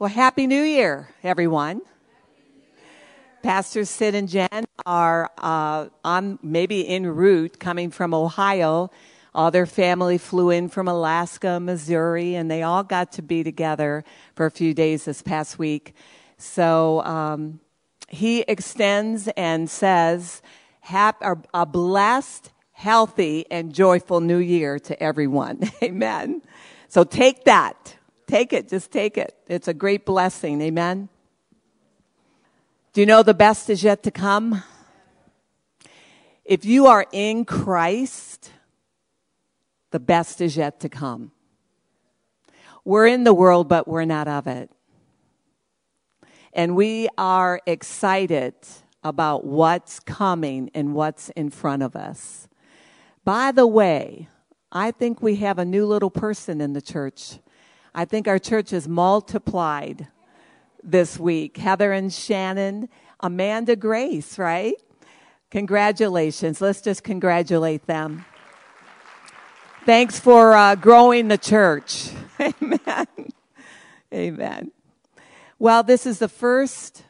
Well, 0.00 0.08
Happy 0.08 0.46
New 0.46 0.62
Year, 0.62 1.10
everyone. 1.22 1.82
Pastor 3.42 3.84
Sid 3.84 4.14
and 4.14 4.30
Jen 4.30 4.64
are 4.86 5.30
uh, 5.36 5.88
on 6.02 6.38
maybe 6.42 6.88
en 6.88 7.04
route 7.04 7.60
coming 7.60 7.90
from 7.90 8.14
Ohio. 8.14 8.90
All 9.34 9.50
their 9.50 9.66
family 9.66 10.16
flew 10.16 10.48
in 10.48 10.70
from 10.70 10.88
Alaska, 10.88 11.60
Missouri, 11.60 12.34
and 12.34 12.50
they 12.50 12.62
all 12.62 12.82
got 12.82 13.12
to 13.12 13.20
be 13.20 13.44
together 13.44 14.02
for 14.34 14.46
a 14.46 14.50
few 14.50 14.72
days 14.72 15.04
this 15.04 15.20
past 15.20 15.58
week. 15.58 15.92
So 16.38 17.02
um, 17.02 17.60
he 18.08 18.40
extends 18.48 19.28
and 19.36 19.68
says, 19.68 20.40
a 20.90 21.66
blessed, 21.66 22.52
healthy, 22.72 23.44
and 23.50 23.74
joyful 23.74 24.22
new 24.22 24.38
year 24.38 24.78
to 24.78 25.02
everyone. 25.02 25.70
Amen. 25.82 26.40
So 26.88 27.04
take 27.04 27.44
that. 27.44 27.98
Take 28.30 28.52
it. 28.52 28.68
Just 28.68 28.92
take 28.92 29.18
it. 29.18 29.34
It's 29.48 29.66
a 29.66 29.74
great 29.74 30.06
blessing. 30.06 30.62
Amen. 30.62 31.08
Do 32.92 33.00
you 33.00 33.06
know 33.06 33.24
the 33.24 33.34
best 33.34 33.68
is 33.68 33.82
yet 33.82 34.04
to 34.04 34.12
come? 34.12 34.62
If 36.44 36.64
you 36.64 36.86
are 36.86 37.06
in 37.10 37.44
Christ, 37.44 38.52
the 39.90 39.98
best 39.98 40.40
is 40.40 40.56
yet 40.56 40.78
to 40.78 40.88
come. 40.88 41.32
We're 42.84 43.08
in 43.08 43.24
the 43.24 43.34
world, 43.34 43.66
but 43.66 43.88
we're 43.88 44.04
not 44.04 44.28
of 44.28 44.46
it. 44.46 44.70
And 46.52 46.76
we 46.76 47.08
are 47.18 47.60
excited 47.66 48.54
about 49.02 49.44
what's 49.44 49.98
coming 49.98 50.70
and 50.72 50.94
what's 50.94 51.30
in 51.30 51.50
front 51.50 51.82
of 51.82 51.96
us. 51.96 52.46
By 53.24 53.50
the 53.50 53.66
way, 53.66 54.28
I 54.70 54.92
think 54.92 55.20
we 55.20 55.34
have 55.36 55.58
a 55.58 55.64
new 55.64 55.84
little 55.84 56.10
person 56.10 56.60
in 56.60 56.74
the 56.74 56.82
church. 56.82 57.40
I 57.94 58.04
think 58.04 58.28
our 58.28 58.38
church 58.38 58.70
has 58.70 58.88
multiplied 58.88 60.08
this 60.82 61.18
week. 61.18 61.56
Heather 61.56 61.92
and 61.92 62.12
Shannon, 62.12 62.88
Amanda 63.20 63.76
Grace, 63.76 64.38
right? 64.38 64.74
Congratulations. 65.50 66.60
Let's 66.60 66.80
just 66.80 67.02
congratulate 67.02 67.86
them. 67.86 68.24
Thanks 69.84 70.20
for 70.20 70.54
uh, 70.54 70.76
growing 70.76 71.28
the 71.28 71.38
church. 71.38 72.10
Amen. 72.40 73.06
Amen. 74.14 74.70
Well, 75.58 75.82
this 75.82 76.06
is 76.06 76.20
the 76.20 76.28
first 76.28 77.02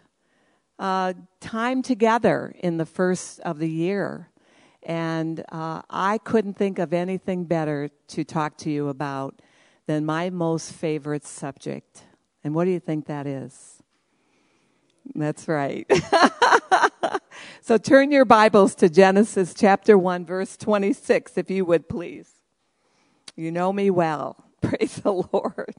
uh, 0.78 1.12
time 1.40 1.82
together 1.82 2.54
in 2.58 2.78
the 2.78 2.86
first 2.86 3.40
of 3.40 3.58
the 3.58 3.68
year. 3.68 4.30
And 4.82 5.44
uh, 5.52 5.82
I 5.90 6.18
couldn't 6.18 6.54
think 6.54 6.78
of 6.78 6.94
anything 6.94 7.44
better 7.44 7.90
to 8.08 8.24
talk 8.24 8.56
to 8.58 8.70
you 8.70 8.88
about 8.88 9.42
than 9.90 10.06
my 10.06 10.30
most 10.30 10.72
favorite 10.72 11.26
subject 11.26 12.04
and 12.44 12.54
what 12.54 12.64
do 12.64 12.70
you 12.70 12.78
think 12.78 13.06
that 13.06 13.26
is? 13.26 13.82
That's 15.16 15.48
right. 15.48 15.84
so 17.60 17.76
turn 17.76 18.12
your 18.12 18.24
Bibles 18.24 18.76
to 18.76 18.88
Genesis 18.88 19.52
chapter 19.52 19.98
1, 19.98 20.24
verse 20.24 20.56
26, 20.56 21.36
if 21.36 21.50
you 21.50 21.64
would 21.64 21.88
please. 21.88 22.30
You 23.34 23.50
know 23.50 23.72
me 23.72 23.90
well. 23.90 24.44
Praise 24.62 24.94
the 24.96 25.12
Lord. 25.12 25.74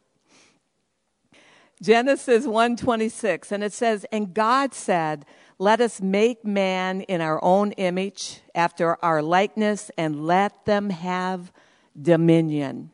Genesis 1.82 2.46
1:26 2.46 3.50
and 3.52 3.64
it 3.64 3.72
says 3.72 4.06
and 4.12 4.34
God 4.34 4.74
said 4.74 5.26
let 5.58 5.80
us 5.80 6.02
make 6.02 6.46
man 6.46 7.02
in 7.02 7.22
our 7.22 7.44
own 7.44 7.72
image 7.72 8.42
after 8.54 9.04
our 9.04 9.24
likeness 9.24 9.90
and 9.98 10.28
let 10.28 10.66
them 10.66 10.90
have 10.90 11.52
dominion 12.00 12.92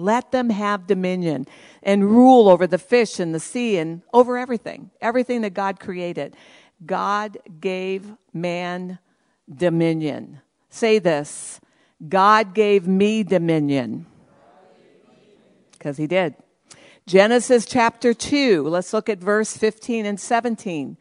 let 0.00 0.32
them 0.32 0.50
have 0.50 0.86
dominion 0.86 1.46
and 1.82 2.10
rule 2.10 2.48
over 2.48 2.66
the 2.66 2.78
fish 2.78 3.20
and 3.20 3.34
the 3.34 3.40
sea 3.40 3.78
and 3.78 4.02
over 4.12 4.38
everything, 4.38 4.90
everything 5.00 5.42
that 5.42 5.54
God 5.54 5.78
created. 5.78 6.34
God 6.84 7.38
gave 7.60 8.12
man 8.32 8.98
dominion. 9.48 10.40
Say 10.68 10.98
this 10.98 11.60
God 12.08 12.54
gave 12.54 12.86
me 12.86 13.22
dominion. 13.22 14.06
Because 15.72 15.96
he 15.96 16.06
did. 16.06 16.34
Genesis 17.06 17.64
chapter 17.64 18.14
2, 18.14 18.68
let's 18.68 18.92
look 18.92 19.08
at 19.08 19.18
verse 19.18 19.56
15 19.56 20.06
and 20.06 20.20
17. 20.20 20.96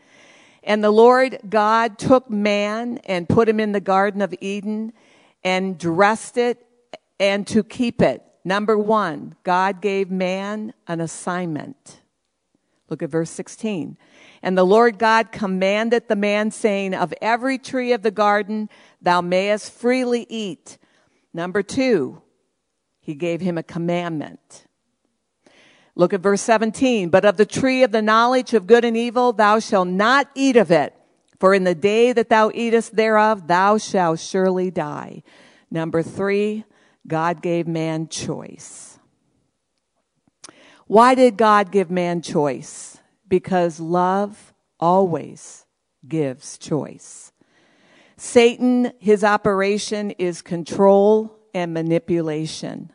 And 0.63 0.83
the 0.83 0.91
Lord 0.91 1.39
God 1.47 1.97
took 1.97 2.29
man 2.29 2.99
and 3.05 3.29
put 3.29 3.47
him 3.47 3.59
in 3.59 3.73
the 3.73 3.79
Garden 3.79 4.21
of 4.21 4.33
Eden 4.41 4.93
and 5.43 5.77
dressed 5.77 6.37
it 6.37 6.65
and 7.19 7.45
to 7.47 7.63
keep 7.63 8.01
it. 8.01 8.23
Number 8.49 8.79
one, 8.79 9.35
God 9.43 9.79
gave 9.79 10.09
man 10.09 10.73
an 10.87 11.01
assignment. 11.01 12.01
Look 12.89 13.03
at 13.03 13.11
verse 13.11 13.29
16. 13.29 13.95
And 14.41 14.57
the 14.57 14.65
Lord 14.65 14.97
God 14.97 15.31
commanded 15.31 16.07
the 16.07 16.15
man, 16.15 16.49
saying, 16.49 16.95
Of 16.95 17.13
every 17.21 17.59
tree 17.59 17.93
of 17.93 18.01
the 18.01 18.09
garden 18.09 18.67
thou 18.99 19.21
mayest 19.21 19.71
freely 19.71 20.25
eat. 20.29 20.79
Number 21.31 21.61
two, 21.61 22.23
he 22.99 23.13
gave 23.13 23.39
him 23.39 23.55
a 23.55 23.61
commandment. 23.61 24.65
Look 25.93 26.11
at 26.11 26.21
verse 26.21 26.41
17. 26.41 27.09
But 27.09 27.25
of 27.25 27.37
the 27.37 27.45
tree 27.45 27.83
of 27.83 27.91
the 27.91 28.01
knowledge 28.01 28.55
of 28.55 28.65
good 28.65 28.83
and 28.83 28.97
evil 28.97 29.31
thou 29.31 29.59
shalt 29.59 29.89
not 29.89 30.27
eat 30.33 30.57
of 30.57 30.71
it, 30.71 30.95
for 31.39 31.53
in 31.53 31.65
the 31.65 31.75
day 31.75 32.13
that 32.13 32.29
thou 32.29 32.49
eatest 32.55 32.95
thereof 32.95 33.45
thou 33.45 33.77
shalt 33.77 34.19
surely 34.19 34.71
die. 34.71 35.21
Number 35.69 36.01
three, 36.01 36.65
God 37.09 37.41
gave 37.41 37.67
man 37.67 38.07
choice. 38.07 38.97
Why 40.87 41.13
did 41.13 41.35
God 41.35 41.71
give 41.71 41.91
man 41.91 42.21
choice? 42.21 42.97
Because 43.27 43.79
love 43.79 44.53
always 44.79 45.65
gives 46.07 46.57
choice. 46.57 47.33
Satan, 48.15 48.93
his 48.99 49.23
operation 49.23 50.11
is 50.11 50.41
control 50.41 51.37
and 51.53 51.73
manipulation. 51.73 52.91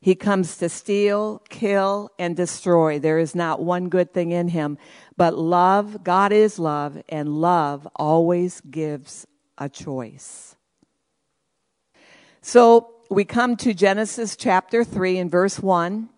He 0.00 0.14
comes 0.14 0.56
to 0.58 0.68
steal, 0.68 1.42
kill, 1.50 2.10
and 2.18 2.34
destroy. 2.34 2.98
There 2.98 3.18
is 3.18 3.34
not 3.34 3.62
one 3.62 3.88
good 3.88 4.14
thing 4.14 4.30
in 4.30 4.48
him. 4.48 4.78
But 5.16 5.36
love, 5.36 6.02
God 6.02 6.32
is 6.32 6.58
love, 6.58 7.02
and 7.08 7.40
love 7.40 7.86
always 7.96 8.62
gives 8.62 9.26
a 9.58 9.68
choice. 9.68 10.56
So 12.40 12.94
we 13.10 13.24
come 13.24 13.56
to 13.56 13.74
Genesis 13.74 14.36
chapter 14.36 14.84
3 14.84 15.18
and 15.18 15.30
verse 15.30 15.58
1. 15.58 16.08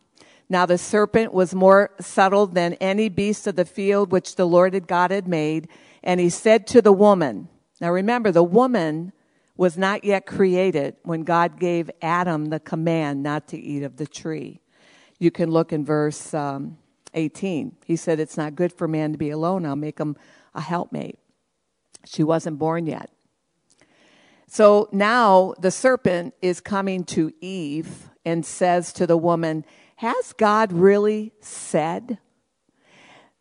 Now 0.50 0.66
the 0.66 0.76
serpent 0.76 1.32
was 1.32 1.54
more 1.54 1.90
subtle 1.98 2.46
than 2.46 2.74
any 2.74 3.08
beast 3.08 3.46
of 3.46 3.56
the 3.56 3.64
field 3.64 4.12
which 4.12 4.36
the 4.36 4.44
Lord 4.44 4.74
had 4.74 4.86
God 4.86 5.10
had 5.10 5.26
made. 5.26 5.68
And 6.02 6.20
he 6.20 6.28
said 6.28 6.66
to 6.68 6.82
the 6.82 6.92
woman, 6.92 7.48
now 7.80 7.90
remember, 7.90 8.30
the 8.30 8.44
woman 8.44 9.12
was 9.56 9.78
not 9.78 10.04
yet 10.04 10.26
created 10.26 10.96
when 11.02 11.22
God 11.22 11.58
gave 11.58 11.90
Adam 12.02 12.46
the 12.46 12.60
command 12.60 13.22
not 13.22 13.48
to 13.48 13.58
eat 13.58 13.82
of 13.82 13.96
the 13.96 14.06
tree. 14.06 14.60
You 15.18 15.30
can 15.30 15.50
look 15.50 15.72
in 15.72 15.86
verse 15.86 16.34
um, 16.34 16.76
18. 17.14 17.76
He 17.86 17.96
said, 17.96 18.20
It's 18.20 18.36
not 18.36 18.54
good 18.54 18.72
for 18.72 18.86
man 18.86 19.12
to 19.12 19.18
be 19.18 19.30
alone. 19.30 19.64
I'll 19.64 19.76
make 19.76 19.98
him 19.98 20.16
a 20.54 20.60
helpmate. 20.60 21.18
She 22.04 22.22
wasn't 22.22 22.58
born 22.58 22.86
yet. 22.86 23.10
So 24.52 24.90
now 24.92 25.54
the 25.58 25.70
serpent 25.70 26.34
is 26.42 26.60
coming 26.60 27.04
to 27.04 27.32
Eve 27.40 28.10
and 28.22 28.44
says 28.44 28.92
to 28.92 29.06
the 29.06 29.16
woman, 29.16 29.64
Has 29.96 30.34
God 30.34 30.74
really 30.74 31.32
said? 31.40 32.18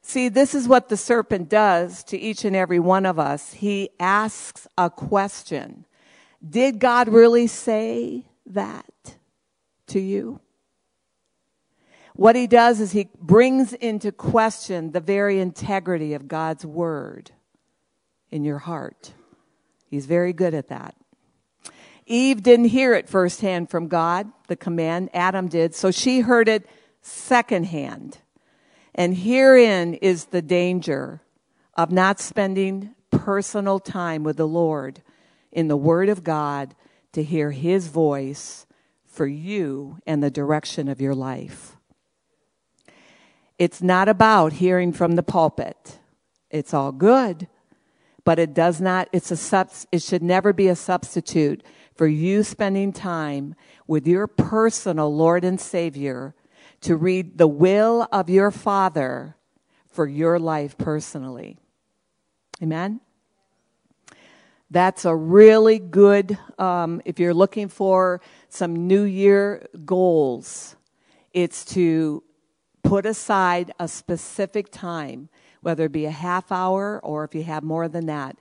See, 0.01 0.29
this 0.29 0.55
is 0.55 0.69
what 0.69 0.87
the 0.87 0.95
serpent 0.95 1.49
does 1.49 2.05
to 2.05 2.17
each 2.17 2.45
and 2.45 2.55
every 2.55 2.79
one 2.79 3.05
of 3.05 3.19
us. 3.19 3.51
He 3.51 3.89
asks 3.99 4.69
a 4.77 4.89
question 4.89 5.85
Did 6.49 6.79
God 6.79 7.09
really 7.09 7.47
say 7.47 8.27
that 8.45 9.17
to 9.87 9.99
you? 9.99 10.39
What 12.15 12.37
he 12.37 12.47
does 12.47 12.79
is 12.79 12.93
he 12.93 13.09
brings 13.19 13.73
into 13.73 14.13
question 14.13 14.93
the 14.93 15.01
very 15.01 15.41
integrity 15.41 16.13
of 16.13 16.29
God's 16.29 16.65
word 16.65 17.31
in 18.29 18.45
your 18.45 18.59
heart. 18.59 19.11
He's 19.89 20.05
very 20.05 20.31
good 20.31 20.53
at 20.53 20.69
that. 20.69 20.95
Eve 22.11 22.43
didn't 22.43 22.65
hear 22.65 22.93
it 22.93 23.07
firsthand 23.07 23.69
from 23.69 23.87
God, 23.87 24.31
the 24.47 24.55
command. 24.55 25.09
Adam 25.13 25.47
did. 25.47 25.73
So 25.73 25.91
she 25.91 26.19
heard 26.19 26.49
it 26.49 26.67
secondhand. 27.01 28.17
And 28.93 29.15
herein 29.15 29.93
is 29.95 30.25
the 30.25 30.41
danger 30.41 31.21
of 31.75 31.91
not 31.91 32.19
spending 32.19 32.93
personal 33.09 33.79
time 33.79 34.23
with 34.23 34.37
the 34.37 34.47
Lord 34.47 35.01
in 35.51 35.69
the 35.69 35.77
Word 35.77 36.09
of 36.09 36.23
God 36.23 36.75
to 37.13 37.23
hear 37.23 37.51
His 37.51 37.87
voice 37.87 38.65
for 39.05 39.25
you 39.25 39.97
and 40.05 40.21
the 40.21 40.31
direction 40.31 40.87
of 40.87 41.01
your 41.01 41.15
life. 41.15 41.77
It's 43.57 43.81
not 43.81 44.09
about 44.09 44.53
hearing 44.53 44.91
from 44.91 45.15
the 45.15 45.23
pulpit. 45.23 45.99
It's 46.49 46.73
all 46.73 46.91
good, 46.91 47.47
but 48.23 48.39
it 48.39 48.53
does 48.53 48.81
not, 48.81 49.07
it's 49.11 49.31
a 49.31 49.37
subs, 49.37 49.87
it 49.91 50.01
should 50.01 50.23
never 50.23 50.51
be 50.51 50.67
a 50.67 50.75
substitute 50.75 51.63
for 52.01 52.07
you 52.07 52.41
spending 52.41 52.91
time 52.91 53.53
with 53.85 54.07
your 54.07 54.25
personal 54.25 55.15
Lord 55.15 55.43
and 55.43 55.61
Savior 55.61 56.33
to 56.79 56.95
read 56.95 57.37
the 57.37 57.45
will 57.47 58.07
of 58.11 58.27
your 58.27 58.49
Father 58.49 59.35
for 59.87 60.07
your 60.07 60.39
life 60.39 60.75
personally. 60.79 61.59
Amen? 62.59 63.01
That's 64.71 65.05
a 65.05 65.15
really 65.15 65.77
good, 65.77 66.39
um, 66.57 67.03
if 67.05 67.19
you're 67.19 67.35
looking 67.35 67.67
for 67.67 68.19
some 68.49 68.87
New 68.87 69.03
Year 69.03 69.67
goals, 69.85 70.75
it's 71.33 71.63
to 71.65 72.23
put 72.81 73.05
aside 73.05 73.75
a 73.79 73.87
specific 73.87 74.71
time, 74.71 75.29
whether 75.61 75.85
it 75.85 75.91
be 75.91 76.07
a 76.07 76.09
half 76.09 76.51
hour 76.51 76.99
or 77.03 77.25
if 77.25 77.35
you 77.35 77.43
have 77.43 77.61
more 77.61 77.87
than 77.87 78.07
that, 78.07 78.37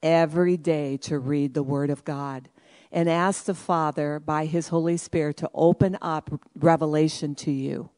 every 0.00 0.56
day 0.56 0.96
to 0.98 1.18
read 1.18 1.54
the 1.54 1.64
Word 1.64 1.90
of 1.90 2.04
God 2.04 2.48
and 2.92 3.08
ask 3.08 3.44
the 3.44 3.54
Father 3.54 4.20
by 4.20 4.46
His 4.46 4.68
Holy 4.68 4.96
Spirit 4.96 5.36
to 5.38 5.50
open 5.54 5.96
up 6.02 6.40
revelation 6.54 7.34
to 7.36 7.50
you. 7.50 7.90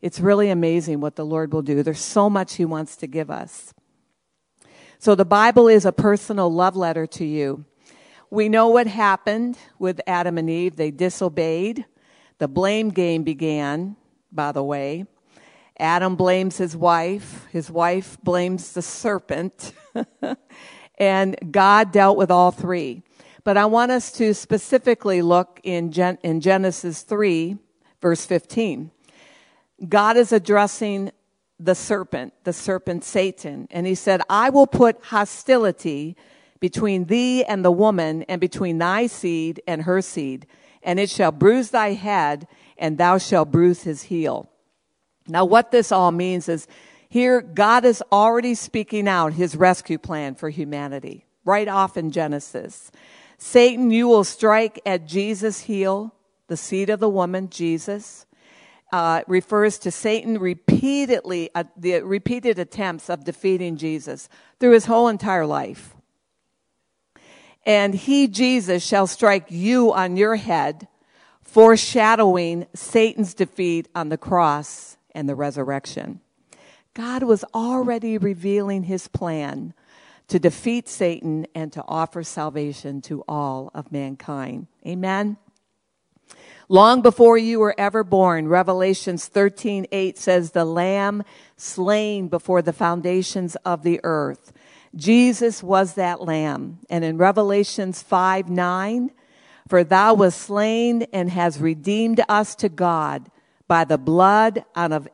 It's 0.00 0.20
really 0.20 0.50
amazing 0.50 1.00
what 1.00 1.16
the 1.16 1.26
Lord 1.26 1.52
will 1.52 1.62
do. 1.62 1.82
There's 1.82 2.00
so 2.00 2.30
much 2.30 2.54
He 2.54 2.64
wants 2.64 2.96
to 2.96 3.06
give 3.06 3.30
us. 3.30 3.74
So 4.98 5.14
the 5.14 5.24
Bible 5.24 5.68
is 5.68 5.84
a 5.84 5.92
personal 5.92 6.52
love 6.52 6.76
letter 6.76 7.06
to 7.06 7.24
you. 7.24 7.64
We 8.30 8.48
know 8.48 8.68
what 8.68 8.86
happened 8.86 9.56
with 9.78 10.00
Adam 10.06 10.38
and 10.38 10.50
Eve. 10.50 10.76
They 10.76 10.90
disobeyed. 10.90 11.84
The 12.38 12.48
blame 12.48 12.90
game 12.90 13.22
began, 13.22 13.96
by 14.30 14.52
the 14.52 14.62
way. 14.62 15.06
Adam 15.78 16.16
blames 16.16 16.58
his 16.58 16.76
wife. 16.76 17.46
His 17.50 17.70
wife 17.70 18.18
blames 18.22 18.72
the 18.72 18.82
serpent. 18.82 19.72
and 20.98 21.36
God 21.50 21.92
dealt 21.92 22.18
with 22.18 22.30
all 22.30 22.50
three. 22.50 23.02
But 23.44 23.56
I 23.56 23.66
want 23.66 23.90
us 23.90 24.12
to 24.12 24.34
specifically 24.34 25.22
look 25.22 25.60
in, 25.62 25.92
Gen- 25.92 26.18
in 26.22 26.40
Genesis 26.40 27.02
3, 27.02 27.56
verse 28.00 28.26
15. 28.26 28.90
God 29.88 30.16
is 30.16 30.32
addressing 30.32 31.12
the 31.60 31.74
serpent, 31.74 32.32
the 32.44 32.52
serpent 32.52 33.04
Satan, 33.04 33.68
and 33.70 33.86
he 33.86 33.94
said, 33.94 34.22
I 34.28 34.50
will 34.50 34.66
put 34.66 35.04
hostility 35.06 36.16
between 36.60 37.04
thee 37.04 37.44
and 37.44 37.64
the 37.64 37.70
woman, 37.70 38.22
and 38.24 38.40
between 38.40 38.78
thy 38.78 39.06
seed 39.06 39.62
and 39.66 39.82
her 39.82 40.02
seed, 40.02 40.46
and 40.82 40.98
it 40.98 41.08
shall 41.08 41.30
bruise 41.32 41.70
thy 41.70 41.92
head, 41.92 42.48
and 42.76 42.98
thou 42.98 43.18
shalt 43.18 43.52
bruise 43.52 43.82
his 43.82 44.02
heel. 44.02 44.48
Now, 45.28 45.44
what 45.44 45.70
this 45.70 45.92
all 45.92 46.10
means 46.10 46.48
is 46.48 46.66
here, 47.08 47.40
God 47.40 47.84
is 47.84 48.02
already 48.10 48.54
speaking 48.54 49.08
out 49.08 49.34
his 49.34 49.56
rescue 49.56 49.98
plan 49.98 50.34
for 50.34 50.50
humanity, 50.50 51.26
right 51.44 51.68
off 51.68 51.96
in 51.96 52.10
Genesis. 52.10 52.90
Satan, 53.38 53.90
you 53.90 54.08
will 54.08 54.24
strike 54.24 54.80
at 54.84 55.06
Jesus' 55.06 55.60
heel, 55.62 56.14
the 56.48 56.56
seed 56.56 56.90
of 56.90 57.00
the 57.00 57.08
woman, 57.08 57.48
Jesus 57.48 58.26
uh, 58.92 59.22
refers 59.26 59.78
to 59.78 59.90
Satan 59.90 60.38
repeatedly, 60.38 61.50
uh, 61.54 61.64
the 61.76 62.00
repeated 62.02 62.58
attempts 62.58 63.10
of 63.10 63.24
defeating 63.24 63.76
Jesus 63.76 64.28
through 64.58 64.72
his 64.72 64.86
whole 64.86 65.08
entire 65.08 65.46
life. 65.46 65.94
And 67.66 67.94
he, 67.94 68.28
Jesus, 68.28 68.84
shall 68.84 69.06
strike 69.06 69.46
you 69.50 69.92
on 69.92 70.16
your 70.16 70.36
head, 70.36 70.88
foreshadowing 71.42 72.66
Satan's 72.74 73.34
defeat 73.34 73.88
on 73.94 74.08
the 74.08 74.16
cross 74.16 74.96
and 75.14 75.28
the 75.28 75.34
resurrection. 75.34 76.20
God 76.94 77.22
was 77.22 77.44
already 77.54 78.16
revealing 78.16 78.84
his 78.84 79.06
plan 79.06 79.74
to 80.28 80.38
defeat 80.38 80.88
Satan 80.88 81.46
and 81.54 81.72
to 81.72 81.82
offer 81.88 82.22
salvation 82.22 83.00
to 83.02 83.24
all 83.26 83.70
of 83.74 83.90
mankind. 83.90 84.66
Amen. 84.86 85.38
Long 86.68 87.00
before 87.00 87.38
you 87.38 87.60
were 87.60 87.74
ever 87.78 88.04
born, 88.04 88.46
Revelations 88.46 89.26
13, 89.26 89.86
8 89.90 90.18
says, 90.18 90.50
the 90.50 90.66
lamb 90.66 91.22
slain 91.56 92.28
before 92.28 92.60
the 92.60 92.74
foundations 92.74 93.56
of 93.64 93.82
the 93.82 94.00
earth. 94.04 94.52
Jesus 94.94 95.62
was 95.62 95.94
that 95.94 96.20
lamb. 96.20 96.80
And 96.90 97.04
in 97.04 97.16
Revelations 97.16 98.02
5, 98.02 98.50
9, 98.50 99.10
for 99.66 99.82
thou 99.82 100.12
was 100.12 100.34
slain 100.34 101.02
and 101.12 101.30
has 101.30 101.58
redeemed 101.58 102.22
us 102.28 102.54
to 102.56 102.68
God 102.68 103.30
by 103.66 103.84
the 103.84 103.98
blood 103.98 104.64
of, 104.74 105.08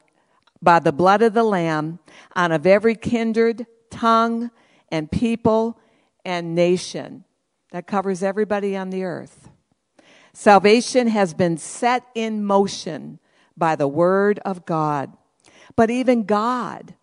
by 0.61 0.81
the 0.81 0.93
blood 0.93 1.23
of 1.23 1.35
the 1.35 1.45
lamb 1.45 2.01
out 2.35 2.51
of 2.51 2.67
every 2.67 2.97
kindred, 2.97 3.67
tongue, 3.91 4.51
and 4.91 5.11
people 5.11 5.79
and 6.25 6.55
nation. 6.55 7.25
That 7.73 7.87
covers 7.87 8.23
everybody 8.23 8.77
on 8.77 8.91
the 8.91 9.05
earth. 9.05 9.49
Salvation 10.33 11.09
has 11.09 11.35
been 11.35 11.57
set 11.57 12.05
in 12.15 12.45
motion 12.45 13.19
by 13.57 13.77
the 13.77 13.89
word 13.89 14.41
of 14.45 14.65
God. 14.65 15.17
But 15.77 15.91
even 15.91 16.25
God 16.25 16.95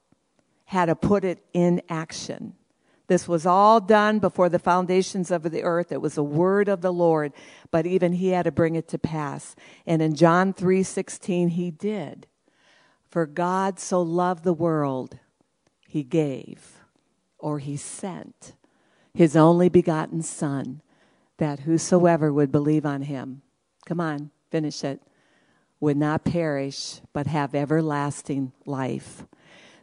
had 0.65 0.85
to 0.85 0.95
put 0.95 1.23
it 1.23 1.43
in 1.53 1.81
action. 1.89 2.53
This 3.07 3.27
was 3.27 3.45
all 3.45 3.81
done 3.81 4.19
before 4.19 4.47
the 4.47 4.59
foundations 4.59 5.31
of 5.31 5.43
the 5.43 5.63
earth. 5.63 5.91
It 5.91 6.01
was 6.01 6.15
the 6.15 6.23
word 6.23 6.69
of 6.69 6.79
the 6.79 6.93
Lord, 6.93 7.33
but 7.69 7.85
even 7.85 8.13
he 8.13 8.29
had 8.29 8.43
to 8.43 8.51
bring 8.53 8.75
it 8.75 8.87
to 8.89 8.97
pass. 8.97 9.55
And 9.85 10.01
in 10.01 10.15
John 10.15 10.53
3:16 10.53 11.49
he 11.49 11.71
did. 11.71 12.27
For 13.09 13.25
God 13.25 13.79
so 13.79 14.01
loved 14.01 14.45
the 14.45 14.53
world, 14.53 15.19
he 15.85 16.03
gave 16.03 16.80
or 17.41 17.59
he 17.59 17.75
sent 17.75 18.53
his 19.13 19.35
only 19.35 19.69
begotten 19.69 20.21
son 20.21 20.81
that 21.37 21.61
whosoever 21.61 22.31
would 22.31 22.51
believe 22.51 22.85
on 22.85 23.01
him, 23.01 23.41
come 23.85 23.99
on, 23.99 24.31
finish 24.49 24.83
it, 24.83 25.01
would 25.79 25.97
not 25.97 26.23
perish, 26.23 27.01
but 27.11 27.27
have 27.27 27.55
everlasting 27.55 28.53
life. 28.65 29.25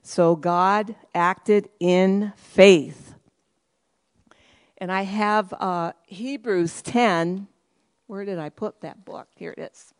So 0.02 0.36
God 0.36 0.94
acted 1.14 1.68
in 1.80 2.32
faith. 2.36 3.14
And 4.78 4.92
I 4.92 5.02
have 5.02 5.52
uh, 5.52 5.92
Hebrews 6.06 6.80
10. 6.82 7.48
Where 8.06 8.24
did 8.24 8.38
I 8.38 8.48
put 8.48 8.80
that 8.82 9.04
book? 9.04 9.26
Here 9.34 9.52
it 9.56 9.70
is. 9.72 9.92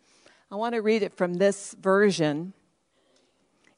I 0.50 0.54
want 0.54 0.76
to 0.76 0.80
read 0.80 1.02
it 1.02 1.12
from 1.12 1.34
this 1.34 1.74
version. 1.78 2.54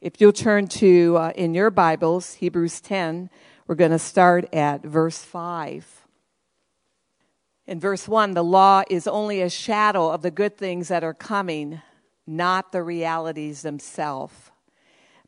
If 0.01 0.21
you'll 0.21 0.33
turn 0.33 0.69
to, 0.69 1.17
uh, 1.17 1.33
in 1.35 1.55
your 1.55 1.71
Bibles, 1.71 2.35
Hebrews 2.35 2.81
10, 2.81 3.31
we're 3.71 3.77
going 3.77 3.93
to 3.93 4.01
start 4.01 4.53
at 4.53 4.83
verse 4.83 5.19
5. 5.23 6.09
In 7.69 7.79
verse 7.79 8.09
1, 8.09 8.35
the 8.35 8.43
law 8.43 8.83
is 8.91 9.07
only 9.07 9.43
a 9.43 9.49
shadow 9.49 10.11
of 10.11 10.23
the 10.23 10.33
good 10.33 10.57
things 10.57 10.89
that 10.89 11.05
are 11.05 11.15
coming, 11.15 11.81
not 12.27 12.73
the 12.73 12.83
realities 12.83 13.63
themselves. 13.63 14.51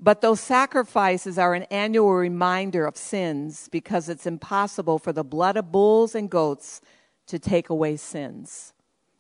But 0.01 0.23
those 0.23 0.41
sacrifices 0.41 1.39
are 1.39 1.55
an 1.55 1.63
annual 1.71 2.15
reminder 2.15 2.85
of 2.85 2.97
sins 2.97 3.69
because 3.71 4.09
it's 4.09 4.27
impossible 4.27 4.99
for 4.99 5.13
the 5.13 5.23
blood 5.23 5.57
of 5.57 5.71
bulls 5.71 6.17
and 6.17 6.29
goats 6.29 6.81
to 7.29 7.39
take 7.39 7.71
away 7.71 7.97
sins. 7.97 8.73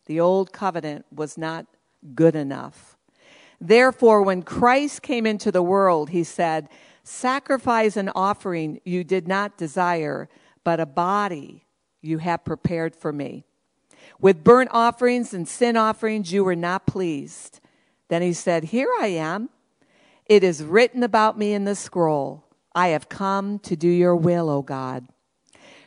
The 0.06 0.18
old 0.18 0.52
covenant 0.52 1.06
was 1.12 1.38
not 1.38 1.66
good 2.16 2.34
enough. 2.34 2.96
Therefore, 3.60 4.22
when 4.22 4.42
Christ 4.42 5.02
came 5.02 5.26
into 5.26 5.52
the 5.52 5.62
world, 5.62 6.10
he 6.10 6.24
said, 6.24 6.68
Sacrifice 7.04 7.96
and 7.96 8.10
offering 8.14 8.80
you 8.84 9.04
did 9.04 9.26
not 9.26 9.58
desire, 9.58 10.28
but 10.64 10.80
a 10.80 10.86
body 10.86 11.64
you 12.00 12.18
have 12.18 12.44
prepared 12.44 12.94
for 12.94 13.12
me. 13.12 13.44
With 14.20 14.44
burnt 14.44 14.70
offerings 14.72 15.34
and 15.34 15.48
sin 15.48 15.76
offerings 15.76 16.32
you 16.32 16.44
were 16.44 16.56
not 16.56 16.86
pleased. 16.86 17.60
Then 18.08 18.22
he 18.22 18.32
said, 18.32 18.64
Here 18.64 18.90
I 19.00 19.08
am. 19.08 19.50
It 20.26 20.44
is 20.44 20.62
written 20.62 21.02
about 21.02 21.38
me 21.38 21.52
in 21.52 21.64
the 21.64 21.74
scroll. 21.74 22.44
I 22.74 22.88
have 22.88 23.08
come 23.08 23.58
to 23.60 23.76
do 23.76 23.88
your 23.88 24.16
will, 24.16 24.48
O 24.48 24.62
God. 24.62 25.06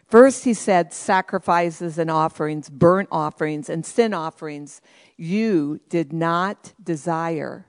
First, 0.07 0.43
he 0.43 0.53
said, 0.53 0.93
sacrifices 0.93 1.97
and 1.97 2.11
offerings, 2.11 2.69
burnt 2.69 3.09
offerings 3.11 3.69
and 3.69 3.85
sin 3.85 4.13
offerings, 4.13 4.81
you 5.17 5.81
did 5.89 6.13
not 6.13 6.73
desire, 6.81 7.65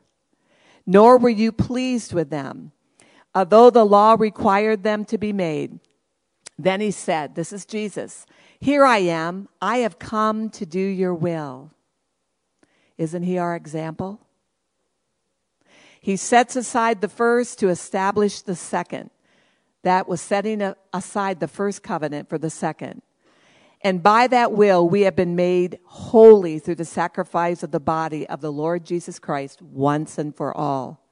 nor 0.84 1.16
were 1.16 1.30
you 1.30 1.50
pleased 1.50 2.12
with 2.12 2.28
them, 2.28 2.72
Uh, 3.36 3.40
although 3.40 3.70
the 3.70 3.84
law 3.84 4.16
required 4.18 4.82
them 4.82 5.04
to 5.04 5.18
be 5.18 5.32
made. 5.32 5.78
Then 6.58 6.80
he 6.80 6.90
said, 6.90 7.34
This 7.34 7.52
is 7.52 7.66
Jesus. 7.66 8.24
Here 8.58 8.84
I 8.84 8.98
am. 8.98 9.48
I 9.60 9.78
have 9.78 9.98
come 9.98 10.48
to 10.50 10.64
do 10.64 10.80
your 10.80 11.14
will. 11.14 11.70
Isn't 12.96 13.24
he 13.24 13.36
our 13.36 13.54
example? 13.54 14.20
He 16.00 16.16
sets 16.16 16.56
aside 16.56 17.02
the 17.02 17.08
first 17.08 17.58
to 17.58 17.68
establish 17.68 18.40
the 18.40 18.56
second. 18.56 19.10
That 19.82 20.08
was 20.08 20.20
setting 20.20 20.72
aside 20.92 21.38
the 21.38 21.48
first 21.48 21.82
covenant 21.82 22.28
for 22.30 22.38
the 22.38 22.50
second. 22.50 23.02
And 23.82 24.02
by 24.02 24.26
that 24.28 24.52
will, 24.52 24.88
we 24.88 25.02
have 25.02 25.14
been 25.14 25.36
made 25.36 25.78
holy 25.84 26.58
through 26.58 26.76
the 26.76 26.84
sacrifice 26.86 27.62
of 27.62 27.70
the 27.70 27.80
body 27.80 28.26
of 28.28 28.40
the 28.40 28.50
Lord 28.50 28.84
Jesus 28.84 29.18
Christ 29.18 29.60
once 29.60 30.16
and 30.16 30.34
for 30.34 30.56
all. 30.56 31.05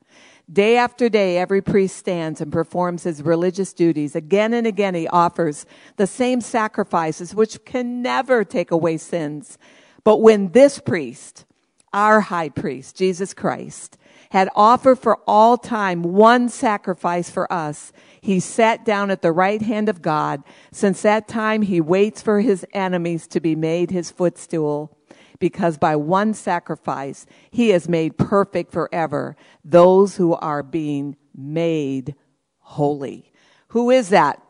Day 0.53 0.77
after 0.77 1.09
day, 1.09 1.39
every 1.39 1.63
priest 1.63 1.97
stands 1.97 2.41
and 2.41 2.53
performs 2.53 3.05
his 3.05 3.23
religious 3.23 3.73
duties. 3.73 4.15
Again 4.15 4.53
and 4.53 4.67
again, 4.67 4.95
he 4.95 5.09
offers 5.09 5.65
the 5.97 6.07
same 6.07 6.41
sacrifices, 6.43 7.35
which 7.35 7.65
can 7.65 8.03
never 8.03 8.45
take 8.45 8.71
away 8.71 8.99
sins. 8.99 9.57
But 10.05 10.19
when 10.19 10.53
this 10.53 10.79
priest, 10.79 11.47
our 11.95 12.21
high 12.21 12.51
priest, 12.51 12.95
Jesus 12.95 13.33
Christ, 13.33 13.97
had 14.31 14.51
offered 14.55 14.99
for 14.99 15.19
all 15.27 15.57
time 15.57 16.03
one 16.03 16.51
sacrifice 16.51 17.31
for 17.31 17.51
us, 17.51 17.93
he 18.21 18.39
sat 18.39 18.85
down 18.85 19.11
at 19.11 19.23
the 19.23 19.33
right 19.33 19.63
hand 19.63 19.89
of 19.89 20.03
God. 20.03 20.43
Since 20.73 21.03
that 21.03 21.27
time, 21.27 21.63
he 21.63 21.81
waits 21.81 22.21
for 22.21 22.41
his 22.41 22.67
enemies 22.75 23.27
to 23.29 23.41
be 23.41 23.55
made 23.55 23.91
his 23.91 24.11
footstool. 24.11 24.95
Because 25.38 25.79
by 25.79 25.97
one 25.97 26.35
sacrifice, 26.35 27.26
he 27.50 27.71
has 27.71 27.88
made 27.88 28.17
perfect 28.17 28.73
forever 28.73 29.37
those 29.64 30.17
who 30.17 30.35
are 30.35 30.62
being 30.62 31.17
made 31.35 32.14
holy. 32.61 33.33
Who 33.69 33.91
is 33.91 34.11
that? 34.11 34.41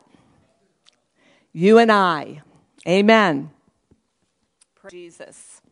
You 1.52 1.78
and 1.78 1.90
I. 1.90 2.42
Amen. 2.86 3.50
Jesus. 4.90 5.62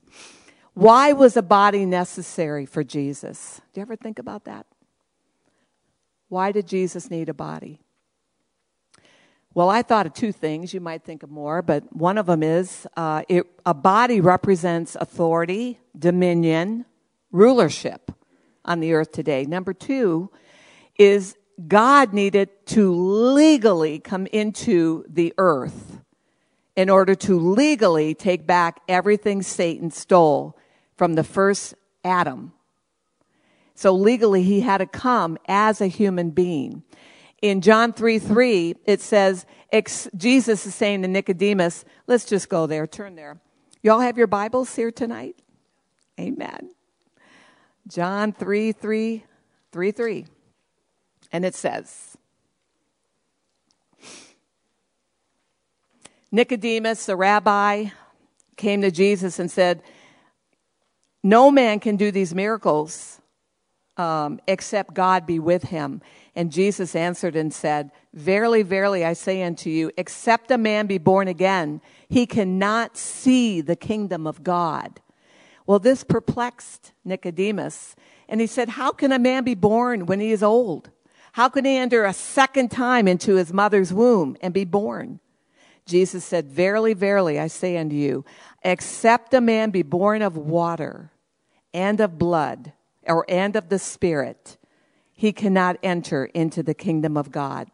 Why 0.74 1.12
was 1.12 1.36
a 1.36 1.42
body 1.42 1.84
necessary 1.84 2.64
for 2.64 2.82
Jesus? 2.82 3.60
Do 3.72 3.80
you 3.80 3.82
ever 3.82 3.96
think 3.96 4.18
about 4.18 4.44
that? 4.44 4.66
Why 6.28 6.50
did 6.50 6.66
Jesus 6.66 7.10
need 7.10 7.28
a 7.28 7.34
body? 7.34 7.80
Well, 9.54 9.68
I 9.68 9.82
thought 9.82 10.06
of 10.06 10.14
two 10.14 10.32
things. 10.32 10.72
You 10.72 10.80
might 10.80 11.04
think 11.04 11.22
of 11.22 11.30
more, 11.30 11.60
but 11.60 11.94
one 11.94 12.16
of 12.16 12.24
them 12.24 12.42
is 12.42 12.86
uh, 12.96 13.22
it, 13.28 13.44
a 13.66 13.74
body 13.74 14.18
represents 14.18 14.96
authority, 14.98 15.78
dominion, 15.98 16.86
rulership 17.30 18.12
on 18.64 18.80
the 18.80 18.94
earth 18.94 19.12
today. 19.12 19.44
Number 19.44 19.74
two 19.74 20.30
is 20.98 21.36
God 21.68 22.14
needed 22.14 22.48
to 22.68 22.94
legally 22.94 23.98
come 23.98 24.26
into 24.28 25.04
the 25.06 25.34
earth 25.36 26.00
in 26.74 26.88
order 26.88 27.14
to 27.14 27.38
legally 27.38 28.14
take 28.14 28.46
back 28.46 28.80
everything 28.88 29.42
Satan 29.42 29.90
stole 29.90 30.56
from 30.96 31.12
the 31.12 31.24
first 31.24 31.74
Adam. 32.02 32.52
So 33.74 33.92
legally, 33.92 34.44
he 34.44 34.60
had 34.60 34.78
to 34.78 34.86
come 34.86 35.36
as 35.46 35.82
a 35.82 35.88
human 35.88 36.30
being. 36.30 36.84
In 37.42 37.60
John 37.60 37.92
3 37.92 38.20
3, 38.20 38.76
it 38.86 39.00
says, 39.00 39.44
Jesus 40.16 40.64
is 40.64 40.74
saying 40.74 41.02
to 41.02 41.08
Nicodemus, 41.08 41.84
let's 42.06 42.24
just 42.24 42.48
go 42.48 42.66
there, 42.66 42.86
turn 42.86 43.16
there. 43.16 43.40
Y'all 43.82 44.00
have 44.00 44.16
your 44.16 44.28
Bibles 44.28 44.74
here 44.76 44.92
tonight? 44.92 45.34
Amen. 46.20 46.70
John 47.88 48.32
3 48.32 48.70
3, 48.70 49.24
3 49.72 49.90
3. 49.90 50.26
And 51.32 51.44
it 51.44 51.56
says, 51.56 52.16
Nicodemus, 56.30 57.06
the 57.06 57.16
rabbi, 57.16 57.86
came 58.56 58.82
to 58.82 58.90
Jesus 58.92 59.40
and 59.40 59.50
said, 59.50 59.82
No 61.24 61.50
man 61.50 61.80
can 61.80 61.96
do 61.96 62.12
these 62.12 62.34
miracles 62.34 63.20
um, 63.96 64.40
except 64.46 64.94
God 64.94 65.26
be 65.26 65.38
with 65.38 65.64
him. 65.64 66.00
And 66.34 66.50
Jesus 66.50 66.96
answered 66.96 67.36
and 67.36 67.52
said, 67.52 67.90
Verily, 68.14 68.62
verily, 68.62 69.04
I 69.04 69.12
say 69.12 69.42
unto 69.42 69.68
you, 69.68 69.90
except 69.96 70.50
a 70.50 70.58
man 70.58 70.86
be 70.86 70.98
born 70.98 71.28
again, 71.28 71.80
he 72.08 72.26
cannot 72.26 72.96
see 72.96 73.60
the 73.60 73.76
kingdom 73.76 74.26
of 74.26 74.42
God. 74.42 75.00
Well, 75.66 75.78
this 75.78 76.04
perplexed 76.04 76.92
Nicodemus. 77.04 77.94
And 78.28 78.40
he 78.40 78.46
said, 78.46 78.70
How 78.70 78.92
can 78.92 79.12
a 79.12 79.18
man 79.18 79.44
be 79.44 79.54
born 79.54 80.06
when 80.06 80.20
he 80.20 80.32
is 80.32 80.42
old? 80.42 80.90
How 81.32 81.48
can 81.48 81.64
he 81.64 81.76
enter 81.76 82.04
a 82.04 82.12
second 82.12 82.70
time 82.70 83.08
into 83.08 83.36
his 83.36 83.52
mother's 83.52 83.92
womb 83.92 84.36
and 84.40 84.52
be 84.52 84.64
born? 84.64 85.20
Jesus 85.86 86.24
said, 86.24 86.46
Verily, 86.46 86.94
verily, 86.94 87.38
I 87.38 87.46
say 87.46 87.76
unto 87.76 87.96
you, 87.96 88.24
except 88.62 89.34
a 89.34 89.40
man 89.40 89.70
be 89.70 89.82
born 89.82 90.22
of 90.22 90.36
water 90.36 91.10
and 91.74 92.00
of 92.00 92.18
blood, 92.18 92.72
or 93.06 93.24
and 93.28 93.56
of 93.56 93.68
the 93.68 93.78
Spirit, 93.78 94.58
he 95.22 95.32
cannot 95.32 95.78
enter 95.84 96.24
into 96.24 96.64
the 96.64 96.74
kingdom 96.74 97.16
of 97.16 97.30
God. 97.30 97.68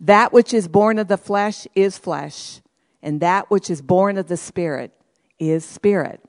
That 0.00 0.32
which 0.32 0.52
is 0.52 0.66
born 0.66 0.98
of 0.98 1.06
the 1.06 1.16
flesh 1.16 1.68
is 1.76 1.96
flesh, 1.96 2.60
and 3.00 3.20
that 3.20 3.48
which 3.48 3.70
is 3.70 3.80
born 3.80 4.18
of 4.18 4.26
the 4.26 4.36
Spirit 4.36 4.90
is 5.38 5.64
spirit. 5.64 6.20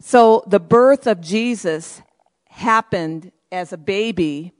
So 0.00 0.42
the 0.48 0.58
birth 0.58 1.06
of 1.06 1.20
Jesus 1.20 2.02
happened 2.48 3.30
as 3.52 3.72
a 3.72 3.78
baby 3.78 4.52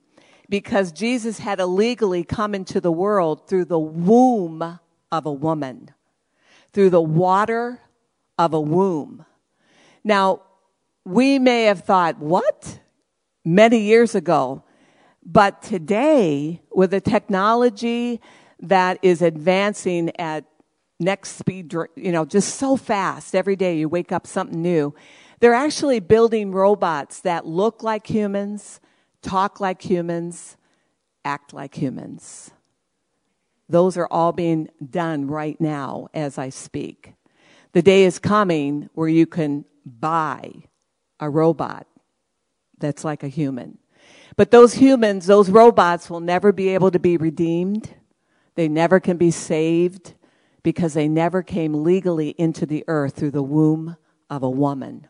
because 0.49 0.93
Jesus 0.93 1.41
had 1.41 1.59
illegally 1.59 2.23
come 2.23 2.55
into 2.55 2.81
the 2.81 2.93
world 2.93 3.49
through 3.49 3.65
the 3.65 3.81
womb 3.81 4.79
of 5.11 5.27
a 5.27 5.33
woman, 5.33 5.91
through 6.73 6.91
the 6.91 7.03
water 7.03 7.81
of 8.39 8.55
a 8.55 8.61
womb. 8.61 9.25
Now, 10.05 10.43
we 11.05 11.41
may 11.41 11.65
have 11.65 11.83
thought, 11.83 12.21
what? 12.21 12.80
Many 13.45 13.81
years 13.81 14.15
ago. 14.15 14.65
But 15.25 15.63
today, 15.63 16.63
with 16.73 16.91
the 16.91 17.01
technology 17.01 18.21
that 18.61 18.99
is 19.03 19.23
advancing 19.23 20.11
at 20.19 20.45
next 20.99 21.37
speed, 21.37 21.73
you 21.97 22.13
know, 22.13 22.25
just 22.25 22.57
so 22.57 22.77
fast, 22.77 23.35
every 23.35 23.57
day 23.57 23.79
you 23.79 23.89
wake 23.89 24.13
up 24.13 24.27
something 24.27 24.61
new. 24.61 24.95
They're 25.41 25.55
actually 25.55 26.01
building 26.01 26.53
robots 26.53 27.21
that 27.23 27.47
look 27.47 27.83
like 27.83 28.07
humans, 28.07 28.81
talk 29.23 29.61
like 29.61 29.83
humans, 29.83 30.57
act 31.25 31.55
like 31.55 31.75
humans. 31.75 32.51
Those 33.69 33.97
are 33.97 34.09
all 34.11 34.33
being 34.33 34.69
done 34.91 35.27
right 35.29 35.59
now 35.61 36.09
as 36.13 36.37
I 36.37 36.51
speak. 36.51 37.15
The 37.73 37.83
day 37.83 38.05
is 38.05 38.19
coming 38.19 38.91
where 38.95 39.09
you 39.09 39.27
can 39.27 39.65
buy 39.87 40.51
a 41.21 41.31
robot 41.31 41.87
that's 42.81 43.05
like 43.05 43.23
a 43.23 43.29
human. 43.29 43.79
But 44.37 44.51
those 44.51 44.75
humans, 44.75 45.27
those 45.27 45.51
robots 45.51 46.09
will 46.09 46.21
never 46.21 46.53
be 46.53 46.71
able 46.71 46.91
to 46.91 46.99
be 46.99 47.17
redeemed. 47.17 47.95
They 48.55 48.69
never 48.69 49.01
can 49.01 49.17
be 49.17 49.31
saved 49.31 50.15
because 50.63 50.95
they 50.95 51.09
never 51.09 51.43
came 51.43 51.85
legally 51.85 52.31
into 52.31 52.67
the 52.67 52.85
earth 52.89 53.17
through 53.17 53.31
the 53.31 53.43
womb 53.43 53.97
of 54.29 54.43
a 54.43 54.51
woman, 54.51 55.07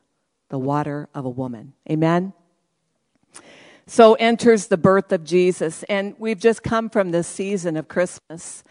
the 0.48 0.58
water 0.58 1.08
of 1.14 1.24
a 1.24 1.30
woman. 1.30 1.74
Amen? 1.90 2.32
So 3.86 4.14
enters 4.14 4.68
the 4.68 4.76
birth 4.76 5.12
of 5.12 5.24
Jesus. 5.24 5.82
And 5.84 6.14
we've 6.18 6.38
just 6.38 6.62
come 6.62 6.88
from 6.88 7.10
this 7.10 7.26
season 7.26 7.76
of 7.76 7.88
Christmas 7.88 8.62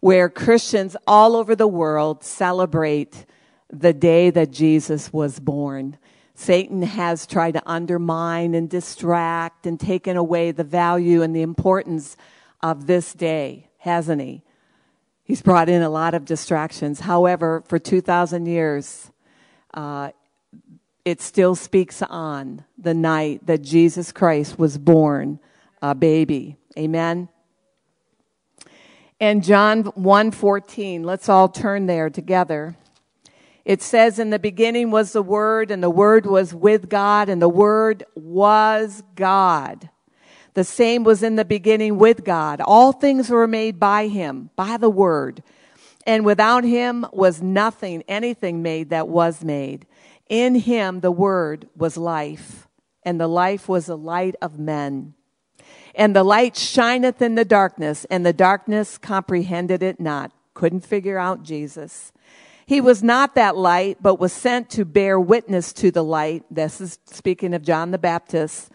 where 0.00 0.28
Christians 0.28 0.96
all 1.06 1.36
over 1.36 1.54
the 1.54 1.68
world 1.68 2.22
celebrate 2.22 3.26
the 3.72 3.92
day 3.92 4.30
that 4.30 4.50
Jesus 4.50 5.12
was 5.12 5.38
born. 5.38 5.98
Satan 6.38 6.82
has 6.82 7.26
tried 7.26 7.52
to 7.52 7.62
undermine 7.64 8.54
and 8.54 8.68
distract 8.68 9.66
and 9.66 9.80
taken 9.80 10.18
away 10.18 10.52
the 10.52 10.64
value 10.64 11.22
and 11.22 11.34
the 11.34 11.40
importance 11.40 12.14
of 12.62 12.86
this 12.86 13.14
day, 13.14 13.70
hasn't 13.78 14.20
he? 14.20 14.42
He's 15.24 15.40
brought 15.40 15.70
in 15.70 15.80
a 15.80 15.88
lot 15.88 16.12
of 16.12 16.26
distractions. 16.26 17.00
However, 17.00 17.64
for 17.66 17.78
2,000 17.78 18.44
years, 18.44 19.10
uh, 19.72 20.10
it 21.06 21.22
still 21.22 21.54
speaks 21.54 22.02
on 22.02 22.64
the 22.76 22.94
night 22.94 23.46
that 23.46 23.62
Jesus 23.62 24.12
Christ 24.12 24.58
was 24.58 24.76
born 24.76 25.40
a 25.80 25.94
baby. 25.94 26.58
Amen. 26.78 27.30
And 29.18 29.42
John 29.42 29.84
1:14, 29.84 31.02
let's 31.02 31.30
all 31.30 31.48
turn 31.48 31.86
there 31.86 32.10
together. 32.10 32.76
It 33.66 33.82
says 33.82 34.20
in 34.20 34.30
the 34.30 34.38
beginning 34.38 34.92
was 34.92 35.12
the 35.12 35.24
word 35.24 35.72
and 35.72 35.82
the 35.82 35.90
word 35.90 36.24
was 36.24 36.54
with 36.54 36.88
God 36.88 37.28
and 37.28 37.42
the 37.42 37.48
word 37.48 38.04
was 38.14 39.02
God. 39.16 39.90
The 40.54 40.62
same 40.62 41.02
was 41.02 41.24
in 41.24 41.34
the 41.34 41.44
beginning 41.44 41.98
with 41.98 42.22
God. 42.22 42.60
All 42.60 42.92
things 42.92 43.28
were 43.28 43.48
made 43.48 43.80
by 43.80 44.06
him, 44.06 44.50
by 44.54 44.76
the 44.76 44.88
word. 44.88 45.42
And 46.06 46.24
without 46.24 46.62
him 46.62 47.06
was 47.12 47.42
nothing, 47.42 48.04
anything 48.06 48.62
made 48.62 48.90
that 48.90 49.08
was 49.08 49.42
made. 49.42 49.84
In 50.28 50.54
him 50.54 51.00
the 51.00 51.10
word 51.10 51.68
was 51.74 51.96
life, 51.96 52.68
and 53.02 53.20
the 53.20 53.26
life 53.26 53.68
was 53.68 53.86
the 53.86 53.98
light 53.98 54.36
of 54.40 54.60
men. 54.60 55.14
And 55.92 56.14
the 56.14 56.22
light 56.22 56.56
shineth 56.56 57.20
in 57.20 57.34
the 57.34 57.44
darkness, 57.44 58.06
and 58.10 58.24
the 58.24 58.32
darkness 58.32 58.96
comprehended 58.96 59.82
it 59.82 59.98
not. 59.98 60.30
Couldn't 60.54 60.86
figure 60.86 61.18
out 61.18 61.42
Jesus. 61.42 62.12
He 62.66 62.80
was 62.80 63.00
not 63.00 63.36
that 63.36 63.56
light, 63.56 63.98
but 64.02 64.18
was 64.18 64.32
sent 64.32 64.70
to 64.70 64.84
bear 64.84 65.20
witness 65.20 65.72
to 65.74 65.92
the 65.92 66.02
light. 66.02 66.44
This 66.50 66.80
is 66.80 66.98
speaking 67.06 67.54
of 67.54 67.62
John 67.62 67.92
the 67.92 67.98
Baptist. 67.98 68.72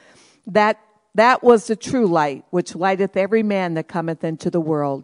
That, 0.48 0.80
that 1.16 1.44
was 1.44 1.68
the 1.68 1.76
true 1.76 2.08
light, 2.08 2.46
which 2.52 2.74
lighteth 2.74 3.18
every 3.18 3.44
man 3.44 3.74
that 3.74 3.90
cometh 3.90 4.24
into 4.24 4.50
the 4.50 4.62
world. 4.62 5.04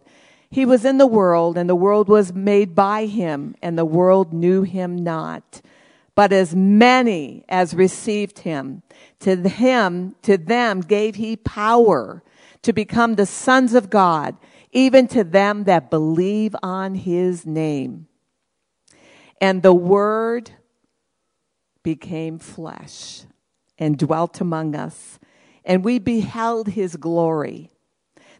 He 0.50 0.66
was 0.66 0.86
in 0.86 1.00
the 1.00 1.06
world, 1.06 1.58
and 1.58 1.70
the 1.70 1.76
world 1.76 2.08
was 2.08 2.34
made 2.34 2.76
by 2.76 3.08
him, 3.08 3.56
and 3.62 3.78
the 3.78 3.84
world 3.84 4.32
knew 4.32 4.62
him 4.62 4.96
not. 4.96 5.62
But 6.16 6.32
as 6.32 6.56
many 6.56 7.44
as 7.50 7.74
received 7.74 8.40
him, 8.40 8.84
to 9.20 9.36
him, 9.36 10.16
to 10.22 10.38
them 10.38 10.80
gave 10.80 11.16
he 11.16 11.36
power 11.36 12.24
to 12.62 12.72
become 12.72 13.16
the 13.16 13.26
sons 13.26 13.74
of 13.74 13.90
God, 13.90 14.38
even 14.72 15.08
to 15.10 15.26
them 15.26 15.66
that 15.66 15.90
believe 15.90 16.56
on 16.64 16.96
his 16.96 17.46
name. 17.46 18.07
And 19.40 19.62
the 19.62 19.74
word 19.74 20.52
became 21.84 22.40
flesh 22.40 23.24
and 23.78 23.98
dwelt 23.98 24.42
among 24.42 24.76
us, 24.76 25.20
and 25.64 25.84
we 25.84 26.00
beheld 26.00 26.70
his 26.70 26.96
glory, 26.96 27.70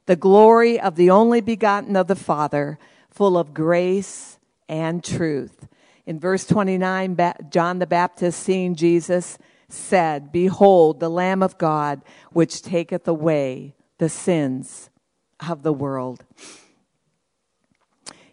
the 0.06 0.16
glory 0.16 0.80
of 0.80 0.96
the 0.96 1.10
only 1.10 1.42
begotten 1.42 1.96
of 1.96 2.08
the 2.08 2.16
Father, 2.16 2.80
full 3.10 3.38
of 3.38 3.54
grace 3.54 4.40
and 4.68 5.04
truth. 5.04 5.68
In 6.06 6.20
verse 6.20 6.46
29, 6.46 7.18
John 7.50 7.80
the 7.80 7.88
Baptist, 7.88 8.42
seeing 8.42 8.76
Jesus, 8.76 9.38
said, 9.70 10.32
Behold, 10.32 11.02
the 11.02 11.10
Lamb 11.10 11.44
of 11.44 11.58
God, 11.58 12.02
which 12.32 12.62
taketh 12.62 13.08
away 13.08 13.76
the 13.98 14.08
sins 14.08 14.90
of 15.46 15.64
the 15.64 15.74
world. 15.74 16.24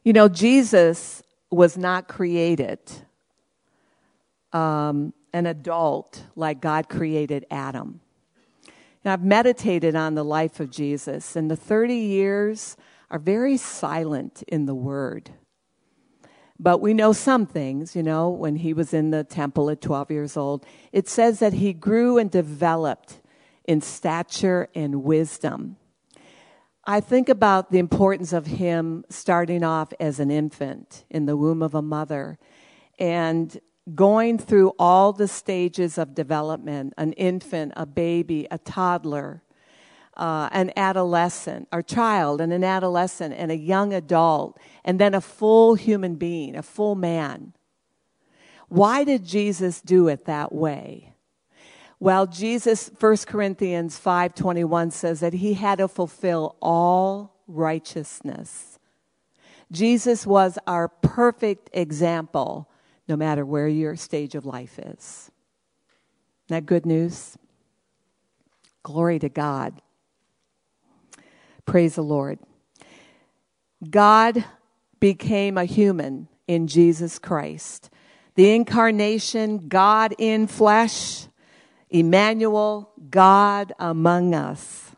You 0.04 0.12
know, 0.12 0.28
Jesus 0.28 1.23
was 1.54 1.78
not 1.78 2.08
created 2.08 2.78
um, 4.52 5.12
an 5.32 5.46
adult 5.46 6.24
like 6.36 6.60
God 6.60 6.88
created 6.88 7.44
Adam. 7.50 8.00
And 9.04 9.12
I've 9.12 9.24
meditated 9.24 9.94
on 9.94 10.14
the 10.14 10.24
life 10.24 10.60
of 10.60 10.70
Jesus, 10.70 11.36
and 11.36 11.50
the 11.50 11.56
30 11.56 11.94
years 11.94 12.76
are 13.10 13.18
very 13.18 13.56
silent 13.56 14.42
in 14.48 14.66
the 14.66 14.74
Word. 14.74 15.30
But 16.58 16.80
we 16.80 16.94
know 16.94 17.12
some 17.12 17.46
things, 17.46 17.96
you 17.96 18.02
know, 18.02 18.30
when 18.30 18.56
he 18.56 18.72
was 18.72 18.94
in 18.94 19.10
the 19.10 19.24
temple 19.24 19.68
at 19.70 19.80
12 19.80 20.10
years 20.10 20.36
old, 20.36 20.64
it 20.92 21.08
says 21.08 21.40
that 21.40 21.52
he 21.52 21.72
grew 21.72 22.16
and 22.16 22.30
developed 22.30 23.20
in 23.64 23.80
stature 23.80 24.68
and 24.74 25.02
wisdom. 25.02 25.76
I 26.86 27.00
think 27.00 27.30
about 27.30 27.70
the 27.70 27.78
importance 27.78 28.34
of 28.34 28.46
him 28.46 29.04
starting 29.08 29.64
off 29.64 29.92
as 29.98 30.20
an 30.20 30.30
infant 30.30 31.04
in 31.08 31.24
the 31.24 31.36
womb 31.36 31.62
of 31.62 31.74
a 31.74 31.80
mother 31.80 32.38
and 32.98 33.58
going 33.94 34.36
through 34.36 34.72
all 34.78 35.12
the 35.14 35.28
stages 35.28 35.96
of 35.96 36.14
development 36.14 36.92
an 36.98 37.12
infant, 37.14 37.72
a 37.76 37.86
baby, 37.86 38.46
a 38.50 38.58
toddler, 38.58 39.42
uh, 40.16 40.50
an 40.52 40.72
adolescent, 40.76 41.68
or 41.72 41.80
child, 41.80 42.40
and 42.40 42.52
an 42.52 42.62
adolescent, 42.62 43.34
and 43.34 43.50
a 43.50 43.56
young 43.56 43.92
adult, 43.94 44.58
and 44.84 44.98
then 45.00 45.14
a 45.14 45.20
full 45.20 45.74
human 45.74 46.14
being, 46.16 46.54
a 46.54 46.62
full 46.62 46.94
man. 46.94 47.54
Why 48.68 49.04
did 49.04 49.24
Jesus 49.24 49.80
do 49.80 50.08
it 50.08 50.26
that 50.26 50.52
way? 50.52 51.13
Well, 52.04 52.26
Jesus, 52.26 52.90
1 52.98 53.24
Corinthians 53.26 53.98
5:21 53.98 54.90
says 54.90 55.20
that 55.20 55.32
he 55.32 55.54
had 55.54 55.78
to 55.78 55.88
fulfill 55.88 56.54
all 56.60 57.40
righteousness. 57.46 58.78
Jesus 59.72 60.26
was 60.26 60.58
our 60.66 60.86
perfect 60.86 61.70
example 61.72 62.68
no 63.08 63.16
matter 63.16 63.46
where 63.46 63.68
your 63.68 63.96
stage 63.96 64.34
of 64.34 64.44
life 64.44 64.78
is. 64.78 65.30
Isn't 66.44 66.48
that 66.48 66.66
good 66.66 66.84
news? 66.84 67.38
Glory 68.82 69.18
to 69.20 69.30
God. 69.30 69.80
Praise 71.64 71.94
the 71.94 72.02
Lord. 72.02 72.38
God 73.88 74.44
became 75.00 75.56
a 75.56 75.64
human 75.64 76.28
in 76.46 76.66
Jesus 76.66 77.18
Christ. 77.18 77.88
The 78.34 78.54
incarnation, 78.54 79.68
God 79.68 80.14
in 80.18 80.46
flesh, 80.48 81.28
Emmanuel, 81.94 82.90
God 83.08 83.72
among 83.78 84.34
us. 84.34 84.90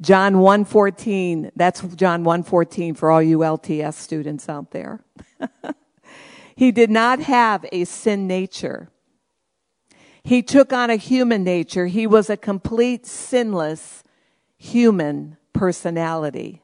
John 0.00 0.34
1:14, 0.34 1.50
that's 1.56 1.80
John 1.96 2.22
1:14 2.22 2.94
for 2.94 3.10
all 3.10 3.22
you 3.22 3.38
LTS 3.38 3.94
students 3.94 4.48
out 4.48 4.70
there. 4.70 5.00
he 6.56 6.70
did 6.70 6.90
not 6.90 7.18
have 7.20 7.66
a 7.72 7.84
sin 7.84 8.28
nature. 8.28 8.90
He 10.22 10.40
took 10.40 10.72
on 10.72 10.88
a 10.88 10.96
human 10.96 11.42
nature. 11.42 11.86
He 11.86 12.06
was 12.06 12.30
a 12.30 12.36
complete 12.36 13.06
sinless 13.06 14.04
human 14.56 15.36
personality. 15.52 16.62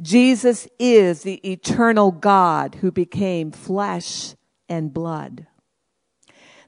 Jesus 0.00 0.68
is 0.78 1.22
the 1.22 1.40
eternal 1.50 2.12
God 2.12 2.76
who 2.76 2.92
became 2.92 3.50
flesh 3.50 4.36
and 4.68 4.94
blood. 4.94 5.48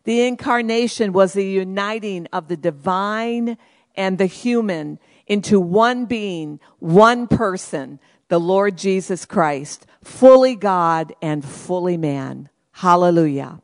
The 0.04 0.22
incarnation 0.22 1.12
was 1.12 1.32
the 1.32 1.46
uniting 1.46 2.26
of 2.32 2.48
the 2.48 2.56
divine 2.56 3.58
and 3.94 4.18
the 4.18 4.26
human 4.26 4.98
into 5.26 5.60
one 5.60 6.06
being, 6.06 6.58
one 6.78 7.28
person, 7.28 8.00
the 8.28 8.40
Lord 8.40 8.78
Jesus 8.78 9.26
Christ, 9.26 9.86
fully 10.02 10.56
God 10.56 11.14
and 11.20 11.44
fully 11.44 11.96
man. 11.96 12.48
Hallelujah. 12.72 13.60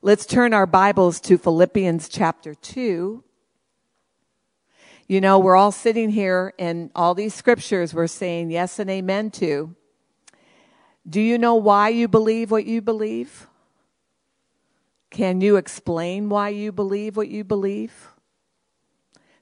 Let's 0.00 0.26
turn 0.26 0.54
our 0.54 0.66
Bibles 0.66 1.20
to 1.22 1.36
Philippians 1.36 2.08
chapter 2.08 2.54
2. 2.54 3.22
You 5.06 5.20
know, 5.20 5.38
we're 5.38 5.56
all 5.56 5.72
sitting 5.72 6.10
here 6.10 6.54
and 6.58 6.90
all 6.94 7.14
these 7.14 7.34
scriptures 7.34 7.92
we're 7.92 8.06
saying 8.06 8.50
yes 8.50 8.78
and 8.78 8.88
amen 8.88 9.30
to. 9.32 9.74
Do 11.06 11.20
you 11.20 11.36
know 11.36 11.54
why 11.56 11.90
you 11.90 12.08
believe 12.08 12.50
what 12.50 12.64
you 12.64 12.80
believe? 12.80 13.46
Can 15.14 15.40
you 15.40 15.54
explain 15.54 16.28
why 16.28 16.48
you 16.48 16.72
believe 16.72 17.16
what 17.16 17.28
you 17.28 17.44
believe? 17.44 18.08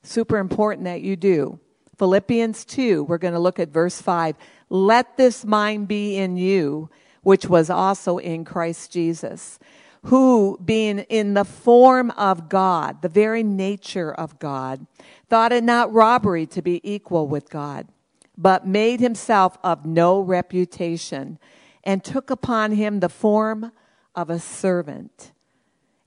Super 0.03 0.37
important 0.37 0.85
that 0.85 1.01
you 1.01 1.17
do. 1.17 1.61
Philippians 1.97 2.67
2, 2.67 3.05
we're 3.05 3.17
going 3.17 3.33
to 3.33 3.41
look 3.41 3.59
at 3.59 3.71
verse 3.71 3.99
5. 4.03 4.37
Let 4.69 5.17
this 5.17 5.47
mind 5.47 5.89
be 5.89 6.19
in 6.19 6.37
you, 6.37 6.91
which 7.23 7.47
was 7.47 7.71
also 7.71 8.19
in 8.19 8.45
Christ 8.45 8.93
Jesus, 8.93 9.59
who, 10.05 10.59
being 10.63 10.99
in 10.99 11.33
the 11.33 11.47
form 11.47 12.11
of 12.19 12.51
God, 12.51 13.01
the 13.01 13.09
very 13.09 13.43
nature 13.43 14.13
of 14.13 14.39
God, 14.39 14.87
thought 15.31 15.53
it 15.53 15.65
not 15.65 15.91
robbery 15.91 16.45
to 16.49 16.61
be 16.61 16.83
equal 16.85 17.27
with 17.27 17.49
God, 17.49 17.89
but 18.37 18.67
made 18.67 19.01
himself 19.01 19.57
of 19.65 19.87
no 19.87 20.21
reputation, 20.21 21.39
and 21.83 22.05
took 22.05 22.29
upon 22.29 22.73
him 22.73 23.01
the 23.01 23.09
form 23.09 23.73
of 24.15 24.29
a 24.29 24.39
servant 24.39 25.33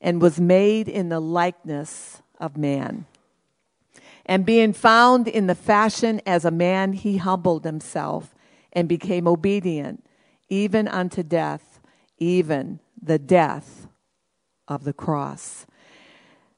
and 0.01 0.21
was 0.21 0.39
made 0.39 0.87
in 0.87 1.09
the 1.09 1.19
likeness 1.19 2.21
of 2.39 2.57
man. 2.57 3.05
And 4.25 4.45
being 4.45 4.73
found 4.73 5.27
in 5.27 5.47
the 5.47 5.55
fashion 5.55 6.21
as 6.25 6.45
a 6.45 6.51
man, 6.51 6.93
he 6.93 7.17
humbled 7.17 7.63
himself 7.63 8.33
and 8.73 8.89
became 8.89 9.27
obedient, 9.27 10.05
even 10.49 10.87
unto 10.87 11.23
death, 11.23 11.79
even 12.17 12.79
the 13.01 13.19
death 13.19 13.87
of 14.67 14.83
the 14.83 14.93
cross. 14.93 15.65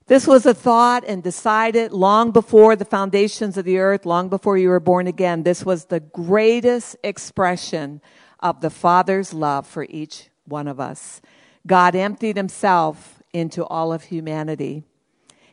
This 0.08 0.26
was 0.26 0.46
a 0.46 0.54
thought 0.54 1.04
and 1.06 1.22
decided 1.22 1.92
long 1.92 2.32
before 2.32 2.78
the 2.78 2.86
foundations 2.86 3.58
of 3.58 3.66
the 3.66 3.80
earth, 3.80 4.06
long 4.06 4.30
before 4.30 4.58
you 4.58 4.70
were 4.70 4.80
born 4.80 5.06
again. 5.06 5.44
This 5.44 5.66
was 5.66 5.86
the 5.86 6.00
greatest 6.00 6.96
expression 7.04 8.02
of 8.40 8.62
the 8.62 8.70
Father's 8.70 9.34
love 9.34 9.68
for 9.68 9.86
each 9.90 10.30
one 10.46 10.70
of 10.70 10.80
us. 10.80 11.22
God 11.66 11.94
emptied 11.94 12.38
himself 12.38 13.17
into 13.38 13.64
all 13.66 13.94
of 13.94 14.04
humanity. 14.04 14.84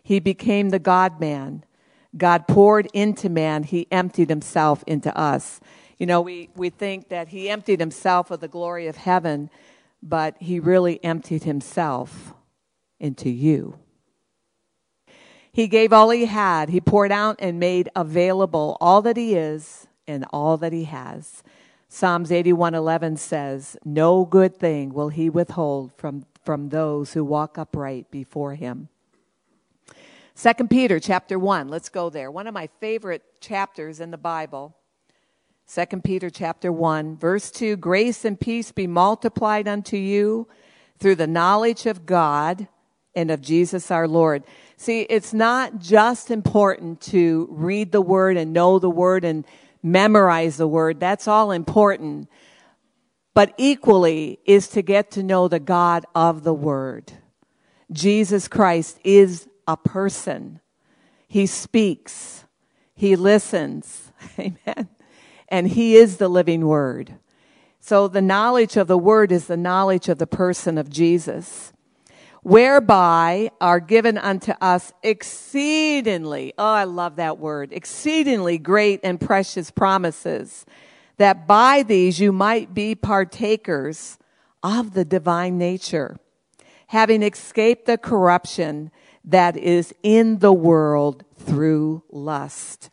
He 0.03 0.19
became 0.21 0.71
the 0.71 0.79
God 0.79 1.21
man. 1.21 1.65
God 2.17 2.47
poured 2.47 2.89
into 2.93 3.29
man, 3.29 3.65
he 3.65 3.89
emptied 3.91 4.29
himself 4.29 4.85
into 4.87 5.17
us. 5.17 5.61
You 5.99 6.07
know, 6.07 6.21
we, 6.21 6.49
we 6.55 6.71
think 6.71 7.09
that 7.09 7.29
he 7.29 7.49
emptied 7.49 7.81
himself 7.81 8.31
of 8.31 8.41
the 8.41 8.49
glory 8.49 8.87
of 8.87 8.97
heaven, 8.97 9.51
but 10.03 10.37
he 10.41 10.61
really 10.61 11.03
emptied 11.05 11.45
himself 11.45 12.35
into 13.01 13.31
you. 13.31 13.79
He 15.53 15.69
gave 15.69 15.93
all 15.93 16.11
he 16.11 16.25
had. 16.25 16.69
He 16.69 16.81
poured 16.81 17.13
out 17.13 17.37
and 17.39 17.61
made 17.61 17.89
available 17.95 18.77
all 18.81 19.03
that 19.03 19.17
he 19.17 19.35
is 19.35 19.87
and 20.07 20.25
all 20.33 20.57
that 20.57 20.73
he 20.73 20.85
has. 20.85 21.43
Psalms 21.89 22.31
81:11 22.31 23.17
says, 23.17 23.77
"No 23.85 24.25
good 24.25 24.57
thing 24.57 24.93
will 24.93 25.11
he 25.11 25.31
withhold 25.31 25.93
from 25.97 26.27
from 26.45 26.69
those 26.69 27.13
who 27.13 27.25
walk 27.25 27.59
upright 27.59 28.11
before 28.11 28.55
him. 28.55 28.89
Second 30.35 30.69
Peter 30.69 30.99
chapter 30.99 31.39
1, 31.39 31.69
let's 31.69 31.89
go 31.89 32.11
there. 32.11 32.31
One 32.31 32.47
of 32.47 32.55
my 32.55 32.69
favorite 32.81 33.23
chapters 33.41 34.01
in 34.01 34.11
the 34.11 34.19
Bible. 34.19 34.77
Second 35.67 36.05
Peter 36.05 36.29
chapter 36.29 36.71
1, 36.73 37.17
verse 37.17 37.51
2, 37.51 37.77
grace 37.77 38.25
and 38.25 38.39
peace 38.39 38.73
be 38.73 38.87
multiplied 38.87 39.67
unto 39.69 39.97
you 39.97 40.49
through 40.99 41.15
the 41.15 41.27
knowledge 41.27 41.87
of 41.87 42.05
God 42.05 42.69
and 43.15 43.31
of 43.31 43.41
Jesus 43.41 43.91
our 43.91 44.09
Lord. 44.09 44.43
See, 44.77 45.03
it's 45.03 45.33
not 45.33 45.79
just 45.79 46.31
important 46.31 47.01
to 47.03 47.49
read 47.51 47.93
the 47.93 48.03
word 48.03 48.37
and 48.37 48.53
know 48.53 48.79
the 48.79 48.91
word 48.91 49.25
and 49.25 49.47
memorize 49.83 50.57
the 50.57 50.67
word. 50.67 50.99
That's 50.99 51.29
all 51.29 51.53
important 51.53 52.29
but 53.35 53.53
equally 53.59 54.39
is 54.45 54.69
to 54.69 54.81
get 54.83 55.11
to 55.11 55.23
know 55.23 55.49
the 55.49 55.61
God 55.61 56.07
of 56.15 56.45
the 56.45 56.55
Word. 56.55 57.13
Jesus 57.93 58.49
Christ 58.49 58.99
is 59.05 59.49
a 59.67 59.77
person. 59.77 60.61
He 61.27 61.47
speaks. 61.47 62.45
He 62.95 63.17
listens. 63.17 64.13
Amen. 64.39 64.89
And 65.49 65.69
He 65.69 65.97
is 65.97 66.17
the 66.17 66.29
living 66.29 66.67
Word. 66.67 67.15
So 67.81 68.09
the 68.09 68.23
knowledge 68.23 68.77
of 68.77 68.87
the 68.87 68.97
Word 68.97 69.31
is 69.33 69.47
the 69.47 69.57
knowledge 69.57 70.09
of 70.09 70.19
the 70.19 70.27
person 70.27 70.79
of 70.79 70.89
Jesus. 70.89 71.73
whereby 72.45 73.51
are 73.59 73.81
given 73.81 74.19
unto 74.19 74.53
us 74.61 74.93
exceedingly, 75.03 76.53
oh, 76.59 76.65
I 76.65 76.85
love 76.85 77.17
that 77.17 77.39
word, 77.39 77.73
exceedingly 77.73 78.59
great 78.59 79.01
and 79.03 79.19
precious 79.19 79.71
promises, 79.71 80.67
that 81.17 81.47
by 81.47 81.83
these 81.83 82.21
you 82.21 82.33
might 82.33 82.75
be 82.75 82.95
partakers 82.95 84.19
of 84.63 84.95
the 84.95 85.05
divine 85.05 85.59
nature, 85.59 86.17
having 86.89 87.23
escaped 87.23 87.87
the 87.87 87.99
corruption 87.99 88.91
that 89.25 89.57
is 89.57 89.95
in 90.03 90.39
the 90.39 90.53
world 90.53 91.25
through 91.37 92.03
lust. 92.11 92.91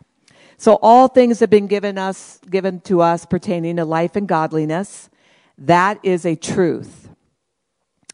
So 0.57 0.77
all 0.81 1.07
things 1.07 1.39
have 1.39 1.49
been 1.49 1.67
given 1.67 1.97
us, 1.97 2.39
given 2.49 2.81
to 2.81 3.01
us 3.01 3.25
pertaining 3.25 3.77
to 3.77 3.85
life 3.85 4.15
and 4.15 4.27
godliness. 4.27 5.09
That 5.57 5.99
is 6.03 6.25
a 6.25 6.35
truth. 6.35 7.09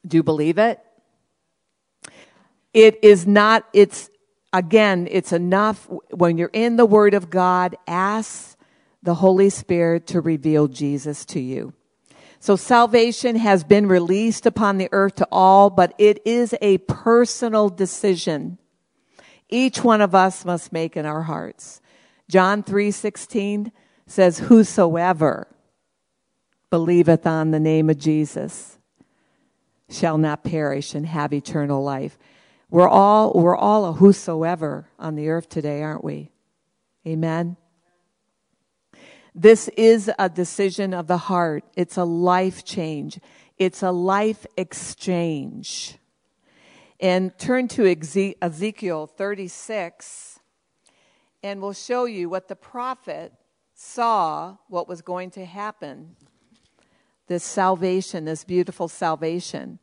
Do 0.06 0.18
you 0.18 0.24
believe 0.24 0.58
it? 0.58 0.80
It 2.74 3.00
is 3.04 3.28
not, 3.28 3.68
it's, 3.74 4.10
again, 4.54 5.08
it's 5.12 5.34
enough 5.34 5.90
when 6.12 6.38
you're 6.38 6.50
in 6.54 6.78
the 6.78 6.86
Word 6.86 7.14
of 7.14 7.30
God, 7.30 7.76
ask 7.88 8.57
the 9.08 9.16
Holy 9.16 9.50
Spirit 9.50 10.06
to 10.06 10.20
reveal 10.20 10.68
Jesus 10.68 11.24
to 11.24 11.40
you. 11.40 11.72
So 12.42 12.58
salvation 12.58 13.38
has 13.38 13.64
been 13.64 13.88
released 13.88 14.46
upon 14.46 14.78
the 14.78 14.90
earth 14.92 15.16
to 15.16 15.28
all, 15.32 15.70
but 15.70 15.94
it 15.98 16.22
is 16.26 16.54
a 16.62 16.80
personal 16.80 17.70
decision. 17.70 18.58
Each 19.48 19.82
one 19.82 20.02
of 20.02 20.14
us 20.14 20.44
must 20.44 20.74
make 20.74 20.98
in 20.98 21.06
our 21.06 21.22
hearts. 21.22 21.80
John 22.28 22.64
3:16 22.64 23.72
says 24.08 24.40
whosoever 24.40 25.48
believeth 26.70 27.26
on 27.26 27.52
the 27.52 27.62
name 27.62 27.90
of 27.90 27.98
Jesus 27.98 28.78
shall 29.90 30.18
not 30.18 30.44
perish 30.44 30.94
and 30.94 31.06
have 31.06 31.32
eternal 31.32 31.82
life. 31.82 32.20
We're 32.70 32.90
all, 32.90 33.32
we're 33.32 33.56
all 33.56 33.86
a 33.86 33.94
whosoever 33.94 34.90
on 35.00 35.16
the 35.16 35.30
earth 35.30 35.48
today, 35.48 35.82
aren't 35.82 36.04
we? 36.04 36.30
Amen. 37.08 37.56
This 39.40 39.68
is 39.78 40.10
a 40.18 40.30
decision 40.30 40.96
of 40.96 41.06
the 41.06 41.20
heart. 41.20 41.64
It's 41.76 41.96
a 41.96 42.04
life 42.04 42.66
change. 42.66 43.20
It's 43.60 43.84
a 43.84 43.92
life 43.92 44.48
exchange. 44.58 46.00
And 47.00 47.38
turn 47.38 47.68
to 47.70 47.86
Ezekiel 48.42 49.06
36, 49.06 50.40
and 51.44 51.62
we'll 51.62 51.74
show 51.74 52.06
you 52.06 52.30
what 52.30 52.48
the 52.48 52.56
prophet 52.56 53.32
saw 53.76 54.58
what 54.70 54.88
was 54.88 55.04
going 55.04 55.30
to 55.32 55.46
happen. 55.46 56.16
This 57.28 57.44
salvation, 57.44 58.26
this 58.26 58.44
beautiful 58.44 58.88
salvation. 58.88 59.78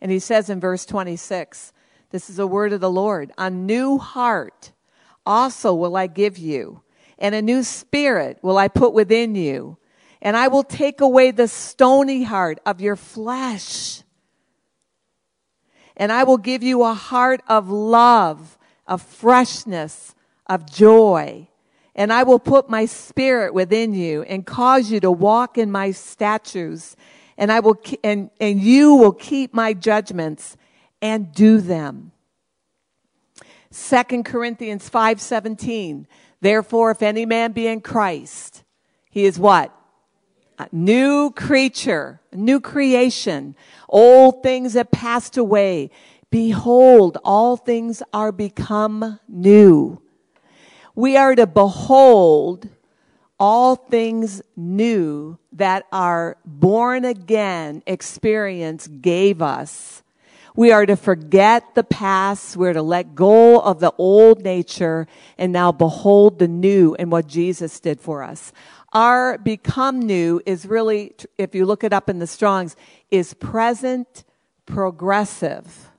And 0.00 0.10
he 0.10 0.18
says 0.18 0.50
in 0.50 0.58
verse 0.58 0.84
26, 0.84 1.72
this 2.10 2.28
is 2.28 2.40
a 2.40 2.46
word 2.46 2.72
of 2.72 2.80
the 2.80 2.90
Lord. 2.90 3.30
A 3.38 3.50
new 3.50 3.98
heart 3.98 4.72
also 5.24 5.72
will 5.72 5.94
I 5.94 6.08
give 6.08 6.36
you, 6.36 6.82
and 7.18 7.34
a 7.34 7.42
new 7.42 7.62
spirit 7.62 8.38
will 8.42 8.58
I 8.58 8.68
put 8.68 8.92
within 8.92 9.34
you. 9.34 9.78
And 10.20 10.36
I 10.36 10.48
will 10.48 10.64
take 10.64 11.00
away 11.00 11.30
the 11.30 11.48
stony 11.48 12.22
heart 12.22 12.58
of 12.64 12.80
your 12.80 12.96
flesh. 12.96 14.02
And 15.96 16.10
I 16.10 16.24
will 16.24 16.38
give 16.38 16.62
you 16.62 16.82
a 16.82 16.94
heart 16.94 17.42
of 17.46 17.68
love, 17.68 18.58
of 18.86 19.02
freshness, 19.02 20.14
of 20.46 20.70
joy. 20.70 21.48
And 21.94 22.12
I 22.12 22.22
will 22.22 22.38
put 22.38 22.68
my 22.68 22.86
spirit 22.86 23.54
within 23.54 23.94
you 23.94 24.22
and 24.22 24.44
cause 24.46 24.90
you 24.90 24.98
to 25.00 25.10
walk 25.10 25.58
in 25.58 25.70
my 25.70 25.90
statutes. 25.90 26.96
And 27.36 27.52
I 27.52 27.60
will, 27.60 27.80
and, 28.02 28.30
and 28.40 28.60
you 28.60 28.94
will 28.94 29.12
keep 29.12 29.52
my 29.52 29.74
judgments 29.74 30.56
and 31.02 31.32
do 31.32 31.60
them. 31.60 32.12
Second 33.70 34.24
Corinthians 34.24 34.88
5:17 34.88 36.06
Therefore 36.44 36.90
if 36.90 37.00
any 37.00 37.24
man 37.24 37.52
be 37.52 37.66
in 37.66 37.80
Christ 37.80 38.64
he 39.10 39.24
is 39.24 39.38
what? 39.38 39.74
A 40.58 40.68
new 40.72 41.30
creature 41.30 42.20
new 42.34 42.60
creation. 42.60 43.56
Old 43.88 44.42
things 44.42 44.74
have 44.74 44.90
passed 44.90 45.38
away. 45.38 45.90
Behold 46.30 47.16
all 47.24 47.56
things 47.56 48.02
are 48.12 48.30
become 48.30 49.20
new. 49.26 50.02
We 50.94 51.16
are 51.16 51.34
to 51.34 51.46
behold 51.46 52.68
all 53.40 53.74
things 53.76 54.42
new 54.54 55.38
that 55.52 55.86
our 55.92 56.36
born 56.44 57.06
again 57.06 57.82
experience 57.86 58.86
gave 58.86 59.40
us 59.40 60.03
we 60.56 60.70
are 60.70 60.86
to 60.86 60.96
forget 60.96 61.74
the 61.74 61.82
past. 61.82 62.56
We're 62.56 62.72
to 62.72 62.82
let 62.82 63.14
go 63.14 63.60
of 63.60 63.80
the 63.80 63.92
old 63.98 64.42
nature 64.42 65.06
and 65.36 65.52
now 65.52 65.72
behold 65.72 66.38
the 66.38 66.48
new 66.48 66.94
and 66.94 67.10
what 67.10 67.26
Jesus 67.26 67.80
did 67.80 68.00
for 68.00 68.22
us. 68.22 68.52
Our 68.92 69.38
become 69.38 69.98
new 69.98 70.40
is 70.46 70.66
really, 70.66 71.14
if 71.36 71.54
you 71.54 71.66
look 71.66 71.82
it 71.82 71.92
up 71.92 72.08
in 72.08 72.20
the 72.20 72.28
Strongs, 72.28 72.76
is 73.10 73.34
present 73.34 74.22
progressive. 74.66 75.90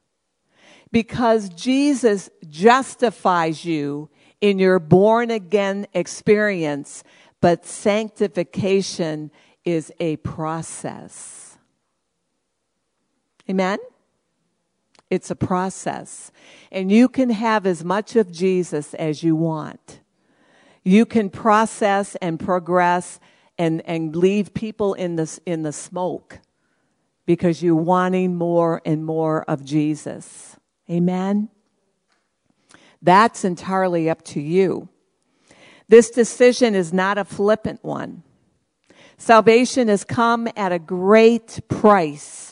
Because 0.91 1.49
Jesus 1.49 2.29
justifies 2.49 3.65
you 3.65 4.09
in 4.39 4.59
your 4.59 4.79
born 4.79 5.29
again 5.31 5.87
experience, 5.93 7.03
but 7.41 7.65
sanctification 7.65 9.31
is 9.65 9.91
a 9.99 10.15
process. 10.17 11.57
Amen? 13.49 13.79
It's 15.09 15.29
a 15.29 15.35
process. 15.35 16.31
And 16.71 16.91
you 16.91 17.07
can 17.07 17.29
have 17.29 17.65
as 17.65 17.83
much 17.83 18.15
of 18.15 18.31
Jesus 18.31 18.93
as 18.95 19.23
you 19.23 19.35
want. 19.35 20.01
You 20.83 21.05
can 21.05 21.29
process 21.29 22.15
and 22.17 22.39
progress 22.39 23.19
and, 23.57 23.81
and 23.85 24.15
leave 24.15 24.53
people 24.53 24.93
in 24.93 25.15
the, 25.15 25.39
in 25.45 25.63
the 25.63 25.71
smoke 25.71 26.39
because 27.25 27.63
you're 27.63 27.75
wanting 27.75 28.35
more 28.35 28.81
and 28.85 29.05
more 29.05 29.43
of 29.43 29.63
Jesus. 29.63 30.57
Amen? 30.89 31.49
That's 33.01 33.43
entirely 33.43 34.09
up 34.09 34.23
to 34.25 34.41
you. 34.41 34.89
This 35.87 36.09
decision 36.09 36.75
is 36.75 36.91
not 36.91 37.17
a 37.17 37.25
flippant 37.25 37.83
one. 37.83 38.23
Salvation 39.17 39.87
has 39.87 40.03
come 40.03 40.47
at 40.55 40.71
a 40.71 40.79
great 40.79 41.59
price 41.67 42.44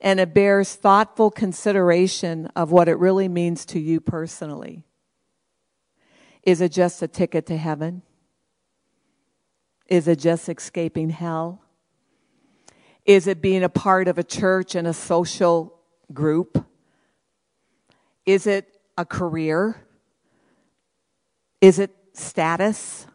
and 0.00 0.20
it 0.20 0.32
bears 0.32 0.74
thoughtful 0.74 1.30
consideration 1.30 2.46
of 2.54 2.70
what 2.70 2.88
it 2.88 2.98
really 2.98 3.28
means 3.28 3.64
to 3.66 3.80
you 3.80 4.00
personally. 4.00 4.84
Is 6.42 6.60
it 6.60 6.72
just 6.72 7.02
a 7.02 7.08
ticket 7.08 7.46
to 7.46 7.56
heaven? 7.56 8.02
Is 9.88 10.06
it 10.06 10.18
just 10.18 10.48
escaping 10.48 11.10
hell? 11.10 11.62
Is 13.04 13.26
it 13.26 13.40
being 13.40 13.64
a 13.64 13.68
part 13.68 14.06
of 14.06 14.18
a 14.18 14.24
church 14.24 14.74
and 14.74 14.86
a 14.86 14.92
social 14.92 15.80
group? 16.12 16.64
Is 18.26 18.46
it 18.46 18.68
a 18.96 19.04
career? 19.04 19.86
Is 21.60 21.78
it 21.78 21.90
status? 22.12 23.06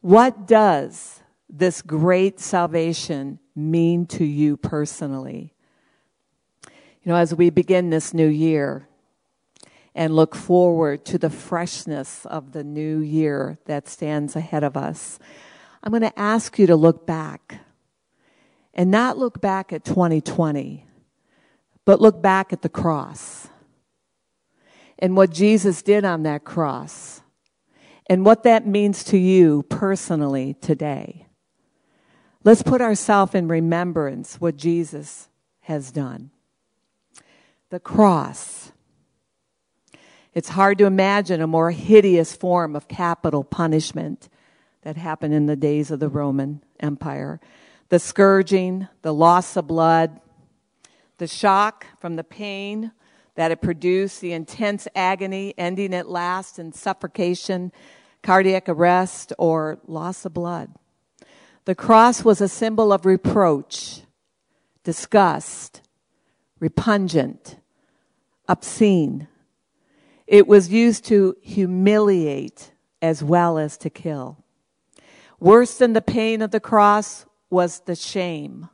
What 0.00 0.46
does 0.46 1.20
this 1.48 1.82
great 1.82 2.38
salvation 2.38 3.40
mean 3.54 4.06
to 4.06 4.24
you 4.24 4.56
personally? 4.56 5.54
You 6.64 7.12
know, 7.12 7.16
as 7.16 7.34
we 7.34 7.50
begin 7.50 7.90
this 7.90 8.14
new 8.14 8.26
year 8.26 8.88
and 9.94 10.16
look 10.16 10.34
forward 10.34 11.04
to 11.06 11.18
the 11.18 11.30
freshness 11.30 12.24
of 12.26 12.52
the 12.52 12.64
new 12.64 12.98
year 12.98 13.58
that 13.66 13.88
stands 13.88 14.36
ahead 14.36 14.64
of 14.64 14.76
us, 14.76 15.18
I'm 15.82 15.90
going 15.90 16.02
to 16.02 16.18
ask 16.18 16.58
you 16.58 16.66
to 16.66 16.76
look 16.76 17.06
back 17.06 17.60
and 18.72 18.90
not 18.90 19.18
look 19.18 19.40
back 19.40 19.72
at 19.72 19.84
2020, 19.84 20.86
but 21.84 22.00
look 22.00 22.22
back 22.22 22.52
at 22.52 22.62
the 22.62 22.68
cross 22.68 23.48
and 24.98 25.16
what 25.16 25.30
Jesus 25.30 25.82
did 25.82 26.04
on 26.04 26.22
that 26.22 26.44
cross 26.44 27.20
and 28.06 28.24
what 28.24 28.42
that 28.44 28.66
means 28.66 29.04
to 29.04 29.18
you 29.18 29.62
personally 29.64 30.54
today. 30.60 31.26
Let's 32.44 32.62
put 32.62 32.82
ourselves 32.82 33.34
in 33.34 33.48
remembrance 33.48 34.38
what 34.38 34.58
Jesus 34.58 35.28
has 35.60 35.90
done. 35.90 36.30
The 37.70 37.80
cross. 37.80 38.70
It's 40.34 40.50
hard 40.50 40.76
to 40.78 40.84
imagine 40.84 41.40
a 41.40 41.46
more 41.46 41.70
hideous 41.70 42.36
form 42.36 42.76
of 42.76 42.86
capital 42.86 43.44
punishment 43.44 44.28
that 44.82 44.98
happened 44.98 45.32
in 45.32 45.46
the 45.46 45.56
days 45.56 45.90
of 45.90 46.00
the 46.00 46.10
Roman 46.10 46.62
Empire. 46.80 47.40
The 47.88 47.98
scourging, 47.98 48.88
the 49.00 49.14
loss 49.14 49.56
of 49.56 49.66
blood, 49.66 50.20
the 51.16 51.26
shock 51.26 51.86
from 51.98 52.16
the 52.16 52.24
pain 52.24 52.92
that 53.36 53.52
it 53.52 53.62
produced, 53.62 54.20
the 54.20 54.32
intense 54.32 54.86
agony 54.94 55.54
ending 55.56 55.94
at 55.94 56.10
last 56.10 56.58
in 56.58 56.72
suffocation, 56.72 57.72
cardiac 58.22 58.68
arrest, 58.68 59.32
or 59.38 59.78
loss 59.86 60.26
of 60.26 60.34
blood. 60.34 60.74
The 61.66 61.74
cross 61.74 62.24
was 62.24 62.40
a 62.40 62.48
symbol 62.48 62.92
of 62.92 63.06
reproach, 63.06 64.02
disgust, 64.82 65.80
repugnant, 66.60 67.56
obscene. 68.46 69.28
It 70.26 70.46
was 70.46 70.68
used 70.68 71.04
to 71.06 71.36
humiliate 71.40 72.72
as 73.00 73.22
well 73.22 73.58
as 73.58 73.78
to 73.78 73.90
kill. 73.90 74.44
Worse 75.40 75.78
than 75.78 75.94
the 75.94 76.02
pain 76.02 76.42
of 76.42 76.50
the 76.50 76.60
cross 76.60 77.26
was 77.48 77.80
the 77.80 77.96
shame 77.96 78.68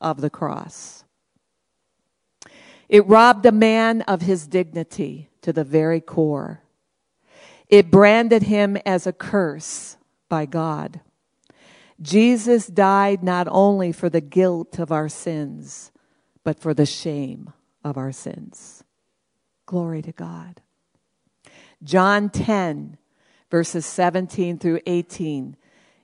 of 0.00 0.20
the 0.20 0.30
cross. 0.30 1.04
It 2.88 3.06
robbed 3.06 3.46
a 3.46 3.52
man 3.52 4.02
of 4.02 4.22
his 4.22 4.46
dignity 4.46 5.30
to 5.42 5.52
the 5.52 5.64
very 5.64 6.00
core. 6.00 6.62
It 7.68 7.90
branded 7.90 8.44
him 8.44 8.76
as 8.84 9.06
a 9.06 9.12
curse 9.12 9.96
by 10.28 10.46
God. 10.46 11.00
Jesus 12.00 12.66
died 12.66 13.22
not 13.22 13.46
only 13.50 13.92
for 13.92 14.08
the 14.08 14.20
guilt 14.20 14.78
of 14.78 14.90
our 14.90 15.08
sins, 15.08 15.92
but 16.42 16.58
for 16.58 16.74
the 16.74 16.86
shame 16.86 17.52
of 17.82 17.96
our 17.96 18.12
sins. 18.12 18.84
Glory 19.66 20.02
to 20.02 20.12
God. 20.12 20.60
John 21.82 22.30
10, 22.30 22.96
verses 23.50 23.86
17 23.86 24.58
through 24.58 24.80
18, 24.86 25.56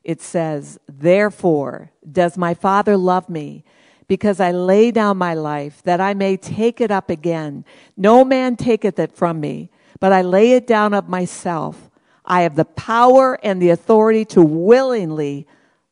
it 0.04 0.20
says, 0.20 0.78
Therefore 0.88 1.90
does 2.10 2.38
my 2.38 2.54
Father 2.54 2.96
love 2.96 3.28
me, 3.28 3.64
because 4.06 4.40
I 4.40 4.50
lay 4.50 4.90
down 4.90 5.18
my 5.18 5.34
life 5.34 5.82
that 5.84 6.00
I 6.00 6.14
may 6.14 6.36
take 6.36 6.80
it 6.80 6.90
up 6.90 7.10
again. 7.10 7.64
No 7.96 8.24
man 8.24 8.56
taketh 8.56 8.98
it 8.98 9.12
from 9.12 9.38
me, 9.38 9.70
but 10.00 10.12
I 10.12 10.22
lay 10.22 10.52
it 10.52 10.66
down 10.66 10.94
of 10.94 11.08
myself. 11.08 11.90
I 12.24 12.42
have 12.42 12.56
the 12.56 12.64
power 12.64 13.38
and 13.42 13.62
the 13.62 13.70
authority 13.70 14.24
to 14.26 14.42
willingly 14.42 15.46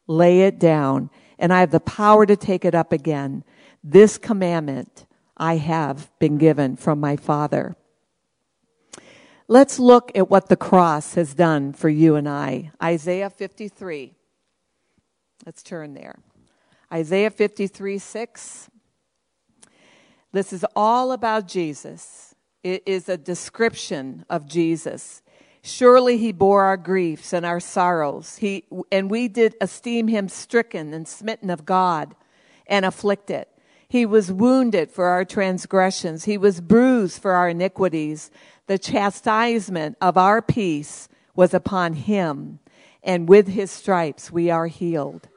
lay 0.08 0.40
it 0.40 0.58
down, 0.58 1.10
and 1.38 1.52
I 1.52 1.60
have 1.60 1.70
the 1.70 1.78
power 1.78 2.26
to 2.26 2.36
take 2.36 2.64
it 2.64 2.74
up 2.74 2.92
again. 2.92 3.44
This 3.84 4.18
commandment 4.18 5.06
I 5.36 5.56
have 5.58 6.10
been 6.18 6.36
given 6.38 6.74
from 6.74 6.98
my 6.98 7.14
Father. 7.14 7.76
Let's 9.46 9.78
look 9.78 10.10
at 10.16 10.28
what 10.28 10.48
the 10.48 10.56
cross 10.56 11.14
has 11.14 11.34
done 11.34 11.72
for 11.72 11.88
you 11.88 12.16
and 12.16 12.28
I. 12.28 12.72
Isaiah 12.82 13.30
53. 13.30 14.14
Let's 15.46 15.62
turn 15.62 15.94
there. 15.94 16.18
Isaiah 16.92 17.30
53 17.30 17.98
6. 17.98 18.70
This 20.32 20.52
is 20.52 20.66
all 20.76 21.12
about 21.12 21.48
Jesus. 21.48 22.34
It 22.62 22.82
is 22.84 23.08
a 23.08 23.16
description 23.16 24.26
of 24.28 24.46
Jesus. 24.46 25.22
Surely 25.62 26.18
he 26.18 26.32
bore 26.32 26.64
our 26.64 26.76
griefs 26.76 27.32
and 27.32 27.44
our 27.44 27.60
sorrows. 27.60 28.36
He, 28.36 28.64
and 28.90 29.10
we 29.10 29.28
did 29.28 29.56
esteem 29.60 30.08
him 30.08 30.28
stricken 30.28 30.94
and 30.94 31.06
smitten 31.06 31.50
of 31.50 31.66
God 31.66 32.14
and 32.66 32.84
afflicted. 32.84 33.46
He 33.88 34.04
was 34.04 34.30
wounded 34.30 34.90
for 34.90 35.06
our 35.06 35.24
transgressions. 35.24 36.24
He 36.24 36.36
was 36.36 36.60
bruised 36.60 37.20
for 37.22 37.32
our 37.32 37.48
iniquities. 37.48 38.30
The 38.66 38.78
chastisement 38.78 39.96
of 40.00 40.18
our 40.18 40.42
peace 40.42 41.08
was 41.34 41.54
upon 41.54 41.94
him, 41.94 42.58
and 43.02 43.28
with 43.28 43.48
his 43.48 43.70
stripes 43.70 44.30
we 44.30 44.50
are 44.50 44.66
healed. 44.66 45.28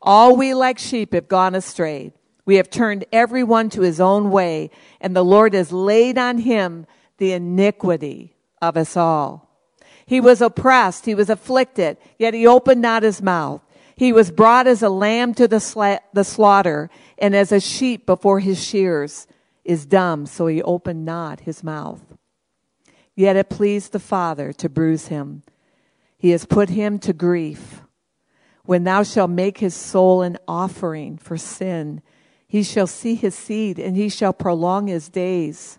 All 0.00 0.34
we 0.34 0.54
like 0.54 0.78
sheep 0.78 1.12
have 1.12 1.28
gone 1.28 1.54
astray. 1.54 2.12
We 2.46 2.56
have 2.56 2.70
turned 2.70 3.04
everyone 3.12 3.68
to 3.70 3.82
his 3.82 4.00
own 4.00 4.30
way, 4.30 4.70
and 5.00 5.14
the 5.14 5.24
Lord 5.24 5.52
has 5.52 5.70
laid 5.70 6.16
on 6.16 6.38
him 6.38 6.86
the 7.18 7.32
iniquity 7.32 8.34
of 8.62 8.78
us 8.78 8.96
all. 8.96 9.49
He 10.10 10.20
was 10.20 10.42
oppressed, 10.42 11.06
he 11.06 11.14
was 11.14 11.30
afflicted, 11.30 11.96
yet 12.18 12.34
he 12.34 12.44
opened 12.44 12.82
not 12.82 13.04
his 13.04 13.22
mouth. 13.22 13.62
He 13.94 14.12
was 14.12 14.32
brought 14.32 14.66
as 14.66 14.82
a 14.82 14.88
lamb 14.88 15.34
to 15.34 15.46
the, 15.46 15.58
sla- 15.58 16.00
the 16.12 16.24
slaughter, 16.24 16.90
and 17.16 17.32
as 17.32 17.52
a 17.52 17.60
sheep 17.60 18.06
before 18.06 18.40
his 18.40 18.60
shears 18.60 19.28
is 19.64 19.86
dumb, 19.86 20.26
so 20.26 20.48
he 20.48 20.60
opened 20.62 21.04
not 21.04 21.42
his 21.42 21.62
mouth. 21.62 22.02
Yet 23.14 23.36
it 23.36 23.50
pleased 23.50 23.92
the 23.92 24.00
Father 24.00 24.52
to 24.54 24.68
bruise 24.68 25.06
him. 25.06 25.44
He 26.18 26.30
has 26.30 26.44
put 26.44 26.70
him 26.70 26.98
to 26.98 27.12
grief. 27.12 27.82
When 28.64 28.82
thou 28.82 29.04
shalt 29.04 29.30
make 29.30 29.58
his 29.58 29.76
soul 29.76 30.22
an 30.22 30.38
offering 30.48 31.18
for 31.18 31.36
sin, 31.36 32.02
he 32.48 32.64
shall 32.64 32.88
see 32.88 33.14
his 33.14 33.36
seed, 33.36 33.78
and 33.78 33.96
he 33.96 34.08
shall 34.08 34.32
prolong 34.32 34.88
his 34.88 35.08
days. 35.08 35.78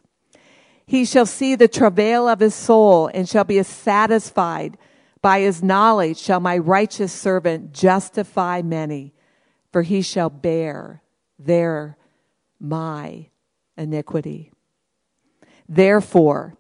He 0.91 1.06
shall 1.06 1.25
see 1.25 1.56
the 1.56 1.69
travail 1.69 2.27
of 2.27 2.41
his 2.41 2.54
soul, 2.54 3.10
and 3.13 3.30
shall 3.30 3.45
be 3.45 3.63
satisfied. 3.63 4.77
By 5.21 5.39
his 5.39 5.63
knowledge 5.63 6.17
shall 6.17 6.41
my 6.41 6.58
righteous 6.58 7.13
servant 7.13 7.71
justify 7.71 8.62
many, 8.62 9.13
for 9.71 9.84
he 9.84 10.01
shall 10.01 10.30
bear 10.30 11.01
their 11.39 11.95
my 12.60 13.27
iniquity. 13.77 14.51
Therefore, 15.69 16.58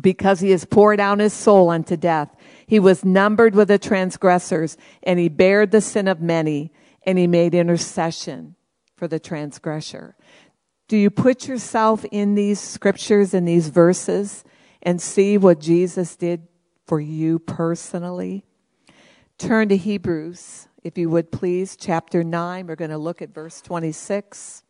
because 0.00 0.38
he 0.38 0.52
has 0.52 0.64
poured 0.64 1.00
out 1.00 1.18
his 1.18 1.32
soul 1.32 1.70
unto 1.70 1.96
death, 1.96 2.32
he 2.68 2.78
was 2.78 3.04
numbered 3.04 3.56
with 3.56 3.66
the 3.66 3.80
transgressors, 3.80 4.76
and 5.02 5.18
he 5.18 5.28
bared 5.28 5.72
the 5.72 5.80
sin 5.80 6.06
of 6.06 6.20
many, 6.20 6.72
and 7.02 7.18
he 7.18 7.26
made 7.26 7.56
intercession 7.56 8.54
for 8.94 9.08
the 9.08 9.18
transgressor. 9.18 10.14
Do 10.90 10.96
you 10.96 11.08
put 11.08 11.46
yourself 11.46 12.04
in 12.10 12.34
these 12.34 12.58
scriptures 12.58 13.32
and 13.32 13.46
these 13.46 13.68
verses 13.68 14.42
and 14.82 15.00
see 15.00 15.38
what 15.38 15.60
Jesus 15.60 16.16
did 16.16 16.48
for 16.84 17.00
you 17.00 17.38
personally? 17.38 18.44
Turn 19.38 19.68
to 19.68 19.76
Hebrews, 19.76 20.66
if 20.82 20.98
you 20.98 21.08
would 21.08 21.30
please, 21.30 21.76
chapter 21.76 22.24
9. 22.24 22.66
We're 22.66 22.74
going 22.74 22.90
to 22.90 22.98
look 22.98 23.22
at 23.22 23.32
verse 23.32 23.60
26. 23.60 24.64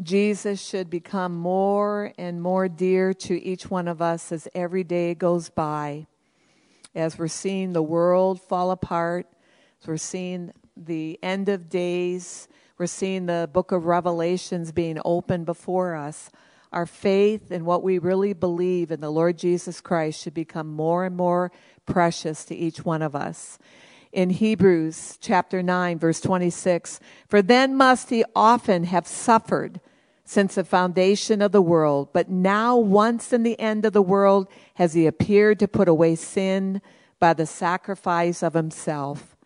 Jesus 0.00 0.64
should 0.64 0.88
become 0.88 1.34
more 1.34 2.12
and 2.16 2.40
more 2.40 2.68
dear 2.68 3.12
to 3.14 3.42
each 3.42 3.68
one 3.68 3.88
of 3.88 4.00
us 4.00 4.30
as 4.30 4.46
every 4.54 4.84
day 4.84 5.16
goes 5.16 5.50
by. 5.50 6.06
As 6.94 7.18
we're 7.18 7.26
seeing 7.26 7.72
the 7.72 7.82
world 7.82 8.40
fall 8.40 8.70
apart, 8.70 9.26
as 9.82 9.88
we're 9.88 9.96
seeing 9.96 10.52
the 10.76 11.18
end 11.24 11.48
of 11.48 11.68
days, 11.68 12.46
we're 12.78 12.86
seeing 12.86 13.26
the 13.26 13.50
book 13.52 13.72
of 13.72 13.86
Revelations 13.86 14.70
being 14.70 15.00
opened 15.04 15.46
before 15.46 15.96
us. 15.96 16.30
Our 16.72 16.86
faith 16.86 17.50
and 17.50 17.66
what 17.66 17.82
we 17.82 17.98
really 17.98 18.34
believe 18.34 18.92
in 18.92 19.00
the 19.00 19.10
Lord 19.10 19.36
Jesus 19.36 19.80
Christ 19.80 20.22
should 20.22 20.34
become 20.34 20.68
more 20.68 21.04
and 21.04 21.16
more 21.16 21.50
precious 21.86 22.44
to 22.44 22.54
each 22.54 22.84
one 22.84 23.02
of 23.02 23.16
us. 23.16 23.58
In 24.12 24.30
Hebrews 24.30 25.18
chapter 25.20 25.60
9, 25.60 25.98
verse 25.98 26.20
26, 26.20 27.00
for 27.26 27.42
then 27.42 27.74
must 27.74 28.10
he 28.10 28.24
often 28.36 28.84
have 28.84 29.08
suffered 29.08 29.80
since 30.24 30.54
the 30.54 30.64
foundation 30.64 31.42
of 31.42 31.50
the 31.50 31.62
world. 31.62 32.10
But 32.12 32.30
now, 32.30 32.76
once 32.76 33.32
in 33.32 33.42
the 33.42 33.58
end 33.58 33.86
of 33.86 33.92
the 33.92 34.02
world, 34.02 34.46
has 34.74 34.94
he 34.94 35.06
appeared 35.06 35.58
to 35.58 35.66
put 35.66 35.88
away 35.88 36.14
sin 36.14 36.80
by 37.18 37.34
the 37.34 37.46
sacrifice 37.46 38.42
of 38.42 38.54
himself. 38.54 39.37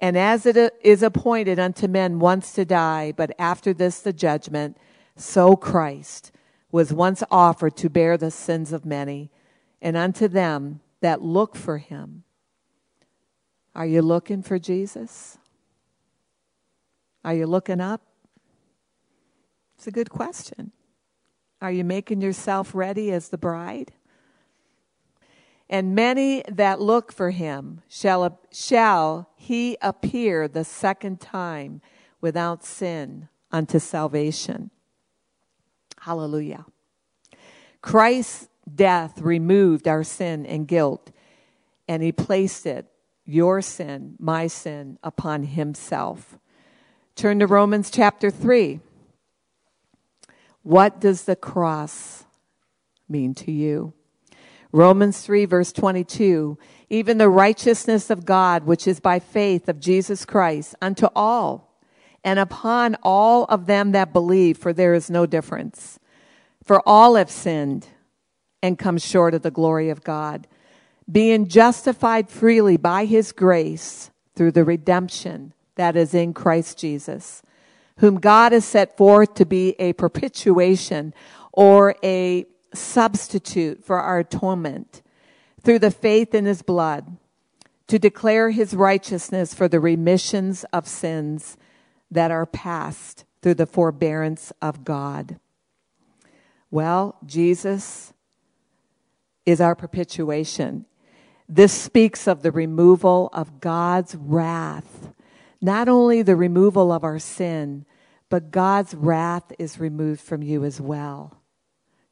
And 0.00 0.16
as 0.16 0.46
it 0.46 0.74
is 0.82 1.02
appointed 1.02 1.58
unto 1.58 1.88
men 1.88 2.18
once 2.18 2.52
to 2.52 2.64
die, 2.64 3.12
but 3.16 3.32
after 3.38 3.74
this 3.74 4.00
the 4.00 4.12
judgment, 4.12 4.76
so 5.16 5.56
Christ 5.56 6.30
was 6.70 6.92
once 6.92 7.22
offered 7.30 7.76
to 7.78 7.90
bear 7.90 8.16
the 8.16 8.30
sins 8.30 8.72
of 8.72 8.84
many, 8.84 9.30
and 9.82 9.96
unto 9.96 10.28
them 10.28 10.80
that 11.00 11.22
look 11.22 11.56
for 11.56 11.78
him. 11.78 12.24
Are 13.74 13.86
you 13.86 14.02
looking 14.02 14.42
for 14.42 14.58
Jesus? 14.58 15.38
Are 17.24 17.34
you 17.34 17.46
looking 17.46 17.80
up? 17.80 18.02
It's 19.76 19.86
a 19.86 19.92
good 19.92 20.10
question. 20.10 20.72
Are 21.60 21.72
you 21.72 21.84
making 21.84 22.20
yourself 22.20 22.74
ready 22.74 23.10
as 23.12 23.28
the 23.28 23.38
bride? 23.38 23.92
And 25.70 25.94
many 25.94 26.42
that 26.48 26.80
look 26.80 27.12
for 27.12 27.30
him 27.30 27.82
shall, 27.88 28.40
shall 28.50 29.30
he 29.36 29.76
appear 29.82 30.48
the 30.48 30.64
second 30.64 31.20
time 31.20 31.82
without 32.20 32.64
sin 32.64 33.28
unto 33.50 33.78
salvation. 33.78 34.70
Hallelujah. 36.00 36.64
Christ's 37.82 38.48
death 38.74 39.20
removed 39.20 39.86
our 39.86 40.04
sin 40.04 40.46
and 40.46 40.66
guilt, 40.66 41.10
and 41.86 42.02
he 42.02 42.12
placed 42.12 42.66
it, 42.66 42.86
your 43.24 43.60
sin, 43.60 44.14
my 44.18 44.46
sin, 44.46 44.98
upon 45.02 45.44
himself. 45.44 46.38
Turn 47.14 47.38
to 47.40 47.46
Romans 47.46 47.90
chapter 47.90 48.30
3. 48.30 48.80
What 50.62 51.00
does 51.00 51.24
the 51.24 51.36
cross 51.36 52.24
mean 53.08 53.34
to 53.34 53.52
you? 53.52 53.92
Romans 54.72 55.20
3 55.20 55.44
verse 55.44 55.72
22. 55.72 56.58
Even 56.90 57.18
the 57.18 57.28
righteousness 57.28 58.10
of 58.10 58.24
God, 58.24 58.64
which 58.64 58.86
is 58.86 59.00
by 59.00 59.18
faith 59.18 59.68
of 59.68 59.80
Jesus 59.80 60.24
Christ, 60.24 60.74
unto 60.80 61.08
all, 61.14 61.78
and 62.24 62.38
upon 62.38 62.96
all 63.02 63.44
of 63.44 63.66
them 63.66 63.92
that 63.92 64.12
believe, 64.12 64.58
for 64.58 64.72
there 64.72 64.94
is 64.94 65.10
no 65.10 65.26
difference. 65.26 65.98
For 66.64 66.82
all 66.86 67.14
have 67.14 67.30
sinned 67.30 67.88
and 68.62 68.78
come 68.78 68.98
short 68.98 69.34
of 69.34 69.42
the 69.42 69.50
glory 69.50 69.90
of 69.90 70.04
God, 70.04 70.46
being 71.10 71.48
justified 71.48 72.28
freely 72.28 72.76
by 72.76 73.04
his 73.04 73.32
grace 73.32 74.10
through 74.34 74.52
the 74.52 74.64
redemption 74.64 75.52
that 75.76 75.96
is 75.96 76.14
in 76.14 76.34
Christ 76.34 76.78
Jesus 76.78 77.42
whom 77.98 78.18
God 78.18 78.52
has 78.52 78.64
set 78.64 78.96
forth 78.96 79.34
to 79.34 79.46
be 79.46 79.74
a 79.78 79.92
propitiation 79.92 81.14
or 81.52 81.96
a 82.02 82.46
substitute 82.74 83.84
for 83.84 84.00
our 84.00 84.20
atonement 84.20 85.02
through 85.62 85.78
the 85.78 85.90
faith 85.90 86.34
in 86.34 86.44
his 86.44 86.62
blood 86.62 87.16
to 87.86 87.98
declare 87.98 88.50
his 88.50 88.74
righteousness 88.74 89.54
for 89.54 89.66
the 89.66 89.80
remissions 89.80 90.64
of 90.72 90.86
sins 90.86 91.56
that 92.10 92.30
are 92.30 92.46
past 92.46 93.24
through 93.42 93.54
the 93.54 93.66
forbearance 93.66 94.52
of 94.60 94.84
God. 94.84 95.38
Well, 96.70 97.16
Jesus 97.24 98.12
is 99.46 99.60
our 99.60 99.74
propitiation. 99.74 100.84
This 101.48 101.72
speaks 101.72 102.26
of 102.28 102.42
the 102.42 102.52
removal 102.52 103.30
of 103.32 103.60
God's 103.60 104.14
wrath. 104.14 105.12
Not 105.62 105.88
only 105.88 106.20
the 106.20 106.36
removal 106.36 106.92
of 106.92 107.04
our 107.04 107.18
sin, 107.18 107.86
but 108.28 108.50
God's 108.50 108.94
wrath 108.94 109.50
is 109.58 109.80
removed 109.80 110.20
from 110.20 110.42
you 110.42 110.64
as 110.64 110.78
well. 110.78 111.37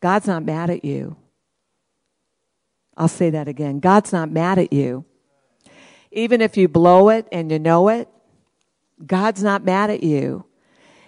God's 0.00 0.26
not 0.26 0.44
mad 0.44 0.70
at 0.70 0.84
you. 0.84 1.16
I'll 2.96 3.08
say 3.08 3.30
that 3.30 3.48
again. 3.48 3.80
God's 3.80 4.12
not 4.12 4.30
mad 4.30 4.58
at 4.58 4.72
you. 4.72 5.04
Even 6.10 6.40
if 6.40 6.56
you 6.56 6.68
blow 6.68 7.10
it 7.10 7.26
and 7.30 7.50
you 7.50 7.58
know 7.58 7.88
it, 7.88 8.08
God's 9.04 9.42
not 9.42 9.64
mad 9.64 9.90
at 9.90 10.02
you. 10.02 10.46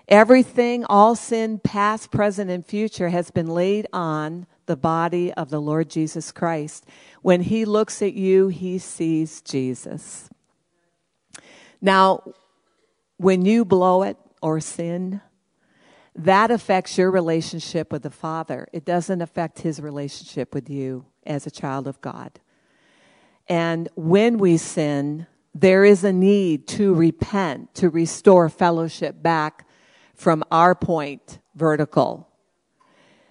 Everything, 0.07 0.85
all 0.85 1.15
sin, 1.15 1.59
past, 1.59 2.11
present, 2.11 2.51
and 2.51 2.65
future, 2.65 3.11
has 3.11 3.31
been 3.31 3.47
laid 3.47 3.87
on 3.93 4.47
the 4.67 4.77
body 4.77 5.33
of 5.35 5.51
the 5.51 5.61
Lord 5.61 5.89
Jesus 5.91 6.33
Christ. 6.33 6.87
When 7.23 7.43
he 7.43 7.65
looks 7.65 8.03
at 8.03 8.15
you, 8.15 8.49
he 8.49 8.79
sees 8.79 9.41
Jesus. 9.41 10.29
Now, 11.81 12.23
when 13.17 13.45
you 13.45 13.65
blow 13.65 14.03
it 14.03 14.17
or 14.41 14.61
sin, 14.61 15.21
that 16.19 16.51
affects 16.51 16.99
your 16.99 17.11
relationship 17.11 17.93
with 17.93 18.03
the 18.03 18.11
Father. 18.11 18.67
It 18.73 18.85
doesn't 18.85 19.23
affect 19.23 19.61
his 19.61 19.81
relationship 19.81 20.53
with 20.53 20.69
you 20.69 21.07
as 21.25 21.47
a 21.47 21.51
child 21.51 21.87
of 21.87 22.01
God. 22.01 22.41
And 23.49 23.89
when 23.95 24.39
we 24.39 24.57
sin, 24.57 25.27
there 25.55 25.85
is 25.85 26.05
a 26.05 26.13
need 26.13 26.67
to 26.69 26.93
repent, 26.93 27.75
to 27.77 27.89
restore 27.89 28.49
fellowship 28.49 29.23
back 29.23 29.67
from 30.15 30.43
our 30.51 30.75
point 30.75 31.39
vertical. 31.55 32.29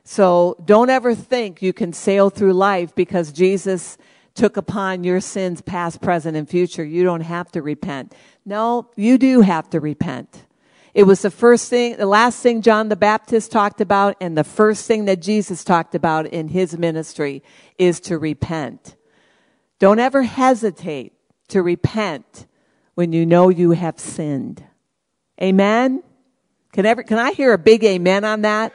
So 0.04 0.56
don't 0.63 0.89
ever 0.89 1.13
think 1.13 1.62
you 1.62 1.73
can 1.73 1.91
sail 1.91 2.30
through 2.30 2.54
life 2.54 2.95
because 2.95 3.34
Jesus 3.34 3.97
took 4.34 4.56
upon 4.56 5.04
your 5.04 5.19
sins 5.19 5.62
past, 5.62 6.02
present, 6.02 6.38
and 6.38 6.47
future. 6.47 6.86
You 6.86 7.04
don't 7.04 7.21
have 7.21 7.52
to 7.52 7.62
repent. 7.62 8.15
No, 8.45 8.89
you 8.95 9.17
do 9.17 9.41
have 9.41 9.69
to 9.71 9.82
repent. 9.82 10.47
It 10.98 11.06
was 11.06 11.22
the 11.22 11.30
first 11.30 11.70
thing, 11.70 11.96
the 11.96 12.08
last 12.08 12.42
thing 12.42 12.64
John 12.64 12.90
the 12.90 12.96
Baptist 12.96 13.52
talked 13.52 13.82
about, 13.82 14.18
and 14.20 14.36
the 14.36 14.44
first 14.44 14.88
thing 14.88 15.06
that 15.06 15.22
Jesus 15.22 15.64
talked 15.64 15.94
about 15.94 16.26
in 16.26 16.48
his 16.48 16.76
ministry 16.76 17.44
is 17.78 18.00
to 18.00 18.18
repent. 18.18 18.96
Don't 19.78 20.00
ever 20.00 20.24
hesitate 20.24 21.14
to 21.50 21.62
repent 21.62 22.48
when 22.96 23.14
you 23.14 23.28
know 23.28 23.50
you 23.50 23.74
have 23.74 24.00
sinned. 24.00 24.64
Amen? 25.40 26.02
Can, 26.74 26.88
ever, 26.88 27.04
can 27.04 27.20
I 27.20 27.32
hear 27.32 27.54
a 27.54 27.60
big 27.60 27.84
amen 27.84 28.26
on 28.26 28.42
that? 28.42 28.74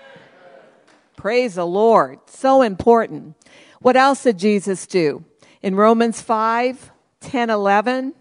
Praise 1.17 1.57
the 1.57 1.67
Lord. 1.67 2.21
So 2.27 2.63
important. 2.63 3.35
What 3.81 3.97
else 3.97 4.23
did 4.23 4.39
Jesus 4.39 4.87
do? 4.87 5.25
In 5.61 5.75
Romans 5.75 6.23
5, 6.23 6.93
10, 7.19 7.51
11, 7.51 8.15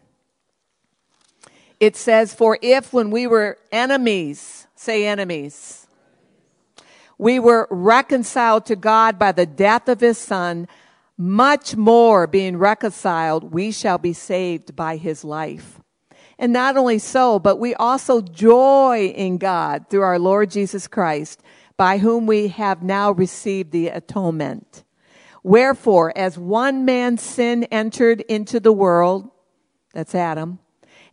it 1.82 1.96
says, 1.96 2.34
For 2.34 2.60
if 2.62 2.94
when 2.94 3.10
we 3.10 3.26
were 3.26 3.58
enemies, 3.72 4.68
say 4.76 5.08
enemies, 5.08 5.88
we 7.18 7.40
were 7.40 7.68
reconciled 7.72 8.68
to 8.68 8.76
God 8.76 9.18
by 9.18 9.32
the 9.32 9.48
death 9.48 9.90
of 9.90 10.00
his 10.00 10.20
son, 10.20 10.68
much 11.18 11.76
more 11.76 12.28
being 12.28 12.58
reconciled, 12.58 13.52
we 13.52 13.72
shall 13.72 13.98
be 13.98 14.14
saved 14.14 14.76
by 14.76 14.96
his 14.96 15.24
life. 15.24 15.80
And 16.38 16.54
not 16.54 16.78
only 16.78 17.00
so, 17.00 17.40
but 17.40 17.58
we 17.58 17.74
also 17.76 18.22
joy 18.22 19.12
in 19.16 19.38
God 19.38 19.86
through 19.90 20.02
our 20.02 20.20
Lord 20.20 20.52
Jesus 20.52 20.88
Christ, 20.88 21.42
by 21.78 21.98
whom 21.98 22.28
we 22.28 22.50
have 22.50 22.84
now 22.84 23.12
received 23.12 23.72
the 23.72 23.88
atonement. 23.88 24.84
Wherefore, 25.44 26.16
as 26.16 26.38
one 26.38 26.86
man's 26.86 27.24
sin 27.24 27.64
entered 27.66 28.22
into 28.22 28.60
the 28.60 28.74
world, 28.74 29.32
that's 29.94 30.14
Adam, 30.14 30.60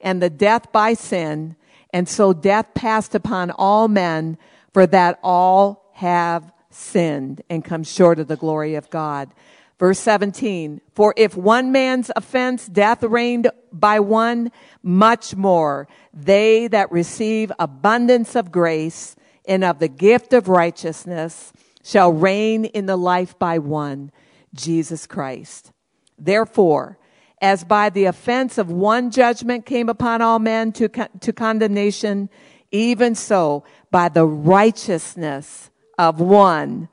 and 0.01 0.23
the 0.23 0.31
death 0.31 0.71
by 0.73 0.95
sin, 0.95 1.57
and 1.93 2.09
so 2.09 2.33
death 2.33 2.75
passed 2.75 3.15
upon 3.15 3.51
all 3.51 3.89
men, 3.89 4.39
for 4.73 4.87
that 4.87 5.19
all 5.23 5.91
have 5.95 6.53
sinned 6.71 7.43
and 7.49 7.65
come 7.65 7.83
short 7.83 8.19
of 8.19 8.29
the 8.29 8.37
glory 8.37 8.75
of 8.75 8.91
God. 8.91 9.33
Verse 9.79 10.01
17, 10.01 10.81
for 10.93 11.15
if 11.17 11.37
one 11.37 11.71
man's 11.71 12.11
offense, 12.17 12.67
death 12.67 13.03
reigned 13.05 13.49
by 13.73 14.01
one, 14.01 14.51
much 14.83 15.37
more 15.37 15.87
they 16.13 16.67
that 16.67 16.91
receive 16.91 17.53
abundance 17.61 18.35
of 18.35 18.51
grace 18.51 19.15
and 19.47 19.63
of 19.63 19.79
the 19.79 19.89
gift 19.89 20.33
of 20.33 20.49
righteousness 20.49 21.53
shall 21.85 22.13
reign 22.13 22.65
in 22.65 22.87
the 22.87 22.97
life 22.97 23.39
by 23.39 23.59
one, 23.59 24.11
Jesus 24.53 25.07
Christ. 25.07 25.71
Therefore, 26.19 26.99
as 27.41 27.65
by 27.65 27.91
the 27.91 28.05
offense 28.05 28.59
of 28.59 28.71
one 28.71 29.11
judgment 29.11 29.67
came 29.67 29.89
upon 29.89 30.23
all 30.23 30.39
men 30.39 30.73
to, 30.73 30.89
to 30.89 31.33
condemnation, 31.33 32.29
even 32.71 33.15
so 33.15 33.65
by 33.91 34.09
the 34.09 34.27
righteousness 34.27 35.71
of 35.99 36.21
one 36.21 36.89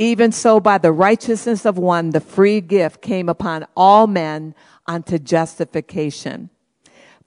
even 0.00 0.32
so, 0.32 0.60
by 0.60 0.78
the 0.78 0.92
righteousness 0.92 1.66
of 1.66 1.76
one, 1.76 2.08
the 2.08 2.22
free 2.22 2.62
gift 2.62 3.02
came 3.02 3.28
upon 3.28 3.66
all 3.76 4.06
men 4.06 4.54
unto 4.86 5.18
justification. 5.18 6.48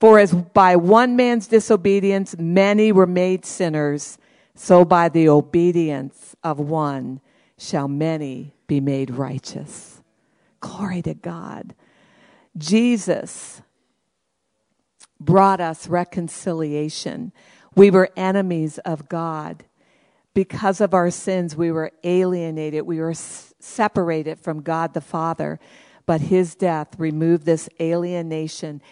For 0.00 0.18
as 0.18 0.32
by 0.32 0.74
one 0.74 1.14
man's 1.14 1.46
disobedience 1.46 2.36
many 2.36 2.90
were 2.90 3.06
made 3.06 3.44
sinners, 3.44 4.18
so 4.56 4.84
by 4.84 5.08
the 5.08 5.28
obedience 5.28 6.34
of 6.42 6.58
one 6.58 7.20
shall 7.56 7.86
many 7.86 8.56
be 8.66 8.80
made 8.80 9.12
righteous. 9.12 10.02
Glory 10.58 11.00
to 11.02 11.14
God. 11.14 11.76
Jesus 12.56 13.62
brought 15.20 15.60
us 15.60 15.88
reconciliation. 15.88 17.32
We 17.74 17.90
were 17.90 18.10
enemies 18.16 18.78
of 18.78 19.08
God 19.08 19.64
because 20.34 20.80
of 20.80 20.92
our 20.92 21.10
sins, 21.12 21.56
we 21.56 21.70
were 21.70 21.92
alienated. 22.02 22.82
We 22.82 22.98
were 22.98 23.14
separated 23.14 24.40
from 24.40 24.62
God 24.62 24.92
the 24.92 25.00
Father. 25.00 25.60
But 26.06 26.22
his 26.22 26.56
death 26.56 26.98
removed 26.98 27.46
this 27.46 27.68
alienation 27.80 28.82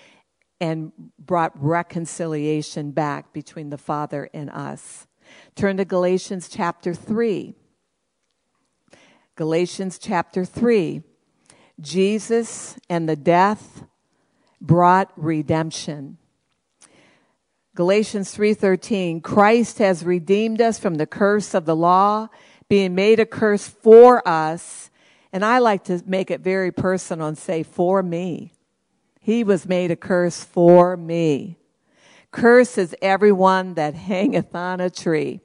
and 0.61 0.92
brought 1.18 1.53
reconciliation 1.61 2.92
back 2.92 3.33
between 3.33 3.70
the 3.70 3.77
Father 3.77 4.31
and 4.33 4.48
us. 4.51 5.09
Turn 5.57 5.77
to 5.79 5.85
Galatians 5.85 6.48
chapter 6.48 6.94
3. 6.94 7.55
Galatians 9.35 9.98
chapter 9.98 10.44
3. 10.44 11.03
Jesus 11.83 12.77
and 12.88 13.09
the 13.09 13.16
death 13.16 13.85
brought 14.61 15.12
redemption. 15.16 16.18
Galatians 17.75 18.35
3:13 18.35 19.21
Christ 19.21 19.79
has 19.79 20.05
redeemed 20.05 20.61
us 20.61 20.79
from 20.79 20.95
the 20.95 21.07
curse 21.07 21.55
of 21.55 21.64
the 21.64 21.77
law 21.77 22.29
being 22.68 22.95
made 22.95 23.18
a 23.18 23.27
curse 23.27 23.66
for 23.66 24.27
us. 24.27 24.90
And 25.33 25.45
I 25.45 25.59
like 25.59 25.85
to 25.85 26.03
make 26.07 26.31
it 26.31 26.40
very 26.40 26.71
personal 26.71 27.27
and 27.27 27.38
say 27.38 27.62
for 27.62 28.03
me. 28.03 28.53
He 29.21 29.42
was 29.42 29.66
made 29.66 29.90
a 29.90 29.97
curse 29.97 30.45
for 30.45 30.97
me. 30.97 31.59
Curse 32.31 32.79
is 32.79 32.95
everyone 33.03 33.75
that 33.75 33.95
hangeth 33.95 34.55
on 34.55 34.81
a 34.81 34.90
tree. 34.90 35.40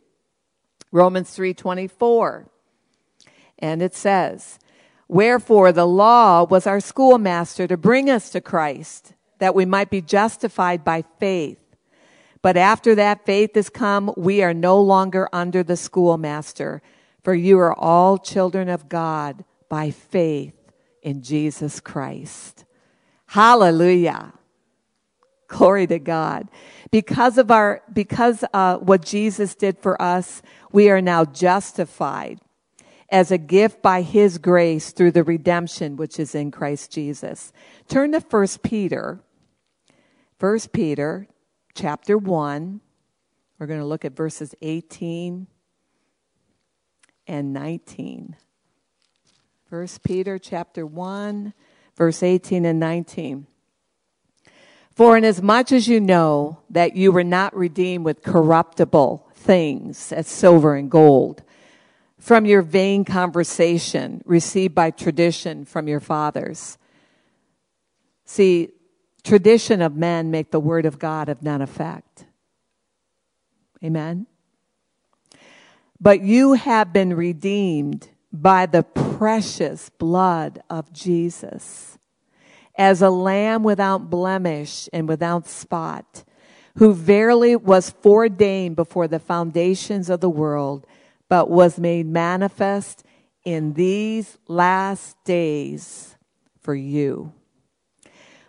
Romans 0.91 1.35
3:24 1.35 2.49
and 3.59 3.81
it 3.81 3.93
says 3.93 4.59
wherefore 5.07 5.71
the 5.71 5.87
law 5.87 6.43
was 6.43 6.67
our 6.67 6.79
schoolmaster 6.79 7.67
to 7.67 7.77
bring 7.77 8.09
us 8.09 8.29
to 8.29 8.41
Christ 8.41 9.13
that 9.39 9.55
we 9.55 9.65
might 9.65 9.89
be 9.89 10.01
justified 10.01 10.83
by 10.83 11.03
faith 11.19 11.67
but 12.41 12.57
after 12.57 12.95
that 12.95 13.25
faith 13.25 13.55
has 13.55 13.69
come, 13.69 14.13
we 14.15 14.41
are 14.41 14.53
no 14.53 14.79
longer 14.79 15.27
under 15.33 15.63
the 15.63 15.77
schoolmaster, 15.77 16.81
for 17.23 17.33
you 17.33 17.59
are 17.59 17.77
all 17.77 18.17
children 18.17 18.69
of 18.69 18.87
God 18.87 19.43
by 19.69 19.91
faith 19.91 20.53
in 21.01 21.21
Jesus 21.21 21.79
Christ. 21.79 22.65
Hallelujah. 23.25 24.33
Glory 25.47 25.87
to 25.87 25.99
God. 25.99 26.49
Because 26.91 27.37
of 27.37 27.51
our, 27.51 27.81
because 27.91 28.43
uh, 28.53 28.77
what 28.77 29.03
Jesus 29.03 29.55
did 29.55 29.77
for 29.77 30.01
us, 30.01 30.41
we 30.71 30.89
are 30.89 31.01
now 31.01 31.25
justified 31.25 32.39
as 33.09 33.31
a 33.31 33.37
gift 33.37 33.81
by 33.81 34.01
his 34.01 34.37
grace 34.37 34.91
through 34.91 35.11
the 35.11 35.23
redemption 35.23 35.95
which 35.95 36.19
is 36.19 36.35
in 36.35 36.51
Christ 36.51 36.91
Jesus. 36.91 37.53
Turn 37.87 38.11
to 38.11 38.19
1 38.19 38.47
Peter. 38.63 39.21
1 40.39 40.59
Peter 40.73 41.27
chapter 41.73 42.17
1. 42.17 42.81
We're 43.59 43.67
going 43.67 43.79
to 43.79 43.85
look 43.85 44.05
at 44.05 44.15
verses 44.15 44.53
18 44.61 45.47
and 47.27 47.53
19. 47.53 48.35
1 49.69 49.87
Peter 50.03 50.37
chapter 50.37 50.85
1, 50.85 51.53
verse 51.95 52.23
18 52.23 52.65
and 52.65 52.79
19. 52.79 53.47
For 54.91 55.17
inasmuch 55.17 55.71
as 55.71 55.87
you 55.87 55.99
know 55.99 56.59
that 56.69 56.95
you 56.95 57.11
were 57.11 57.23
not 57.23 57.55
redeemed 57.55 58.05
with 58.05 58.23
corruptible 58.23 59.27
things 59.33 60.11
as 60.11 60.27
silver 60.27 60.75
and 60.75 60.89
gold 60.89 61.43
from 62.27 62.45
your 62.45 62.61
vain 62.61 63.05
conversation 63.05 64.21
received 64.25 64.75
by 64.75 64.91
tradition 64.91 65.63
from 65.63 65.87
your 65.87 66.01
fathers. 66.01 66.77
See, 68.25 68.73
tradition 69.23 69.81
of 69.81 69.95
men 69.95 70.29
make 70.29 70.51
the 70.51 70.59
word 70.59 70.85
of 70.85 70.99
God 70.99 71.29
of 71.29 71.41
none 71.41 71.61
effect. 71.61 72.25
Amen. 73.81 74.27
But 76.01 76.19
you 76.19 76.51
have 76.51 76.91
been 76.91 77.13
redeemed 77.13 78.09
by 78.33 78.65
the 78.65 78.83
precious 78.83 79.89
blood 79.89 80.61
of 80.69 80.91
Jesus 80.91 81.97
as 82.77 83.01
a 83.01 83.09
lamb 83.09 83.63
without 83.63 84.09
blemish 84.09 84.89
and 84.91 85.07
without 85.07 85.47
spot, 85.47 86.25
who 86.75 86.93
verily 86.93 87.55
was 87.55 87.89
foreordained 87.89 88.75
before 88.75 89.07
the 89.07 89.17
foundations 89.17 90.09
of 90.09 90.19
the 90.19 90.29
world, 90.29 90.85
but 91.29 91.49
was 91.49 91.79
made 91.79 92.05
manifest 92.05 93.03
in 93.43 93.73
these 93.73 94.37
last 94.47 95.15
days 95.23 96.15
for 96.59 96.75
you. 96.75 97.31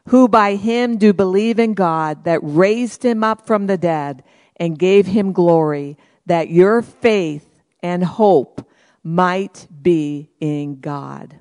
Who 0.09 0.27
by 0.27 0.57
him 0.57 0.97
do 0.97 1.13
believe 1.13 1.59
in 1.59 1.75
God 1.75 2.25
that 2.25 2.41
raised 2.43 3.05
him 3.05 3.23
up 3.23 3.47
from 3.47 3.67
the 3.67 3.77
dead 3.77 4.25
and 4.57 4.79
gave 4.79 5.07
him 5.07 5.33
glory, 5.33 5.97
that 6.27 6.51
your 6.51 6.83
faith 6.83 7.63
and 7.83 8.03
hope 8.03 8.67
might 9.03 9.67
be 9.83 10.31
in 10.41 10.81
God. 10.81 11.37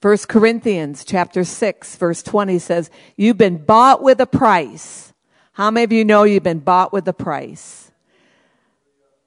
1 0.00 0.18
Corinthians 0.28 1.04
chapter 1.04 1.44
6 1.44 1.96
verse 1.96 2.22
20 2.22 2.58
says, 2.58 2.90
you've 3.16 3.38
been 3.38 3.56
bought 3.56 4.02
with 4.02 4.20
a 4.20 4.26
price. 4.26 5.12
How 5.52 5.70
many 5.70 5.84
of 5.84 5.92
you 5.92 6.04
know 6.04 6.24
you've 6.24 6.42
been 6.42 6.58
bought 6.58 6.92
with 6.92 7.06
a 7.08 7.12
price? 7.12 7.83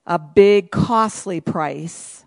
A 0.08 0.18
big 0.18 0.72
costly 0.72 1.42
price. 1.42 2.26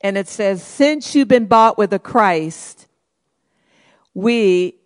And 0.00 0.16
it 0.16 0.28
says, 0.28 0.62
since 0.62 1.14
you've 1.14 1.28
been 1.28 1.46
bought 1.46 1.76
with 1.76 1.92
a 1.92 1.98
Christ, 1.98 2.86
we, 4.14 4.76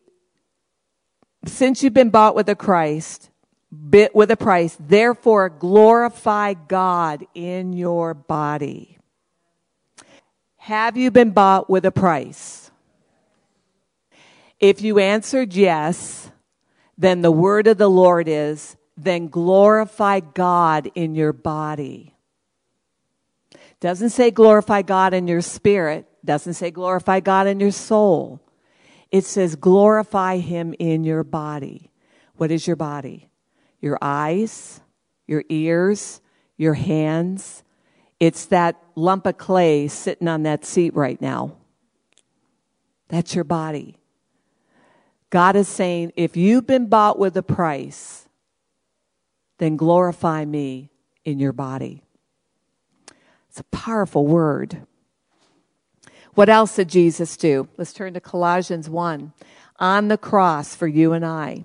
since 1.47 1.83
you've 1.83 1.95
been 1.95 2.11
bought 2.11 2.35
with 2.35 2.49
a 2.49 2.57
Christ, 2.57 3.31
bit 3.91 4.15
with 4.15 4.31
a 4.31 4.37
price. 4.37 4.77
Therefore, 4.81 5.49
glorify 5.49 6.55
God 6.55 7.27
in 7.35 7.73
your 7.73 8.15
body. 8.15 8.99
Have 10.57 10.97
you 10.97 11.11
been 11.11 11.31
bought 11.31 11.69
with 11.69 11.85
a 11.85 11.93
price? 11.93 12.71
If 14.59 14.81
you 14.81 14.99
answered 14.99 15.55
yes, 15.55 16.31
then 16.97 17.21
the 17.23 17.31
word 17.31 17.67
of 17.67 17.77
the 17.77 17.91
Lord 17.91 18.29
is, 18.29 18.77
then 18.97 19.29
glorify 19.29 20.21
God 20.21 20.91
in 20.95 21.15
your 21.15 21.33
body. 21.33 22.15
Doesn't 23.81 24.11
say 24.11 24.31
glorify 24.31 24.83
God 24.83 25.13
in 25.15 25.27
your 25.27 25.43
spirit, 25.43 26.07
doesn't 26.25 26.55
say 26.55 26.71
glorify 26.71 27.21
God 27.21 27.47
in 27.47 27.61
your 27.61 27.73
soul. 27.73 28.41
It 29.11 29.25
says 29.25 29.57
glorify 29.57 30.39
him 30.39 30.75
in 30.79 31.05
your 31.05 31.23
body. 31.23 31.91
What 32.37 32.51
is 32.51 32.67
your 32.67 32.77
body? 32.77 33.31
your 33.85 33.99
eyes, 34.01 34.81
your 35.27 35.45
ears, 35.51 36.23
your 36.57 36.73
hands. 36.73 37.63
It's 38.19 38.47
that 38.47 38.83
lump 38.95 39.27
of 39.27 39.37
clay 39.37 39.89
sitting 39.89 40.27
on 40.27 40.45
that 40.45 40.65
seat 40.65 40.95
right 40.95 41.21
now. 41.21 41.59
That's 43.09 43.35
your 43.35 43.45
body. 43.45 43.99
God 45.29 45.55
is 45.55 45.69
saying, 45.69 46.13
if 46.17 46.35
you've 46.35 46.67
been 46.67 46.87
bought 46.87 47.19
with 47.19 47.37
a 47.37 47.43
price, 47.43 48.24
then 49.59 49.77
glorify 49.77 50.45
me 50.45 50.91
in 51.25 51.39
your 51.39 51.53
body. 51.53 52.03
It's 53.49 53.61
a 53.61 53.65
powerful 53.65 54.27
word. 54.27 54.87
What 56.35 56.49
else 56.49 56.77
did 56.77 56.89
Jesus 56.89 57.37
do? 57.37 57.69
Let's 57.77 57.93
turn 57.93 58.15
to 58.15 58.21
Colossians 58.21 58.91
1. 58.91 59.33
On 59.79 60.09
the 60.09 60.19
cross 60.19 60.75
for 60.75 60.89
you 60.89 61.13
and 61.13 61.25
I. 61.25 61.65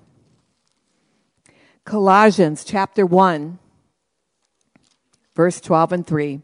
Colossians 1.86 2.64
chapter 2.64 3.04
1, 3.04 3.58
verse 5.36 5.60
12 5.60 5.92
and 5.92 6.06
3. 6.06 6.42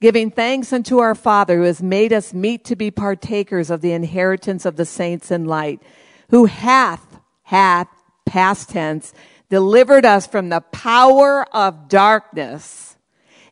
Giving 0.00 0.30
thanks 0.30 0.72
unto 0.72 1.00
our 1.00 1.16
Father 1.16 1.58
who 1.58 1.64
has 1.64 1.82
made 1.82 2.12
us 2.12 2.32
meet 2.32 2.64
to 2.66 2.76
be 2.76 2.90
partakers 2.90 3.70
of 3.70 3.80
the 3.80 3.92
inheritance 3.92 4.64
of 4.64 4.76
the 4.76 4.84
saints 4.84 5.32
in 5.32 5.44
light, 5.44 5.82
who 6.30 6.44
hath, 6.44 7.18
hath, 7.42 7.88
past 8.24 8.70
tense, 8.70 9.12
delivered 9.50 10.06
us 10.06 10.26
from 10.26 10.48
the 10.48 10.60
power 10.60 11.44
of 11.54 11.88
darkness 11.88 12.96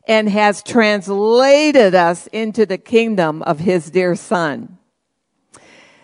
and 0.07 0.27
has 0.29 0.63
translated 0.63 1.93
us 1.93 2.25
into 2.27 2.65
the 2.65 2.77
kingdom 2.77 3.43
of 3.43 3.59
his 3.59 3.91
dear 3.91 4.15
son. 4.15 4.79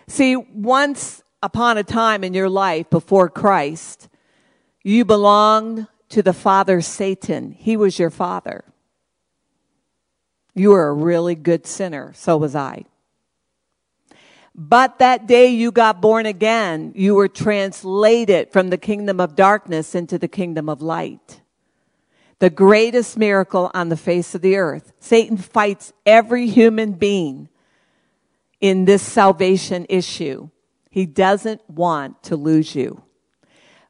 See, 0.06 0.36
once 0.36 1.24
upon 1.42 1.78
a 1.78 1.82
time 1.82 2.22
in 2.22 2.34
your 2.34 2.48
life 2.48 2.88
before 2.90 3.28
Christ, 3.28 4.08
you 4.84 5.04
belonged 5.04 5.88
to 6.10 6.22
the 6.22 6.32
father 6.32 6.80
Satan. 6.80 7.50
He 7.50 7.76
was 7.76 7.98
your 7.98 8.10
father. 8.10 8.64
You 10.54 10.70
were 10.70 10.88
a 10.88 10.92
really 10.92 11.34
good 11.34 11.66
sinner. 11.66 12.12
So 12.14 12.36
was 12.36 12.54
I. 12.54 12.84
But 14.58 15.00
that 15.00 15.26
day 15.26 15.48
you 15.48 15.70
got 15.70 16.00
born 16.00 16.24
again, 16.24 16.92
you 16.96 17.14
were 17.14 17.28
translated 17.28 18.50
from 18.50 18.70
the 18.70 18.78
kingdom 18.78 19.20
of 19.20 19.36
darkness 19.36 19.94
into 19.94 20.18
the 20.18 20.28
kingdom 20.28 20.70
of 20.70 20.80
light. 20.80 21.42
The 22.38 22.48
greatest 22.48 23.18
miracle 23.18 23.70
on 23.74 23.90
the 23.90 23.98
face 23.98 24.34
of 24.34 24.40
the 24.40 24.56
earth. 24.56 24.94
Satan 24.98 25.36
fights 25.36 25.92
every 26.06 26.48
human 26.48 26.92
being 26.92 27.50
in 28.58 28.86
this 28.86 29.02
salvation 29.02 29.84
issue. 29.90 30.48
He 30.90 31.04
doesn't 31.04 31.60
want 31.68 32.22
to 32.24 32.36
lose 32.36 32.74
you. 32.74 33.02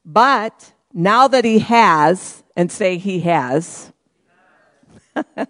But 0.05 0.73
now 0.93 1.29
that 1.29 1.45
he 1.45 1.61
has, 1.61 2.43
and 2.57 2.73
say 2.73 2.99
he 2.99 3.21
has, 3.21 3.93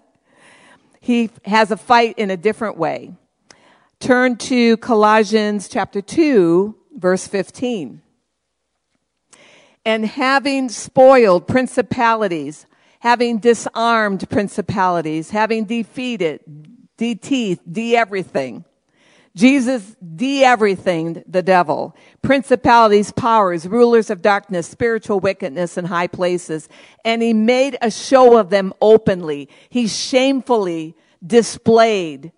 he 1.00 1.30
has 1.46 1.70
a 1.70 1.78
fight 1.78 2.18
in 2.18 2.30
a 2.30 2.36
different 2.36 2.76
way. 2.76 3.14
Turn 4.00 4.36
to 4.36 4.76
Colossians 4.76 5.68
chapter 5.68 6.02
2, 6.02 6.76
verse 6.96 7.26
15. 7.26 8.02
And 9.84 10.04
having 10.04 10.68
spoiled 10.68 11.48
principalities, 11.48 12.66
having 13.00 13.38
disarmed 13.38 14.28
principalities, 14.28 15.30
having 15.30 15.64
defeated, 15.64 16.40
de-teeth, 16.98 17.60
de-everything, 17.70 18.64
Jesus 19.34 19.96
de 20.14 20.44
everything 20.44 21.22
the 21.26 21.42
devil, 21.42 21.94
principalities, 22.22 23.12
powers, 23.12 23.66
rulers 23.66 24.08
of 24.08 24.22
darkness, 24.22 24.66
spiritual 24.66 25.20
wickedness 25.20 25.76
in 25.76 25.84
high 25.84 26.06
places, 26.06 26.68
and 27.04 27.22
he 27.22 27.32
made 27.32 27.76
a 27.82 27.90
show 27.90 28.38
of 28.38 28.50
them 28.50 28.72
openly. 28.80 29.48
He 29.68 29.88
shamefully 29.88 30.96
displayed 31.24 32.32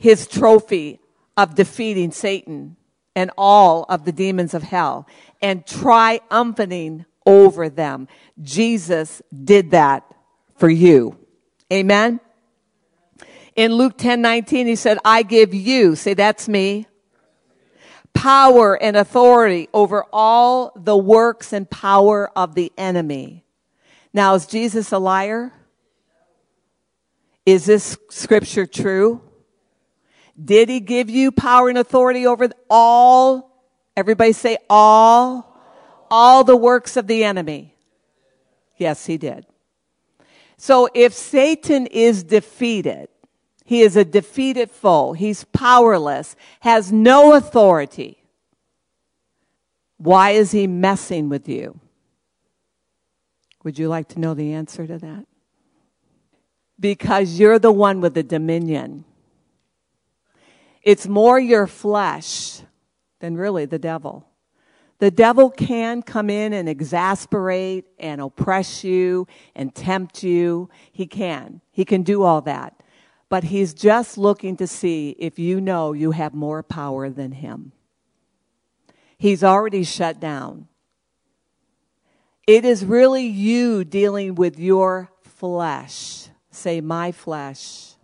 his 0.00 0.26
trophy 0.26 0.98
of 1.36 1.54
defeating 1.54 2.10
Satan 2.10 2.76
and 3.14 3.30
all 3.36 3.84
of 3.90 4.06
the 4.06 4.12
demons 4.12 4.54
of 4.54 4.62
hell 4.62 5.06
and 5.42 5.66
triumphing 5.66 7.04
over 7.26 7.68
them. 7.68 8.08
Jesus 8.40 9.20
did 9.44 9.72
that 9.72 10.04
for 10.56 10.70
you. 10.70 11.18
Amen. 11.70 12.18
In 13.54 13.74
Luke 13.74 13.98
10 13.98 14.22
19, 14.22 14.66
he 14.66 14.74
said, 14.74 14.98
I 15.04 15.22
give 15.22 15.52
you, 15.52 15.94
say 15.94 16.14
that's 16.14 16.48
me, 16.48 16.86
power 18.14 18.82
and 18.82 18.96
authority 18.96 19.68
over 19.74 20.06
all 20.14 20.72
the 20.76 20.96
works 20.96 21.52
and 21.52 21.68
power 21.68 22.30
of 22.34 22.54
the 22.54 22.72
enemy. 22.78 23.44
Now, 24.14 24.34
is 24.34 24.46
Jesus 24.46 24.92
a 24.92 24.98
liar? 24.98 25.52
Is 27.44 27.66
this 27.66 27.98
scripture 28.08 28.66
true? 28.66 29.20
Did 30.42 30.68
he 30.68 30.80
give 30.80 31.10
you 31.10 31.32
power 31.32 31.68
and 31.68 31.78
authority 31.78 32.26
over 32.26 32.48
all, 32.68 33.62
everybody 33.96 34.32
say 34.32 34.58
all, 34.68 35.60
all 36.10 36.44
the 36.44 36.56
works 36.56 36.96
of 36.96 37.06
the 37.06 37.24
enemy? 37.24 37.74
Yes, 38.76 39.06
he 39.06 39.18
did. 39.18 39.46
So 40.56 40.88
if 40.94 41.12
Satan 41.12 41.86
is 41.86 42.22
defeated, 42.22 43.08
he 43.64 43.82
is 43.82 43.96
a 43.96 44.04
defeated 44.04 44.70
foe. 44.70 45.12
He's 45.12 45.44
powerless, 45.44 46.36
has 46.60 46.90
no 46.90 47.34
authority. 47.34 48.24
Why 49.96 50.30
is 50.30 50.52
he 50.52 50.66
messing 50.66 51.28
with 51.28 51.48
you? 51.48 51.78
Would 53.62 53.78
you 53.78 53.88
like 53.88 54.08
to 54.08 54.18
know 54.18 54.32
the 54.34 54.54
answer 54.54 54.86
to 54.86 54.98
that? 54.98 55.26
Because 56.78 57.38
you're 57.38 57.58
the 57.58 57.72
one 57.72 58.00
with 58.00 58.14
the 58.14 58.22
dominion. 58.22 59.04
It's 60.82 61.06
more 61.06 61.38
your 61.38 61.66
flesh 61.66 62.62
than 63.20 63.36
really 63.36 63.66
the 63.66 63.78
devil. 63.78 64.26
The 64.98 65.10
devil 65.10 65.50
can 65.50 66.02
come 66.02 66.28
in 66.28 66.52
and 66.52 66.68
exasperate 66.68 67.86
and 67.98 68.20
oppress 68.20 68.84
you 68.84 69.26
and 69.54 69.74
tempt 69.74 70.22
you. 70.22 70.68
He 70.92 71.06
can. 71.06 71.62
He 71.70 71.86
can 71.86 72.02
do 72.02 72.22
all 72.22 72.42
that. 72.42 72.82
But 73.30 73.44
he's 73.44 73.72
just 73.72 74.18
looking 74.18 74.56
to 74.58 74.66
see 74.66 75.16
if 75.18 75.38
you 75.38 75.60
know 75.60 75.92
you 75.92 76.10
have 76.10 76.34
more 76.34 76.62
power 76.62 77.08
than 77.08 77.32
him. 77.32 77.72
He's 79.16 79.44
already 79.44 79.84
shut 79.84 80.20
down. 80.20 80.68
It 82.46 82.64
is 82.64 82.84
really 82.84 83.26
you 83.26 83.84
dealing 83.84 84.34
with 84.34 84.58
your 84.58 85.10
flesh. 85.22 86.28
Say, 86.50 86.80
my 86.80 87.12
flesh. 87.12 87.94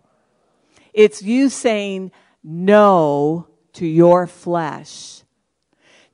It's 0.93 1.21
you 1.21 1.49
saying 1.49 2.11
no 2.47 3.45
to 3.73 3.85
your 3.85 4.25
flesh, 4.25 5.23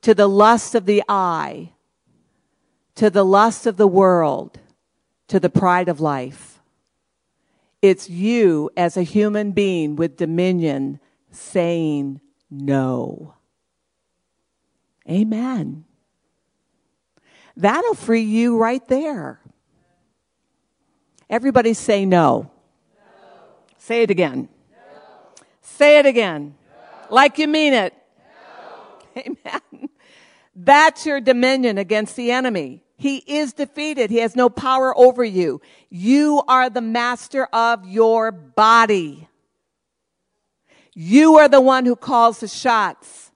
to 0.02 0.14
the 0.14 0.26
lust 0.26 0.74
of 0.74 0.84
the 0.84 1.02
eye, 1.08 1.70
to 2.96 3.08
the 3.08 3.24
lust 3.24 3.66
of 3.66 3.76
the 3.76 3.86
world, 3.86 4.58
to 5.28 5.38
the 5.38 5.48
pride 5.48 5.88
of 5.88 6.00
life. 6.00 6.60
It's 7.80 8.10
you 8.10 8.68
as 8.76 8.96
a 8.96 9.02
human 9.02 9.52
being 9.52 9.94
with 9.94 10.16
dominion 10.16 10.98
saying 11.30 12.20
no. 12.50 13.34
Amen. 15.08 15.84
That'll 17.56 17.94
free 17.94 18.22
you 18.22 18.58
right 18.58 18.86
there. 18.88 19.40
Everybody 21.30 21.74
say 21.74 22.04
no. 22.04 22.50
no. 22.96 23.10
Say 23.78 24.02
it 24.02 24.10
again. 24.10 24.48
No. 25.74 25.78
Say 25.78 25.98
it 25.98 26.06
again. 26.06 26.54
No. 27.08 27.14
Like 27.14 27.38
you 27.38 27.48
mean 27.48 27.72
it. 27.72 27.94
Amen. 29.16 29.88
That's 30.56 31.04
your 31.04 31.20
dominion 31.20 31.78
against 31.78 32.16
the 32.16 32.30
enemy. 32.30 32.82
He 32.96 33.18
is 33.18 33.52
defeated. 33.52 34.10
He 34.10 34.18
has 34.18 34.36
no 34.36 34.48
power 34.48 34.96
over 34.96 35.24
you. 35.24 35.60
You 35.90 36.42
are 36.46 36.70
the 36.70 36.80
master 36.80 37.46
of 37.46 37.86
your 37.86 38.30
body. 38.30 39.28
You 40.94 41.36
are 41.38 41.48
the 41.48 41.60
one 41.60 41.86
who 41.86 41.96
calls 41.96 42.40
the 42.40 42.48
shots. 42.48 43.32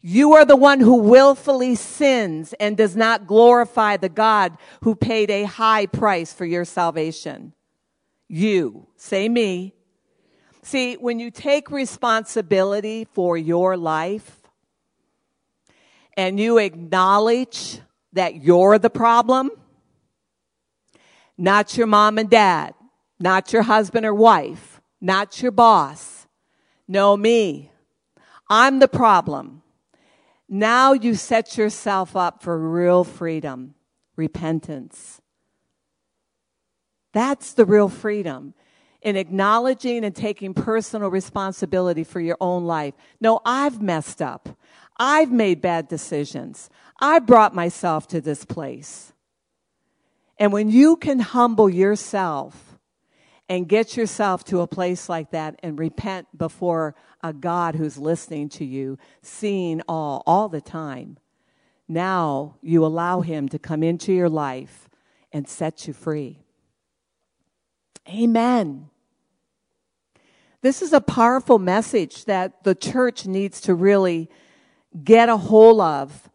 You 0.00 0.34
are 0.34 0.44
the 0.44 0.56
one 0.56 0.80
who 0.80 0.96
willfully 0.96 1.74
sins 1.74 2.54
and 2.60 2.76
does 2.76 2.96
not 2.96 3.26
glorify 3.26 3.96
the 3.96 4.08
God 4.08 4.56
who 4.82 4.94
paid 4.94 5.30
a 5.30 5.44
high 5.44 5.86
price 5.86 6.32
for 6.32 6.44
your 6.44 6.64
salvation. 6.64 7.52
You, 8.28 8.86
say 8.96 9.28
me. 9.28 9.74
See, 10.64 10.94
when 10.94 11.18
you 11.18 11.30
take 11.30 11.70
responsibility 11.70 13.04
for 13.12 13.36
your 13.36 13.76
life 13.76 14.40
and 16.16 16.40
you 16.40 16.56
acknowledge 16.56 17.80
that 18.14 18.36
you're 18.36 18.78
the 18.78 18.88
problem, 18.88 19.50
not 21.36 21.76
your 21.76 21.86
mom 21.86 22.16
and 22.16 22.30
dad, 22.30 22.72
not 23.20 23.52
your 23.52 23.64
husband 23.64 24.06
or 24.06 24.14
wife, 24.14 24.80
not 25.02 25.42
your 25.42 25.52
boss, 25.52 26.26
no 26.88 27.14
me. 27.14 27.70
I'm 28.48 28.78
the 28.78 28.88
problem. 28.88 29.60
Now 30.48 30.94
you 30.94 31.14
set 31.14 31.58
yourself 31.58 32.16
up 32.16 32.42
for 32.42 32.58
real 32.58 33.04
freedom, 33.04 33.74
repentance. 34.16 35.20
That's 37.12 37.52
the 37.52 37.66
real 37.66 37.90
freedom 37.90 38.54
in 39.04 39.16
acknowledging 39.16 40.02
and 40.02 40.16
taking 40.16 40.54
personal 40.54 41.10
responsibility 41.10 42.02
for 42.02 42.20
your 42.20 42.38
own 42.40 42.64
life. 42.64 42.94
No, 43.20 43.40
I've 43.44 43.80
messed 43.80 44.20
up. 44.20 44.48
I've 44.98 45.30
made 45.30 45.60
bad 45.60 45.88
decisions. 45.88 46.70
I 46.98 47.18
brought 47.18 47.54
myself 47.54 48.08
to 48.08 48.20
this 48.20 48.44
place. 48.44 49.12
And 50.38 50.52
when 50.52 50.70
you 50.70 50.96
can 50.96 51.20
humble 51.20 51.68
yourself 51.68 52.78
and 53.48 53.68
get 53.68 53.96
yourself 53.96 54.42
to 54.44 54.62
a 54.62 54.66
place 54.66 55.08
like 55.08 55.30
that 55.32 55.60
and 55.62 55.78
repent 55.78 56.26
before 56.36 56.94
a 57.22 57.32
God 57.32 57.74
who's 57.74 57.98
listening 57.98 58.48
to 58.50 58.64
you, 58.64 58.98
seeing 59.22 59.82
all, 59.86 60.22
all 60.26 60.48
the 60.48 60.62
time. 60.62 61.18
Now 61.86 62.56
you 62.62 62.84
allow 62.84 63.20
Him 63.20 63.48
to 63.50 63.58
come 63.58 63.82
into 63.82 64.12
your 64.12 64.30
life 64.30 64.88
and 65.30 65.46
set 65.46 65.86
you 65.86 65.92
free. 65.92 66.40
Amen. 68.08 68.88
This 70.64 70.80
is 70.80 70.94
a 70.94 71.00
powerful 71.00 71.58
message 71.58 72.24
that 72.24 72.64
the 72.64 72.74
church 72.74 73.26
needs 73.26 73.60
to 73.60 73.74
really 73.74 74.30
get 75.04 75.28
a 75.28 75.36
hold 75.36 75.80
of 75.80 76.30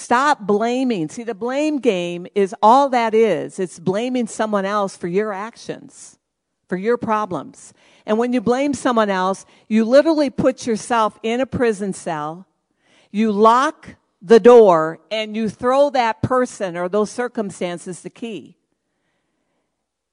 Stop 0.00 0.46
blaming. 0.46 1.10
See, 1.10 1.24
the 1.24 1.34
blame 1.34 1.76
game 1.76 2.26
is 2.34 2.54
all 2.62 2.88
that 2.88 3.12
is. 3.12 3.58
It's 3.58 3.78
blaming 3.78 4.28
someone 4.28 4.64
else 4.64 4.96
for 4.96 5.08
your 5.08 5.30
actions, 5.30 6.18
for 6.68 6.78
your 6.78 6.96
problems. 6.96 7.74
And 8.06 8.16
when 8.16 8.32
you 8.32 8.40
blame 8.40 8.72
someone 8.72 9.10
else, 9.10 9.44
you 9.68 9.84
literally 9.84 10.30
put 10.30 10.66
yourself 10.66 11.18
in 11.22 11.42
a 11.42 11.46
prison 11.46 11.92
cell. 11.92 12.46
You 13.10 13.30
lock 13.30 13.96
the 14.22 14.40
door 14.40 15.00
and 15.10 15.36
you 15.36 15.50
throw 15.50 15.90
that 15.90 16.22
person 16.22 16.78
or 16.78 16.88
those 16.88 17.10
circumstances 17.10 18.00
the 18.00 18.08
key. 18.08 18.56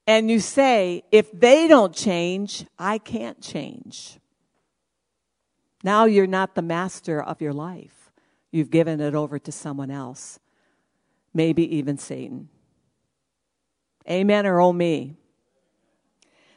And 0.08 0.32
you 0.32 0.40
say, 0.40 1.04
if 1.12 1.30
they 1.38 1.68
don't 1.68 1.94
change, 1.94 2.66
I 2.80 2.98
can't 2.98 3.42
change. 3.42 4.18
Now 5.84 6.06
you're 6.06 6.26
not 6.26 6.56
the 6.56 6.62
master 6.62 7.22
of 7.22 7.42
your 7.42 7.54
life. 7.54 8.12
You've 8.50 8.72
given 8.72 9.02
it 9.02 9.14
over 9.14 9.38
to 9.38 9.52
someone 9.52 9.92
else, 9.92 10.40
maybe 11.34 11.76
even 11.76 11.98
Satan. 11.98 12.48
Amen 14.10 14.48
or 14.48 14.62
oh 14.62 14.72
me. 14.72 15.18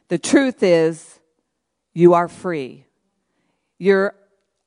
The 0.07 0.19
truth 0.19 0.63
is, 0.63 1.19
you 1.93 2.15
are 2.15 2.29
free. 2.29 2.87
You're 3.79 4.15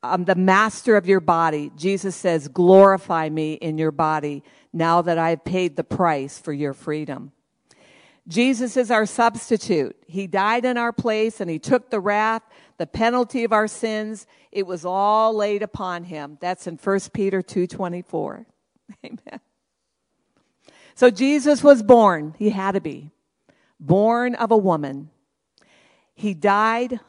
I'm 0.05 0.25
the 0.25 0.35
master 0.35 0.97
of 0.97 1.07
your 1.07 1.21
body. 1.21 1.71
Jesus 1.77 2.13
says, 2.13 2.49
glorify 2.49 3.29
me 3.29 3.53
in 3.53 3.77
your 3.77 3.91
body 3.91 4.43
now 4.73 5.01
that 5.01 5.17
I've 5.17 5.45
paid 5.45 5.77
the 5.77 5.83
price 5.85 6.37
for 6.37 6.51
your 6.51 6.73
freedom. 6.73 7.31
Jesus 8.27 8.77
is 8.77 8.89
our 8.89 9.05
substitute. 9.05 9.95
He 10.07 10.27
died 10.27 10.63
in 10.63 10.77
our 10.77 10.93
place 10.93 11.41
and 11.41 11.49
he 11.49 11.59
took 11.59 11.89
the 11.89 11.99
wrath 11.99 12.43
the 12.77 12.87
penalty 12.87 13.43
of 13.43 13.53
our 13.53 13.67
sins, 13.67 14.27
it 14.51 14.65
was 14.65 14.85
all 14.85 15.33
laid 15.33 15.63
upon 15.63 16.05
him. 16.05 16.37
That's 16.41 16.67
in 16.67 16.77
1 16.77 16.99
Peter 17.13 17.41
2:24. 17.41 18.45
Amen. 19.05 19.39
So 20.95 21.09
Jesus 21.09 21.63
was 21.63 21.81
born, 21.81 22.35
he 22.37 22.49
had 22.49 22.73
to 22.73 22.81
be 22.81 23.11
born 23.79 24.35
of 24.35 24.51
a 24.51 24.57
woman. 24.57 25.09
He 26.13 26.33
died 26.33 26.99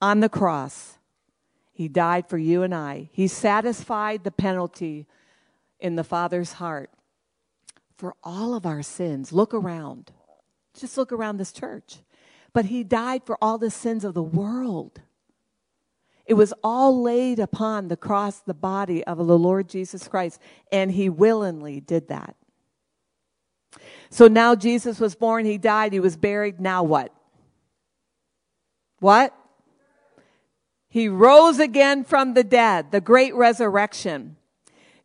on 0.00 0.20
the 0.20 0.28
cross. 0.28 0.98
He 1.72 1.88
died 1.88 2.28
for 2.28 2.38
you 2.38 2.62
and 2.62 2.74
I. 2.74 3.10
He 3.12 3.26
satisfied 3.26 4.22
the 4.22 4.30
penalty 4.30 5.06
in 5.80 5.96
the 5.96 6.04
Father's 6.04 6.54
heart 6.54 6.90
for 7.96 8.14
all 8.22 8.54
of 8.54 8.64
our 8.64 8.82
sins. 8.82 9.32
Look 9.32 9.52
around. 9.52 10.12
Just 10.78 10.96
look 10.96 11.12
around 11.12 11.38
this 11.38 11.52
church 11.52 11.98
but 12.56 12.64
he 12.64 12.82
died 12.82 13.20
for 13.22 13.36
all 13.42 13.58
the 13.58 13.70
sins 13.70 14.02
of 14.02 14.14
the 14.14 14.22
world. 14.22 15.02
It 16.24 16.32
was 16.32 16.54
all 16.64 17.02
laid 17.02 17.38
upon 17.38 17.88
the 17.88 17.98
cross, 17.98 18.38
the 18.40 18.54
body 18.54 19.04
of 19.04 19.18
the 19.18 19.36
Lord 19.36 19.68
Jesus 19.68 20.08
Christ, 20.08 20.40
and 20.72 20.90
he 20.90 21.10
willingly 21.10 21.80
did 21.80 22.08
that. 22.08 22.34
So 24.08 24.26
now 24.26 24.54
Jesus 24.54 24.98
was 24.98 25.14
born, 25.14 25.44
he 25.44 25.58
died, 25.58 25.92
he 25.92 26.00
was 26.00 26.16
buried. 26.16 26.58
Now 26.58 26.82
what? 26.82 27.12
What? 29.00 29.34
He 30.88 31.08
rose 31.08 31.58
again 31.58 32.04
from 32.04 32.32
the 32.32 32.42
dead, 32.42 32.90
the 32.90 33.02
great 33.02 33.34
resurrection. 33.34 34.38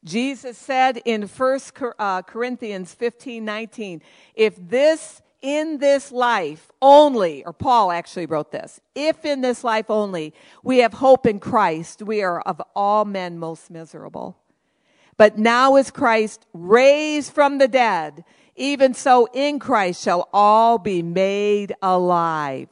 Jesus 0.06 0.58
said 0.58 1.02
in 1.04 1.24
1 1.24 1.60
uh, 2.00 2.22
Corinthians 2.22 2.94
15 2.94 3.44
19, 3.44 4.02
if 4.36 4.56
this 4.58 5.22
in 5.42 5.80
this 5.80 6.12
life 6.12 6.72
only, 6.82 7.44
or 7.46 7.54
Paul 7.54 7.92
actually 7.92 8.26
wrote 8.26 8.52
this, 8.52 8.80
if 8.96 9.26
in 9.26 9.42
this 9.42 9.64
life 9.64 9.90
only 9.90 10.34
we 10.64 10.80
have 10.80 10.94
hope 10.94 11.26
in 11.26 11.40
Christ, 11.40 12.02
we 12.02 12.22
are 12.22 12.42
of 12.42 12.62
all 12.76 13.06
men 13.06 13.40
most 13.40 13.72
miserable. 13.72 14.38
But 15.18 15.38
now 15.38 15.76
is 15.76 15.92
Christ 15.92 16.46
raised 16.54 17.34
from 17.34 17.58
the 17.58 17.68
dead, 17.68 18.24
even 18.56 18.94
so 18.94 19.28
in 19.34 19.60
Christ 19.60 20.04
shall 20.04 20.30
all 20.34 20.78
be 20.78 21.02
made 21.02 21.74
alive. 21.82 22.70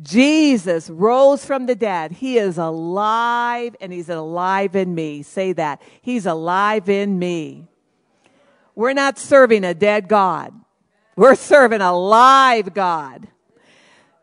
Jesus 0.00 0.88
rose 0.90 1.44
from 1.44 1.66
the 1.66 1.74
dead. 1.74 2.12
He 2.12 2.38
is 2.38 2.56
alive 2.56 3.74
and 3.80 3.92
he's 3.92 4.08
alive 4.08 4.76
in 4.76 4.94
me. 4.94 5.22
Say 5.22 5.52
that. 5.54 5.82
He's 6.00 6.24
alive 6.24 6.88
in 6.88 7.18
me. 7.18 7.66
We're 8.76 8.92
not 8.92 9.18
serving 9.18 9.64
a 9.64 9.74
dead 9.74 10.08
God. 10.08 10.54
We're 11.18 11.34
serving 11.34 11.80
a 11.80 11.92
live 11.98 12.72
God. 12.72 13.26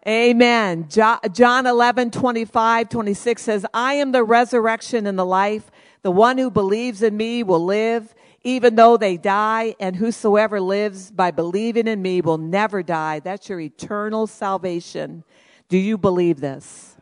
Amen. 0.08 0.88
John 0.88 1.68
11, 1.68 2.12
25, 2.12 2.88
26 2.88 3.42
says, 3.42 3.66
I 3.74 3.96
am 3.96 4.14
the 4.14 4.24
resurrection 4.24 5.06
and 5.06 5.20
the 5.20 5.26
life. 5.26 5.70
The 6.04 6.12
one 6.12 6.38
who 6.38 6.50
believes 6.50 7.04
in 7.04 7.18
me 7.18 7.44
will 7.44 7.66
live 7.66 8.16
even 8.46 8.76
though 8.76 8.96
they 8.96 9.18
die, 9.18 9.76
and 9.80 9.98
whosoever 9.98 10.62
lives 10.62 11.12
by 11.12 11.32
believing 11.32 11.88
in 11.88 12.02
me 12.02 12.22
will 12.22 12.38
never 12.38 12.82
die. 12.82 13.20
That's 13.20 13.50
your 13.50 13.60
eternal 13.60 14.26
salvation. 14.26 15.26
Do 15.68 15.78
you 15.78 15.98
believe 15.98 16.40
this? 16.40 16.96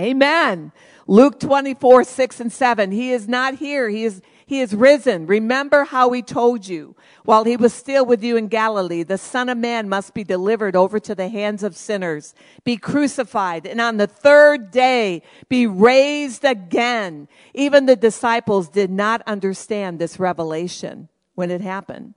Amen. 0.00 0.72
Luke 1.06 1.40
24, 1.40 2.04
6 2.04 2.40
and 2.40 2.52
7. 2.52 2.92
He 2.92 3.12
is 3.12 3.28
not 3.28 3.56
here. 3.56 3.88
He 3.88 4.04
is, 4.04 4.22
he 4.46 4.60
is 4.60 4.74
risen. 4.74 5.26
Remember 5.26 5.84
how 5.84 6.10
he 6.10 6.22
told 6.22 6.66
you 6.66 6.94
while 7.24 7.44
he 7.44 7.56
was 7.56 7.72
still 7.72 8.04
with 8.04 8.22
you 8.22 8.36
in 8.36 8.48
Galilee, 8.48 9.02
the 9.02 9.18
son 9.18 9.48
of 9.48 9.58
man 9.58 9.88
must 9.88 10.12
be 10.14 10.24
delivered 10.24 10.74
over 10.74 10.98
to 11.00 11.14
the 11.14 11.28
hands 11.28 11.62
of 11.62 11.76
sinners, 11.76 12.34
be 12.64 12.76
crucified, 12.76 13.66
and 13.66 13.80
on 13.80 13.96
the 13.96 14.06
third 14.06 14.70
day 14.70 15.22
be 15.48 15.66
raised 15.66 16.44
again. 16.44 17.28
Even 17.54 17.86
the 17.86 17.96
disciples 17.96 18.68
did 18.68 18.90
not 18.90 19.22
understand 19.26 19.98
this 19.98 20.18
revelation 20.18 21.08
when 21.34 21.50
it 21.50 21.60
happened. 21.60 22.14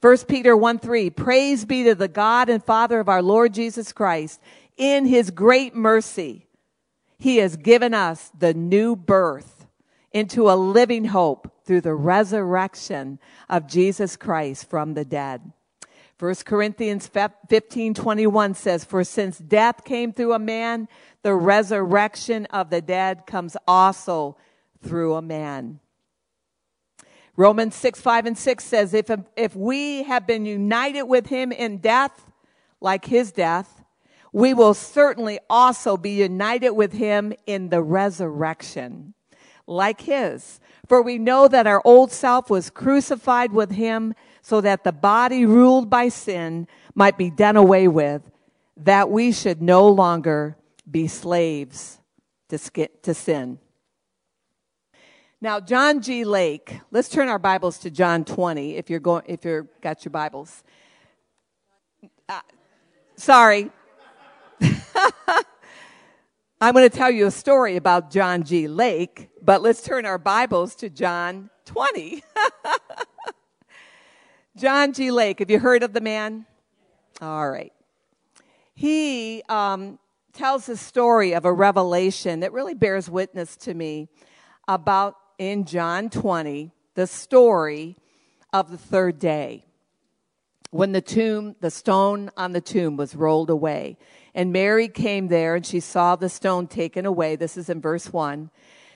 1 0.00 0.18
Peter 0.28 0.56
1 0.56 0.80
3, 0.80 1.10
praise 1.10 1.64
be 1.64 1.84
to 1.84 1.94
the 1.94 2.08
God 2.08 2.48
and 2.48 2.62
Father 2.62 2.98
of 2.98 3.08
our 3.08 3.22
Lord 3.22 3.54
Jesus 3.54 3.92
Christ. 3.92 4.40
In 4.76 5.06
his 5.06 5.30
great 5.30 5.76
mercy, 5.76 6.46
he 7.22 7.36
has 7.36 7.56
given 7.56 7.94
us 7.94 8.32
the 8.36 8.52
new 8.52 8.96
birth 8.96 9.68
into 10.10 10.50
a 10.50 10.58
living 10.58 11.04
hope 11.04 11.52
through 11.64 11.80
the 11.80 11.94
resurrection 11.94 13.20
of 13.48 13.68
Jesus 13.68 14.16
Christ 14.16 14.68
from 14.68 14.94
the 14.94 15.04
dead. 15.04 15.52
1 16.18 16.34
Corinthians 16.44 17.06
15 17.06 17.94
21 17.94 18.54
says, 18.54 18.84
For 18.84 19.04
since 19.04 19.38
death 19.38 19.84
came 19.84 20.12
through 20.12 20.32
a 20.32 20.40
man, 20.40 20.88
the 21.22 21.34
resurrection 21.34 22.46
of 22.46 22.70
the 22.70 22.80
dead 22.80 23.24
comes 23.24 23.56
also 23.68 24.36
through 24.82 25.14
a 25.14 25.22
man. 25.22 25.78
Romans 27.36 27.76
6 27.76 28.00
5 28.00 28.26
and 28.26 28.36
6 28.36 28.64
says, 28.64 28.94
If, 28.94 29.12
if 29.36 29.54
we 29.54 30.02
have 30.02 30.26
been 30.26 30.44
united 30.44 31.04
with 31.04 31.28
him 31.28 31.52
in 31.52 31.78
death, 31.78 32.26
like 32.80 33.04
his 33.04 33.30
death, 33.30 33.81
we 34.32 34.54
will 34.54 34.74
certainly 34.74 35.38
also 35.48 35.96
be 35.96 36.10
united 36.10 36.70
with 36.70 36.92
him 36.92 37.32
in 37.46 37.68
the 37.68 37.82
resurrection, 37.82 39.14
like 39.66 40.00
his. 40.00 40.58
For 40.88 41.02
we 41.02 41.18
know 41.18 41.48
that 41.48 41.66
our 41.66 41.82
old 41.84 42.10
self 42.10 42.50
was 42.50 42.70
crucified 42.70 43.52
with 43.52 43.70
him 43.70 44.14
so 44.40 44.60
that 44.62 44.84
the 44.84 44.92
body 44.92 45.46
ruled 45.46 45.88
by 45.88 46.08
sin 46.08 46.66
might 46.94 47.16
be 47.16 47.30
done 47.30 47.56
away 47.56 47.88
with, 47.88 48.22
that 48.78 49.10
we 49.10 49.32
should 49.32 49.62
no 49.62 49.88
longer 49.88 50.56
be 50.90 51.06
slaves 51.06 52.00
to, 52.48 53.14
sin. 53.14 53.58
Now, 55.40 55.60
John 55.60 56.02
G. 56.02 56.24
Lake, 56.24 56.80
let's 56.90 57.08
turn 57.08 57.28
our 57.28 57.38
Bibles 57.38 57.78
to 57.78 57.90
John 57.90 58.24
20 58.24 58.76
if 58.76 58.90
you're 58.90 59.00
going, 59.00 59.24
if 59.26 59.44
you're 59.44 59.68
got 59.80 60.04
your 60.04 60.10
Bibles. 60.10 60.62
Uh, 62.28 62.40
sorry, 63.16 63.70
I'm 66.60 66.74
going 66.74 66.88
to 66.88 66.96
tell 66.96 67.10
you 67.10 67.26
a 67.26 67.30
story 67.30 67.76
about 67.76 68.10
John 68.10 68.44
G. 68.44 68.68
Lake, 68.68 69.30
but 69.42 69.62
let's 69.62 69.82
turn 69.82 70.06
our 70.06 70.18
Bibles 70.18 70.74
to 70.76 70.88
John 70.88 71.50
20. 71.64 72.22
John 74.56 74.92
G. 74.92 75.10
Lake, 75.10 75.40
have 75.40 75.50
you 75.50 75.58
heard 75.58 75.82
of 75.82 75.92
the 75.92 76.00
man? 76.00 76.46
All 77.20 77.50
right. 77.50 77.72
He 78.74 79.42
um, 79.48 79.98
tells 80.32 80.68
a 80.68 80.76
story 80.76 81.34
of 81.34 81.44
a 81.44 81.52
revelation 81.52 82.40
that 82.40 82.52
really 82.52 82.74
bears 82.74 83.10
witness 83.10 83.56
to 83.58 83.74
me 83.74 84.08
about 84.68 85.16
in 85.38 85.64
John 85.64 86.10
20, 86.10 86.70
the 86.94 87.06
story 87.06 87.96
of 88.52 88.70
the 88.70 88.78
third 88.78 89.18
day 89.18 89.64
when 90.72 90.92
the 90.92 91.02
tomb, 91.02 91.54
the 91.60 91.70
stone 91.70 92.30
on 92.36 92.52
the 92.52 92.60
tomb 92.60 92.96
was 92.96 93.14
rolled 93.14 93.50
away. 93.50 93.98
And 94.34 94.52
Mary 94.52 94.88
came 94.88 95.28
there 95.28 95.54
and 95.54 95.64
she 95.64 95.80
saw 95.80 96.16
the 96.16 96.28
stone 96.28 96.66
taken 96.66 97.04
away. 97.06 97.36
This 97.36 97.56
is 97.56 97.68
in 97.68 97.80
verse 97.80 98.12
1. 98.12 98.50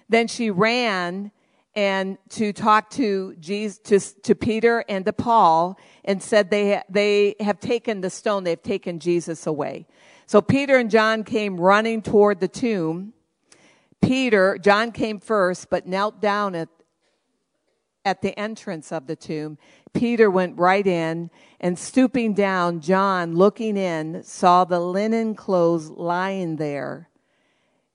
Then 0.08 0.28
she 0.28 0.50
ran 0.50 1.30
and 1.74 2.16
to 2.30 2.54
talk 2.54 2.88
to 2.90 3.36
Jesus, 3.38 3.78
to, 3.80 4.22
to 4.22 4.34
Peter 4.34 4.82
and 4.88 5.04
to 5.04 5.12
Paul 5.12 5.78
and 6.04 6.22
said 6.22 6.50
they, 6.50 6.82
they 6.88 7.36
have 7.40 7.60
taken 7.60 8.00
the 8.00 8.08
stone, 8.08 8.44
they've 8.44 8.62
taken 8.62 8.98
Jesus 8.98 9.46
away. 9.46 9.86
So 10.24 10.40
Peter 10.40 10.78
and 10.78 10.90
John 10.90 11.22
came 11.22 11.60
running 11.60 12.00
toward 12.00 12.40
the 12.40 12.48
tomb. 12.48 13.12
Peter, 14.00 14.56
John 14.58 14.90
came 14.90 15.20
first, 15.20 15.68
but 15.68 15.86
knelt 15.86 16.20
down 16.20 16.54
at, 16.54 16.68
at 18.06 18.22
the 18.22 18.38
entrance 18.38 18.92
of 18.92 19.08
the 19.08 19.16
tomb. 19.16 19.58
Peter 19.92 20.30
went 20.30 20.56
right 20.56 20.86
in 20.86 21.28
and 21.60 21.76
stooping 21.76 22.32
down, 22.32 22.80
John, 22.80 23.34
looking 23.34 23.76
in, 23.76 24.22
saw 24.22 24.64
the 24.64 24.78
linen 24.78 25.34
clothes 25.34 25.90
lying 25.90 26.56
there. 26.56 27.10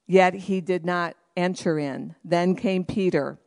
Yet 0.06 0.34
he 0.34 0.60
did 0.60 0.86
not 0.86 1.16
enter 1.38 1.80
in. 1.80 2.16
Then 2.26 2.56
came 2.56 2.84
Peter. 2.84 3.40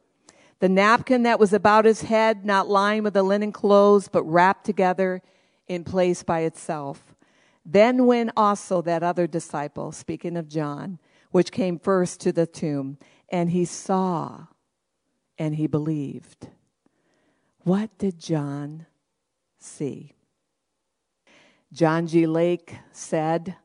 The 0.60 0.70
napkin 0.70 1.24
that 1.24 1.38
was 1.38 1.52
about 1.52 1.84
his 1.84 2.02
head, 2.02 2.46
not 2.46 2.66
lying 2.66 3.02
with 3.02 3.12
the 3.12 3.22
linen 3.22 3.52
clothes, 3.52 4.08
but 4.08 4.24
wrapped 4.24 4.64
together 4.64 5.20
in 5.68 5.84
place 5.84 6.22
by 6.22 6.40
itself. 6.40 7.14
Then 7.66 8.06
went 8.06 8.30
also 8.36 8.80
that 8.82 9.02
other 9.02 9.26
disciple, 9.26 9.92
speaking 9.92 10.38
of 10.38 10.48
John, 10.48 10.98
which 11.30 11.52
came 11.52 11.78
first 11.78 12.20
to 12.20 12.32
the 12.32 12.46
tomb, 12.46 12.96
and 13.28 13.50
he 13.50 13.66
saw 13.66 14.46
and 15.38 15.56
he 15.56 15.66
believed. 15.66 16.48
What 17.64 17.96
did 17.96 18.18
John 18.18 18.84
see? 19.58 20.12
John 21.72 22.06
G. 22.06 22.26
Lake 22.26 22.76
said 22.92 23.56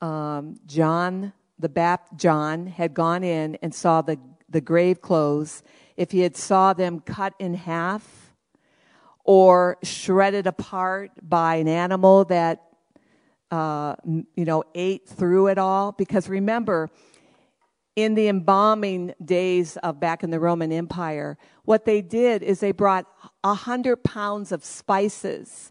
um, 0.00 0.58
John 0.64 1.34
the 1.58 1.68
Baptist 1.68 2.18
John 2.18 2.66
had 2.66 2.94
gone 2.94 3.22
in 3.22 3.56
and 3.60 3.74
saw 3.74 4.00
the, 4.00 4.18
the 4.48 4.62
grave 4.62 5.02
clothes. 5.02 5.62
If 5.98 6.12
he 6.12 6.20
had 6.20 6.34
saw 6.34 6.72
them 6.72 7.00
cut 7.00 7.34
in 7.38 7.52
half 7.52 8.32
or 9.22 9.76
shredded 9.82 10.46
apart 10.46 11.10
by 11.22 11.56
an 11.56 11.68
animal 11.68 12.24
that 12.26 12.62
uh, 13.50 13.96
you 14.04 14.44
know 14.46 14.64
ate 14.74 15.06
through 15.06 15.48
it 15.48 15.58
all, 15.58 15.92
because 15.92 16.26
remember 16.30 16.90
in 17.96 18.14
the 18.14 18.28
embalming 18.28 19.14
days 19.24 19.78
of 19.78 19.98
back 19.98 20.22
in 20.22 20.30
the 20.30 20.38
Roman 20.38 20.70
Empire, 20.70 21.38
what 21.64 21.86
they 21.86 22.02
did 22.02 22.42
is 22.42 22.60
they 22.60 22.72
brought 22.72 23.15
a 23.50 23.54
hundred 23.54 24.02
pounds 24.02 24.50
of 24.50 24.64
spices 24.64 25.70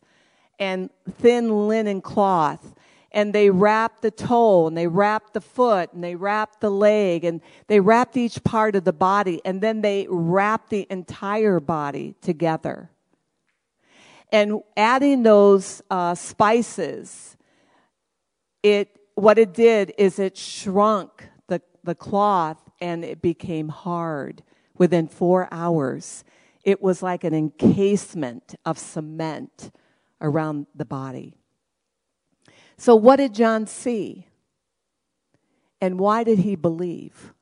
and 0.59 0.89
thin 1.09 1.67
linen 1.67 2.01
cloth 2.01 2.73
and 3.11 3.33
they 3.33 3.49
wrapped 3.49 4.01
the 4.01 4.11
toe 4.11 4.67
and 4.67 4.77
they 4.77 4.87
wrapped 4.87 5.33
the 5.33 5.41
foot 5.41 5.91
and 5.93 6.03
they 6.03 6.15
wrapped 6.15 6.59
the 6.59 6.69
leg 6.69 7.23
and 7.23 7.41
they 7.67 7.79
wrapped 7.79 8.17
each 8.17 8.43
part 8.43 8.75
of 8.75 8.83
the 8.83 8.93
body 8.93 9.41
and 9.45 9.61
then 9.61 9.81
they 9.81 10.05
wrapped 10.09 10.69
the 10.69 10.85
entire 10.89 11.59
body 11.59 12.15
together. 12.21 12.89
And 14.31 14.61
adding 14.75 15.23
those 15.23 15.81
uh, 15.89 16.15
spices, 16.15 17.37
it 18.63 18.89
what 19.15 19.37
it 19.37 19.53
did 19.53 19.93
is 19.97 20.19
it 20.19 20.37
shrunk 20.37 21.29
the, 21.47 21.61
the 21.85 21.95
cloth 21.95 22.61
and 22.81 23.05
it 23.05 23.21
became 23.21 23.69
hard 23.69 24.43
within 24.77 25.07
four 25.07 25.47
hours. 25.51 26.25
It 26.65 26.81
was 26.81 27.03
like 27.03 27.23
an 27.23 27.35
encasement 27.35 28.55
of 28.65 28.79
cement 28.79 29.71
around 30.19 30.65
the 30.75 30.83
body. 30.83 31.35
So, 32.75 32.95
what 32.95 33.17
did 33.17 33.33
John 33.33 33.67
see? 33.67 34.27
And 35.79 35.99
why 35.99 36.23
did 36.23 36.39
he 36.39 36.55
believe? 36.55 37.33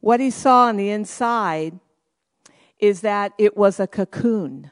What 0.00 0.20
he 0.20 0.30
saw 0.30 0.66
on 0.66 0.76
the 0.76 0.90
inside 0.90 1.80
is 2.78 3.00
that 3.00 3.32
it 3.38 3.56
was 3.56 3.80
a 3.80 3.86
cocoon. 3.86 4.70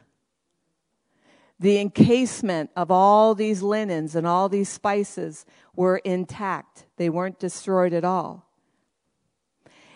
The 1.58 1.78
encasement 1.78 2.70
of 2.76 2.90
all 2.90 3.34
these 3.34 3.62
linens 3.62 4.14
and 4.14 4.26
all 4.26 4.50
these 4.50 4.68
spices 4.68 5.46
were 5.74 5.98
intact, 5.98 6.86
they 6.98 7.08
weren't 7.08 7.38
destroyed 7.38 7.94
at 7.94 8.04
all. 8.04 8.51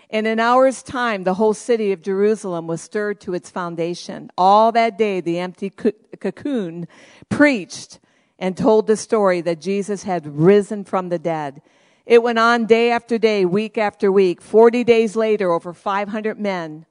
In 0.09 0.27
an 0.27 0.39
hour's 0.39 0.83
time, 0.83 1.25
the 1.25 1.35
whole 1.35 1.55
city 1.55 1.91
of 1.93 2.01
Jerusalem 2.01 2.67
was 2.67 2.81
stirred 2.81 3.21
to 3.23 3.35
its 3.35 3.51
foundation. 3.51 4.31
All 4.39 4.71
that 4.73 4.97
day, 4.97 5.21
the 5.21 5.39
empty 5.39 5.71
cocoon 5.71 6.87
preached 7.29 7.99
and 8.39 8.57
told 8.57 8.87
the 8.87 8.97
story 8.97 9.41
that 9.41 9.61
Jesus 9.61 10.05
had 10.05 10.39
risen 10.39 10.85
from 10.85 11.09
the 11.09 11.19
dead. 11.19 11.61
It 12.05 12.23
went 12.23 12.39
on 12.39 12.67
day 12.67 12.93
after 12.93 13.19
day, 13.19 13.45
week 13.45 13.77
after 13.77 14.13
week. 14.13 14.41
Forty 14.41 14.85
days 14.85 15.17
later, 15.17 15.51
over 15.51 15.73
500 15.73 16.39
men 16.39 16.87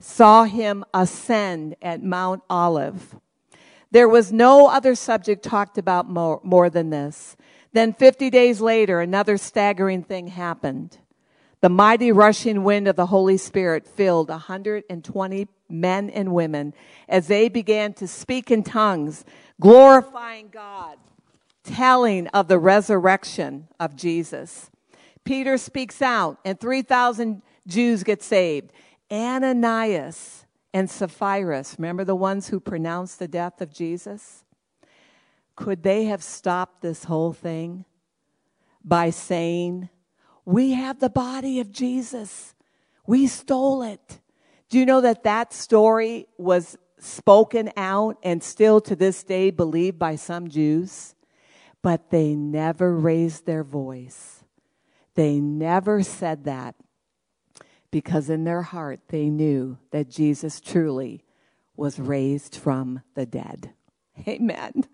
saw 0.00 0.44
him 0.44 0.84
ascend 0.92 1.76
at 1.80 2.02
Mount 2.02 2.42
Olive. 2.50 3.16
There 3.90 4.08
was 4.08 4.32
no 4.32 4.68
other 4.68 4.94
subject 4.96 5.44
talked 5.44 5.78
about 5.78 6.10
more, 6.10 6.40
more 6.42 6.68
than 6.68 6.90
this. 6.90 7.36
Then 7.72 7.92
50 7.92 8.30
days 8.30 8.60
later, 8.60 9.00
another 9.00 9.38
staggering 9.38 10.02
thing 10.02 10.28
happened. 10.28 10.98
The 11.60 11.68
mighty 11.68 12.12
rushing 12.12 12.62
wind 12.62 12.86
of 12.86 12.94
the 12.96 13.06
Holy 13.06 13.36
Spirit 13.36 13.86
filled 13.86 14.28
120 14.28 15.48
men 15.68 16.10
and 16.10 16.32
women 16.32 16.72
as 17.08 17.26
they 17.26 17.48
began 17.48 17.92
to 17.94 18.06
speak 18.06 18.50
in 18.50 18.62
tongues, 18.62 19.24
glorifying 19.60 20.50
God, 20.50 20.98
telling 21.64 22.28
of 22.28 22.46
the 22.46 22.58
resurrection 22.58 23.66
of 23.80 23.96
Jesus. 23.96 24.70
Peter 25.24 25.58
speaks 25.58 26.00
out, 26.00 26.38
and 26.44 26.58
3,000 26.58 27.42
Jews 27.66 28.02
get 28.04 28.22
saved. 28.22 28.72
Ananias 29.10 30.46
and 30.72 30.88
Sapphira, 30.88 31.64
remember 31.76 32.04
the 32.04 32.14
ones 32.14 32.48
who 32.48 32.60
pronounced 32.60 33.18
the 33.18 33.28
death 33.28 33.60
of 33.60 33.72
Jesus? 33.72 34.44
Could 35.56 35.82
they 35.82 36.04
have 36.04 36.22
stopped 36.22 36.82
this 36.82 37.04
whole 37.04 37.32
thing 37.32 37.84
by 38.84 39.10
saying, 39.10 39.88
we 40.48 40.72
have 40.72 40.98
the 40.98 41.10
body 41.10 41.60
of 41.60 41.70
Jesus. 41.70 42.54
We 43.06 43.26
stole 43.26 43.82
it. 43.82 44.18
Do 44.70 44.78
you 44.78 44.86
know 44.86 45.02
that 45.02 45.24
that 45.24 45.52
story 45.52 46.26
was 46.38 46.78
spoken 46.98 47.70
out 47.76 48.16
and 48.22 48.42
still 48.42 48.80
to 48.80 48.96
this 48.96 49.22
day 49.22 49.50
believed 49.50 49.98
by 49.98 50.16
some 50.16 50.48
Jews? 50.48 51.14
But 51.82 52.08
they 52.08 52.34
never 52.34 52.96
raised 52.96 53.44
their 53.44 53.62
voice. 53.62 54.42
They 55.16 55.38
never 55.38 56.02
said 56.02 56.44
that 56.44 56.76
because 57.90 58.30
in 58.30 58.44
their 58.44 58.62
heart 58.62 59.00
they 59.08 59.28
knew 59.28 59.76
that 59.90 60.08
Jesus 60.08 60.62
truly 60.62 61.24
was 61.76 62.00
raised 62.00 62.56
from 62.56 63.02
the 63.14 63.26
dead. 63.26 63.74
Amen. 64.26 64.86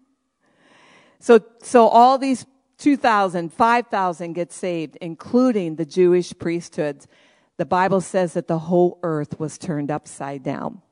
So, 1.20 1.44
so 1.62 1.86
all 1.86 2.18
these 2.18 2.44
2,000, 2.84 3.50
5,000 3.50 4.34
get 4.34 4.52
saved, 4.52 4.98
including 5.00 5.76
the 5.76 5.86
Jewish 5.86 6.34
priesthoods. 6.38 7.08
The 7.56 7.64
Bible 7.64 8.02
says 8.02 8.34
that 8.34 8.46
the 8.46 8.58
whole 8.58 8.98
earth 9.02 9.40
was 9.40 9.56
turned 9.56 9.90
upside 9.90 10.42
down. 10.42 10.82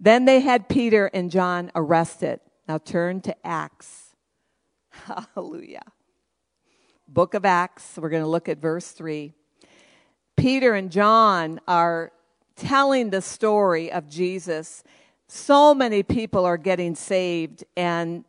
Then 0.00 0.24
they 0.24 0.40
had 0.40 0.66
Peter 0.66 1.10
and 1.12 1.30
John 1.30 1.70
arrested. 1.74 2.40
Now 2.66 2.78
turn 2.78 3.20
to 3.20 3.46
Acts. 3.46 4.14
Hallelujah. 5.34 5.82
Book 7.06 7.34
of 7.34 7.44
Acts, 7.44 7.98
we're 7.98 8.08
going 8.08 8.22
to 8.22 8.26
look 8.26 8.48
at 8.48 8.56
verse 8.56 8.90
3. 8.92 9.34
Peter 10.38 10.72
and 10.72 10.90
John 10.90 11.60
are 11.68 12.12
telling 12.56 13.10
the 13.10 13.20
story 13.20 13.92
of 13.92 14.08
Jesus. 14.08 14.82
So 15.28 15.74
many 15.74 16.02
people 16.02 16.46
are 16.46 16.56
getting 16.56 16.94
saved, 16.94 17.62
and 17.76 18.24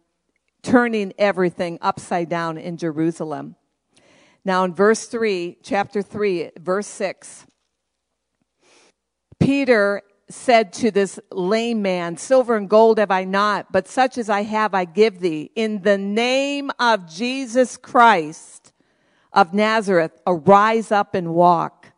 turning 0.66 1.14
everything 1.20 1.78
upside 1.80 2.28
down 2.28 2.58
in 2.58 2.76
Jerusalem. 2.76 3.56
Now, 4.44 4.64
in 4.64 4.74
verse 4.74 5.06
3, 5.06 5.58
chapter 5.64 6.02
3, 6.02 6.52
verse 6.60 6.88
6, 6.88 7.46
Peter 9.40 10.02
said 10.28 10.74
to 10.74 10.90
this 10.90 11.20
lame 11.32 11.84
man, 11.84 12.18
Silver 12.18 12.56
and 12.56 12.68
gold 12.68 12.98
have 12.98 13.12
I 13.12 13.26
not, 13.26 13.72
but 13.72 13.88
such 13.88 14.18
as 14.18 14.28
I 14.28 14.42
have 14.42 14.74
I 14.74 14.86
give 14.86 15.20
thee. 15.20 15.52
In 15.56 15.84
the 15.84 16.00
name 16.00 16.72
of 16.80 17.08
Jesus 17.08 17.78
Christ 17.78 18.74
of 19.32 19.54
Nazareth, 19.54 20.20
arise 20.26 20.92
up 20.92 21.14
and 21.14 21.36
walk. 21.36 21.92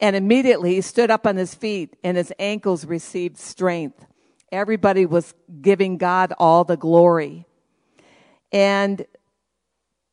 And 0.00 0.16
immediately 0.16 0.74
he 0.74 0.80
stood 0.80 1.10
up 1.10 1.26
on 1.26 1.36
his 1.36 1.54
feet, 1.54 1.94
and 2.02 2.16
his 2.16 2.32
ankles 2.40 2.86
received 2.86 3.38
strength. 3.38 4.04
Everybody 4.50 5.06
was 5.06 5.32
giving 5.60 5.96
God 5.96 6.32
all 6.38 6.64
the 6.64 6.76
glory. 6.76 7.46
And 8.52 9.04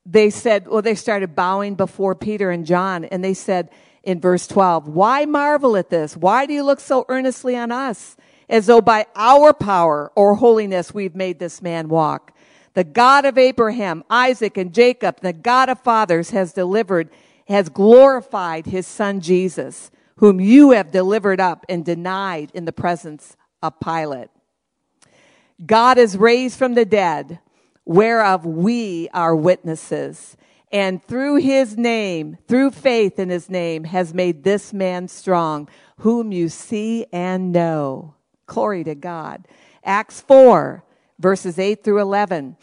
they 0.05 0.29
said, 0.29 0.67
well, 0.67 0.81
they 0.81 0.95
started 0.95 1.35
bowing 1.35 1.75
before 1.75 2.15
Peter 2.15 2.51
and 2.51 2.65
John, 2.65 3.05
and 3.05 3.23
they 3.23 3.33
said 3.33 3.69
in 4.03 4.19
verse 4.19 4.47
12, 4.47 4.87
Why 4.87 5.25
marvel 5.25 5.77
at 5.77 5.89
this? 5.89 6.17
Why 6.17 6.45
do 6.45 6.53
you 6.53 6.63
look 6.63 6.79
so 6.79 7.05
earnestly 7.07 7.55
on 7.55 7.71
us, 7.71 8.17
as 8.49 8.65
though 8.65 8.81
by 8.81 9.05
our 9.15 9.53
power 9.53 10.11
or 10.15 10.35
holiness 10.35 10.93
we've 10.93 11.15
made 11.15 11.39
this 11.39 11.61
man 11.61 11.87
walk? 11.87 12.33
The 12.73 12.83
God 12.83 13.25
of 13.25 13.37
Abraham, 13.37 14.03
Isaac, 14.09 14.57
and 14.57 14.73
Jacob, 14.73 15.19
the 15.21 15.33
God 15.33 15.69
of 15.69 15.81
fathers, 15.81 16.31
has 16.31 16.53
delivered, 16.53 17.09
has 17.47 17.69
glorified 17.69 18.65
his 18.65 18.87
son 18.87 19.19
Jesus, 19.19 19.91
whom 20.15 20.39
you 20.39 20.71
have 20.71 20.91
delivered 20.91 21.39
up 21.39 21.65
and 21.67 21.85
denied 21.85 22.49
in 22.53 22.65
the 22.65 22.71
presence 22.71 23.35
of 23.61 23.79
Pilate. 23.79 24.29
God 25.63 25.97
is 25.97 26.17
raised 26.17 26.57
from 26.57 26.73
the 26.73 26.85
dead 26.85 27.39
whereof 27.91 28.45
we 28.45 29.09
are 29.13 29.35
witnesses. 29.35 30.37
And 30.71 31.03
through 31.03 31.35
his 31.35 31.77
name, 31.77 32.37
through 32.47 32.71
faith 32.71 33.19
in 33.19 33.29
his 33.29 33.49
name, 33.49 33.83
has 33.83 34.13
made 34.13 34.43
this 34.43 34.71
man 34.71 35.09
strong, 35.09 35.67
whom 35.97 36.31
you 36.31 36.47
see 36.47 37.05
and 37.11 37.51
know. 37.51 38.15
Glory 38.45 38.85
to 38.85 38.95
God. 38.95 39.47
Acts 39.83 40.21
4, 40.21 40.83
verses 41.19 41.59
8 41.59 41.83
through 41.83 41.99
11. 41.99 42.55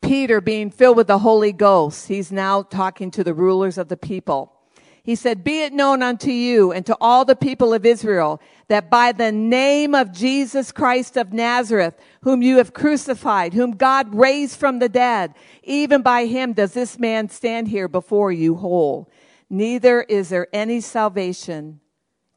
Peter, 0.00 0.40
being 0.40 0.70
filled 0.70 0.96
with 0.96 1.08
the 1.08 1.18
Holy 1.18 1.52
Ghost, 1.52 2.08
he's 2.08 2.30
now 2.30 2.62
talking 2.62 3.10
to 3.10 3.24
the 3.24 3.34
rulers 3.34 3.76
of 3.76 3.88
the 3.88 3.96
people. 3.96 4.59
He 5.02 5.14
said, 5.14 5.42
Be 5.42 5.62
it 5.62 5.72
known 5.72 6.02
unto 6.02 6.30
you 6.30 6.72
and 6.72 6.84
to 6.86 6.96
all 7.00 7.24
the 7.24 7.36
people 7.36 7.72
of 7.72 7.86
Israel 7.86 8.40
that 8.68 8.90
by 8.90 9.12
the 9.12 9.32
name 9.32 9.94
of 9.94 10.12
Jesus 10.12 10.72
Christ 10.72 11.16
of 11.16 11.32
Nazareth, 11.32 11.94
whom 12.22 12.42
you 12.42 12.58
have 12.58 12.74
crucified, 12.74 13.54
whom 13.54 13.72
God 13.72 14.14
raised 14.14 14.58
from 14.58 14.78
the 14.78 14.88
dead, 14.88 15.34
even 15.62 16.02
by 16.02 16.26
him 16.26 16.52
does 16.52 16.72
this 16.72 16.98
man 16.98 17.28
stand 17.28 17.68
here 17.68 17.88
before 17.88 18.30
you 18.30 18.56
whole. 18.56 19.10
Neither 19.48 20.02
is 20.02 20.28
there 20.28 20.48
any 20.52 20.80
salvation 20.80 21.80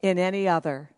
in 0.02 0.18
any 0.18 0.48
other. 0.48 0.90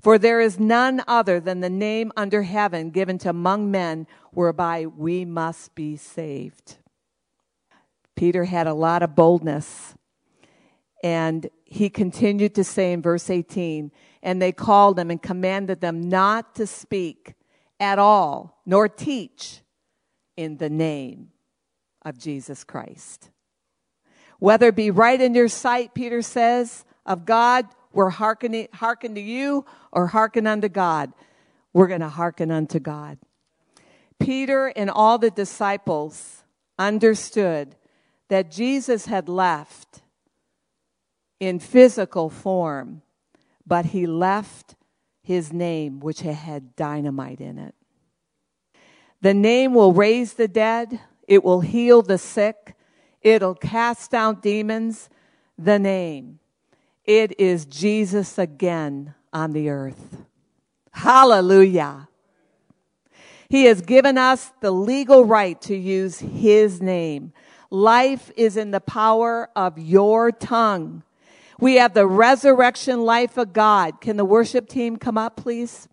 For 0.00 0.18
there 0.18 0.40
is 0.40 0.58
none 0.58 1.02
other 1.06 1.38
than 1.38 1.60
the 1.60 1.70
name 1.70 2.10
under 2.16 2.42
heaven 2.42 2.90
given 2.90 3.18
to 3.18 3.30
among 3.30 3.70
men 3.70 4.06
whereby 4.32 4.86
we 4.86 5.24
must 5.24 5.74
be 5.74 5.96
saved. 5.96 6.76
Peter 8.16 8.44
had 8.46 8.66
a 8.66 8.74
lot 8.74 9.02
of 9.02 9.14
boldness. 9.14 9.94
And 11.02 11.48
he 11.64 11.90
continued 11.90 12.54
to 12.54 12.64
say 12.64 12.92
in 12.92 13.02
verse 13.02 13.28
18, 13.28 13.90
and 14.22 14.40
they 14.40 14.52
called 14.52 14.96
them 14.96 15.10
and 15.10 15.20
commanded 15.20 15.80
them 15.80 16.08
not 16.08 16.54
to 16.56 16.66
speak 16.66 17.34
at 17.80 17.98
all, 17.98 18.60
nor 18.64 18.88
teach 18.88 19.62
in 20.36 20.58
the 20.58 20.70
name 20.70 21.28
of 22.02 22.18
Jesus 22.18 22.62
Christ. 22.62 23.30
Whether 24.38 24.68
it 24.68 24.76
be 24.76 24.90
right 24.90 25.20
in 25.20 25.34
your 25.34 25.48
sight, 25.48 25.94
Peter 25.94 26.22
says, 26.22 26.84
of 27.04 27.24
God, 27.24 27.66
we're 27.92 28.10
hearkening, 28.10 28.68
hearken 28.72 29.14
to 29.14 29.20
you 29.20 29.64
or 29.90 30.06
hearken 30.06 30.46
unto 30.46 30.68
God. 30.68 31.12
We're 31.72 31.88
going 31.88 32.00
to 32.00 32.08
hearken 32.08 32.50
unto 32.50 32.78
God. 32.78 33.18
Peter 34.18 34.68
and 34.68 34.88
all 34.90 35.18
the 35.18 35.30
disciples 35.30 36.44
understood 36.78 37.74
that 38.28 38.50
Jesus 38.50 39.06
had 39.06 39.28
left 39.28 40.01
in 41.42 41.58
physical 41.58 42.30
form, 42.30 43.02
but 43.66 43.86
he 43.86 44.06
left 44.06 44.76
his 45.24 45.52
name, 45.52 45.98
which 45.98 46.20
had 46.20 46.76
dynamite 46.76 47.40
in 47.40 47.58
it. 47.58 47.74
The 49.22 49.34
name 49.34 49.74
will 49.74 49.92
raise 49.92 50.34
the 50.34 50.46
dead, 50.46 51.00
it 51.26 51.42
will 51.42 51.60
heal 51.60 52.00
the 52.00 52.16
sick, 52.16 52.76
it'll 53.22 53.56
cast 53.56 54.14
out 54.14 54.40
demons. 54.40 55.10
The 55.58 55.80
name. 55.80 56.38
It 57.04 57.38
is 57.38 57.66
Jesus 57.66 58.38
again 58.38 59.14
on 59.32 59.52
the 59.52 59.68
earth. 59.68 60.18
Hallelujah. 60.92 62.08
He 63.48 63.64
has 63.64 63.82
given 63.82 64.16
us 64.16 64.52
the 64.60 64.70
legal 64.70 65.24
right 65.24 65.60
to 65.62 65.76
use 65.76 66.20
His 66.20 66.80
name. 66.80 67.32
Life 67.68 68.30
is 68.36 68.56
in 68.56 68.70
the 68.70 68.80
power 68.80 69.50
of 69.56 69.76
your 69.78 70.30
tongue. 70.30 71.02
We 71.62 71.76
have 71.76 71.94
the 71.94 72.08
resurrection 72.08 73.04
life 73.04 73.38
of 73.38 73.52
God. 73.52 74.00
Can 74.00 74.16
the 74.16 74.24
worship 74.24 74.68
team 74.68 74.96
come 74.96 75.16
up, 75.16 75.36
please? 75.36 75.86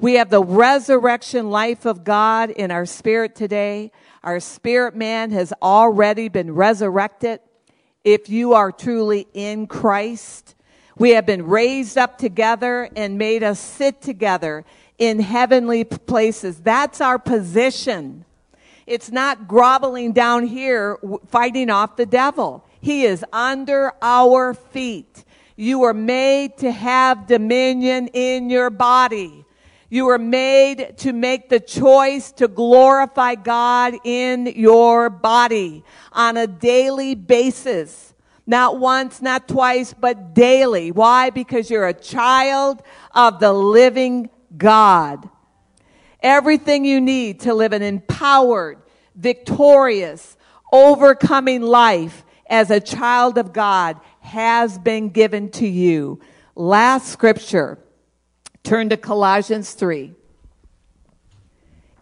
We 0.00 0.14
have 0.14 0.30
the 0.30 0.42
resurrection 0.42 1.48
life 1.48 1.84
of 1.84 2.02
God 2.02 2.50
in 2.50 2.72
our 2.72 2.86
spirit 2.86 3.36
today. 3.36 3.92
Our 4.24 4.40
spirit 4.40 4.96
man 4.96 5.30
has 5.30 5.52
already 5.62 6.28
been 6.28 6.52
resurrected. 6.56 7.38
If 8.02 8.28
you 8.28 8.54
are 8.54 8.72
truly 8.72 9.28
in 9.32 9.68
Christ, 9.68 10.56
we 10.98 11.10
have 11.10 11.24
been 11.24 11.46
raised 11.46 11.96
up 11.96 12.18
together 12.18 12.90
and 12.96 13.16
made 13.16 13.44
us 13.44 13.60
sit 13.60 14.02
together 14.02 14.64
in 14.98 15.20
heavenly 15.20 15.84
places. 15.84 16.58
That's 16.58 17.00
our 17.00 17.20
position. 17.20 18.24
It's 18.88 19.12
not 19.12 19.46
groveling 19.46 20.14
down 20.14 20.48
here 20.48 20.98
fighting 21.28 21.70
off 21.70 21.94
the 21.94 22.06
devil. 22.06 22.65
He 22.80 23.04
is 23.04 23.24
under 23.32 23.92
our 24.02 24.54
feet. 24.54 25.24
You 25.56 25.84
are 25.84 25.94
made 25.94 26.58
to 26.58 26.70
have 26.70 27.26
dominion 27.26 28.08
in 28.08 28.50
your 28.50 28.70
body. 28.70 29.44
You 29.88 30.06
were 30.06 30.18
made 30.18 30.98
to 30.98 31.12
make 31.12 31.48
the 31.48 31.60
choice 31.60 32.32
to 32.32 32.48
glorify 32.48 33.36
God 33.36 33.94
in 34.04 34.46
your 34.46 35.08
body 35.08 35.84
on 36.12 36.36
a 36.36 36.46
daily 36.46 37.14
basis. 37.14 38.14
Not 38.46 38.78
once, 38.78 39.22
not 39.22 39.48
twice, 39.48 39.94
but 39.94 40.34
daily. 40.34 40.90
Why? 40.90 41.30
Because 41.30 41.70
you're 41.70 41.88
a 41.88 41.94
child 41.94 42.82
of 43.14 43.40
the 43.40 43.52
living 43.52 44.28
God. 44.56 45.28
Everything 46.20 46.84
you 46.84 47.00
need 47.00 47.40
to 47.40 47.54
live 47.54 47.72
an 47.72 47.82
empowered, 47.82 48.78
victorious, 49.14 50.36
overcoming 50.72 51.62
life 51.62 52.24
as 52.48 52.70
a 52.70 52.80
child 52.80 53.38
of 53.38 53.52
God 53.52 54.00
has 54.20 54.78
been 54.78 55.08
given 55.10 55.50
to 55.52 55.66
you. 55.66 56.20
Last 56.54 57.08
scripture. 57.08 57.78
Turn 58.62 58.88
to 58.88 58.96
Colossians 58.96 59.72
3. 59.74 60.12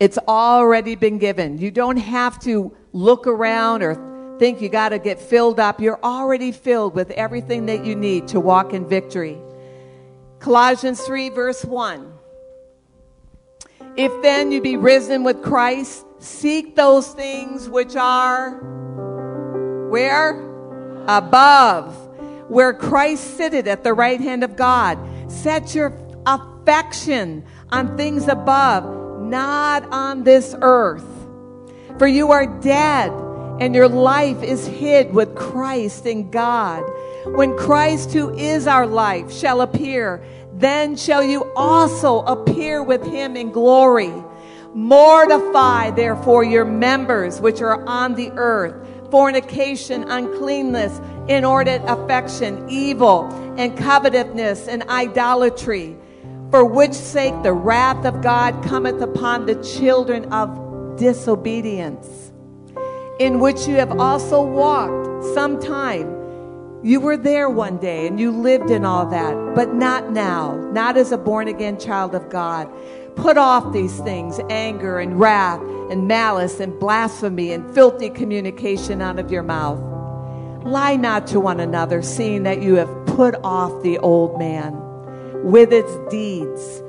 It's 0.01 0.19
already 0.27 0.95
been 0.97 1.19
given. 1.19 1.59
You 1.59 1.71
don't 1.71 1.99
have 1.99 2.39
to 2.41 2.77
look 2.93 3.27
around 3.27 3.83
or 3.83 4.37
think 4.39 4.61
you 4.61 4.69
got 4.69 4.91
to 4.91 4.99
get 4.99 5.21
filled 5.21 5.61
up. 5.61 5.81
You're 5.81 6.03
already 6.03 6.53
filled 6.53 6.95
with 6.95 7.11
everything 7.13 7.67
that 7.67 7.85
you 7.85 7.95
need 7.95 8.29
to 8.29 8.41
walk 8.41 8.73
in 8.73 8.89
victory. 8.89 9.39
Colossians 10.41 11.01
3, 11.03 11.29
verse 11.31 11.65
1. 11.65 12.13
If 13.97 14.23
then 14.23 14.51
you 14.51 14.61
be 14.61 14.77
risen 14.77 15.23
with 15.23 15.43
Christ, 15.43 16.05
seek 16.19 16.75
those 16.75 17.09
things 17.13 17.69
which 17.69 17.95
are 17.95 18.84
where? 19.91 20.41
Above, 21.07 21.95
where 22.49 22.73
Christ 22.73 23.37
sitteth 23.37 23.67
at 23.67 23.85
the 23.85 23.93
right 23.93 24.21
hand 24.21 24.45
of 24.45 24.57
God. 24.57 24.99
Set 25.31 25.75
your 25.75 25.93
affection 26.27 27.45
on 27.71 27.97
things 27.97 28.29
above, 28.29 29.23
not 29.23 29.85
on 29.91 30.25
this 30.25 30.55
earth. 30.61 31.07
For 31.99 32.07
you 32.07 32.33
are 32.33 32.47
dead, 32.61 33.11
and 33.61 33.75
your 33.75 33.89
life 33.89 34.43
is 34.43 34.67
hid 34.67 35.13
with 35.13 35.35
Christ 35.35 36.07
in 36.07 36.31
God. 36.31 36.83
When 37.27 37.57
Christ, 37.57 38.13
who 38.13 38.35
is 38.35 38.67
our 38.67 38.87
life, 38.87 39.33
shall 39.33 39.61
appear, 39.61 40.25
then 40.55 40.97
shall 40.97 41.23
you 41.23 41.53
also 41.55 42.21
appear 42.21 42.83
with 42.83 43.05
him 43.05 43.37
in 43.37 43.51
glory. 43.51 44.13
Mortify, 44.75 45.91
therefore, 45.91 46.45
your 46.45 46.65
members 46.65 47.41
which 47.41 47.61
are 47.61 47.85
on 47.87 48.15
the 48.15 48.31
earth 48.33 48.84
fornication, 49.15 50.03
uncleanness, 50.11 51.01
inordinate 51.29 51.89
affection, 51.89 52.69
evil, 52.69 53.33
and 53.57 53.79
covetousness, 53.79 54.67
and 54.67 54.83
idolatry, 54.89 55.97
for 56.51 56.65
which 56.65 56.93
sake 56.93 57.33
the 57.45 57.53
wrath 57.53 58.05
of 58.05 58.21
God 58.23 58.61
cometh 58.65 59.01
upon 59.01 59.47
the 59.47 59.55
children 59.63 60.25
of 60.33 60.97
disobedience, 60.99 62.33
in 63.21 63.39
which 63.39 63.69
you 63.69 63.77
have 63.77 64.01
also 64.01 64.43
walked 64.43 65.25
sometime. 65.33 66.11
You 66.83 66.99
were 66.99 67.17
there 67.17 67.49
one 67.49 67.79
day 67.79 68.09
and 68.09 68.19
you 68.19 68.33
lived 68.33 68.69
in 68.69 68.85
all 68.85 69.07
that, 69.11 69.55
but 69.55 69.75
not 69.75 70.11
now, 70.11 70.57
not 70.73 70.97
as 70.97 71.13
a 71.13 71.19
born 71.19 71.47
again 71.47 71.79
child 71.79 72.17
of 72.17 72.31
God. 72.31 72.69
Put 73.17 73.39
off 73.39 73.73
these 73.73 73.99
things 74.01 74.41
anger 74.51 74.99
and 74.99 75.19
wrath 75.19 75.61
and 75.91 76.09
malice 76.09 76.61
and 76.61 76.79
blasphemy 76.79 77.53
and 77.53 77.73
filthy 77.75 78.11
communication 78.11 79.01
out 79.01 79.19
of 79.19 79.31
your 79.31 79.43
mouth. 79.43 79.79
Lie 80.65 80.97
not 80.97 81.27
to 81.29 81.41
one 81.41 81.61
another, 81.61 82.03
seeing 82.03 82.43
that 82.45 82.63
you 82.63 82.75
have 82.77 83.07
put 83.07 83.35
off 83.45 83.83
the 83.83 83.99
old 83.99 84.39
man 84.39 84.75
with 85.45 85.73
its 85.73 85.93
deeds 86.11 86.83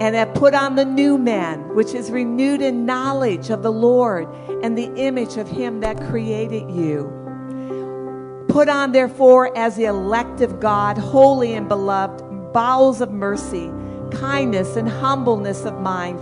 and 0.00 0.14
have 0.14 0.32
put 0.34 0.54
on 0.54 0.76
the 0.76 0.84
new 0.84 1.18
man, 1.18 1.74
which 1.74 1.94
is 1.94 2.10
renewed 2.10 2.60
in 2.60 2.86
knowledge 2.86 3.50
of 3.50 3.62
the 3.62 3.72
Lord 3.72 4.28
and 4.62 4.76
the 4.76 4.92
image 4.94 5.36
of 5.36 5.48
him 5.48 5.80
that 5.80 5.96
created 6.08 6.70
you. 6.70 7.12
Put 8.48 8.68
on, 8.68 8.92
therefore, 8.92 9.56
as 9.56 9.76
the 9.76 9.86
elect 9.86 10.40
of 10.40 10.60
God, 10.60 10.96
holy 10.98 11.54
and 11.54 11.68
beloved, 11.68 12.52
bowels 12.52 13.00
of 13.00 13.10
mercy, 13.10 13.70
kindness 14.10 14.76
and 14.76 14.88
humbleness 14.88 15.64
of 15.64 15.80
mind, 15.80 16.20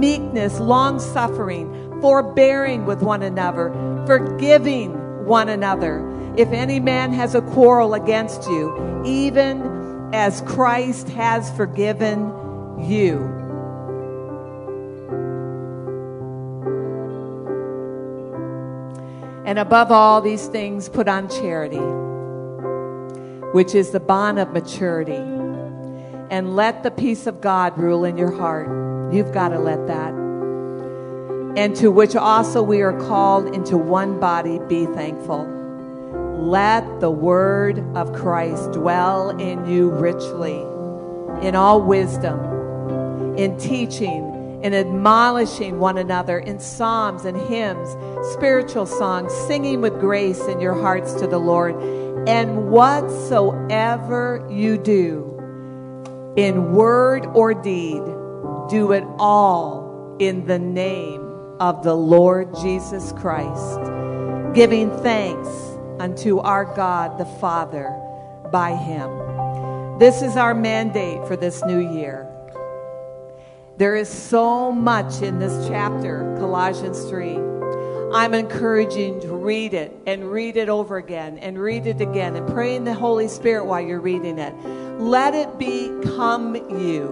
meekness, 0.00 0.60
long 0.60 0.98
suffering, 0.98 2.00
forbearing 2.00 2.84
with 2.86 3.02
one 3.02 3.22
another, 3.22 3.70
forgiving 4.06 4.92
one 5.24 5.48
another. 5.48 6.08
If 6.36 6.50
any 6.50 6.80
man 6.80 7.12
has 7.12 7.34
a 7.34 7.42
quarrel 7.42 7.94
against 7.94 8.48
you, 8.48 9.02
even 9.04 10.10
as 10.12 10.40
Christ 10.42 11.08
has 11.10 11.50
forgiven 11.56 12.32
you. 12.80 13.38
And 19.44 19.58
above 19.58 19.90
all 19.90 20.20
these 20.20 20.46
things, 20.46 20.88
put 20.88 21.08
on 21.08 21.28
charity, 21.28 21.76
which 23.52 23.74
is 23.74 23.90
the 23.90 24.00
bond 24.00 24.38
of 24.38 24.52
maturity. 24.52 25.31
And 26.32 26.56
let 26.56 26.82
the 26.82 26.90
peace 26.90 27.26
of 27.26 27.42
God 27.42 27.76
rule 27.76 28.06
in 28.06 28.16
your 28.16 28.32
heart. 28.32 28.66
You've 29.12 29.32
got 29.32 29.50
to 29.50 29.58
let 29.58 29.86
that. 29.86 30.14
And 31.58 31.76
to 31.76 31.90
which 31.90 32.16
also 32.16 32.62
we 32.62 32.80
are 32.80 32.98
called 33.06 33.54
into 33.54 33.76
one 33.76 34.18
body, 34.18 34.58
be 34.66 34.86
thankful. 34.86 35.44
Let 36.38 37.00
the 37.00 37.10
word 37.10 37.84
of 37.94 38.14
Christ 38.14 38.72
dwell 38.72 39.28
in 39.38 39.66
you 39.66 39.90
richly, 39.90 40.62
in 41.46 41.54
all 41.54 41.82
wisdom, 41.82 43.36
in 43.36 43.58
teaching 43.58 44.32
in 44.62 44.74
admonishing 44.74 45.80
one 45.80 45.98
another 45.98 46.38
in 46.38 46.60
psalms 46.60 47.24
and 47.24 47.36
hymns, 47.36 47.96
spiritual 48.32 48.86
songs, 48.86 49.32
singing 49.48 49.80
with 49.80 49.98
grace 49.98 50.40
in 50.46 50.60
your 50.60 50.80
hearts 50.80 51.14
to 51.14 51.26
the 51.26 51.38
Lord. 51.38 51.74
And 52.28 52.70
whatsoever 52.70 54.46
you 54.48 54.78
do, 54.78 55.31
in 56.36 56.72
word 56.72 57.26
or 57.34 57.52
deed, 57.52 58.02
do 58.70 58.92
it 58.92 59.04
all 59.18 60.16
in 60.18 60.46
the 60.46 60.58
name 60.58 61.22
of 61.60 61.82
the 61.82 61.94
Lord 61.94 62.54
Jesus 62.56 63.12
Christ, 63.12 63.80
giving 64.54 64.90
thanks 65.02 65.48
unto 66.00 66.38
our 66.38 66.64
God 66.64 67.18
the 67.18 67.26
Father 67.26 67.94
by 68.50 68.74
him. 68.74 69.98
This 69.98 70.22
is 70.22 70.36
our 70.36 70.54
mandate 70.54 71.26
for 71.26 71.36
this 71.36 71.62
new 71.64 71.80
year. 71.80 72.28
There 73.76 73.94
is 73.94 74.08
so 74.08 74.72
much 74.72 75.22
in 75.22 75.38
this 75.38 75.68
chapter, 75.68 76.36
Colossians 76.38 77.04
3. 77.10 77.51
I'm 78.14 78.34
encouraging 78.34 79.20
to 79.20 79.28
read 79.28 79.72
it 79.72 79.96
and 80.06 80.30
read 80.30 80.58
it 80.58 80.68
over 80.68 80.98
again 80.98 81.38
and 81.38 81.58
read 81.58 81.86
it 81.86 82.02
again 82.02 82.36
and 82.36 82.46
pray 82.46 82.76
in 82.76 82.84
the 82.84 82.92
Holy 82.92 83.26
Spirit 83.26 83.64
while 83.64 83.80
you're 83.80 84.00
reading 84.00 84.38
it. 84.38 84.54
Let 85.00 85.34
it 85.34 85.58
become 85.58 86.54
you. 86.54 87.08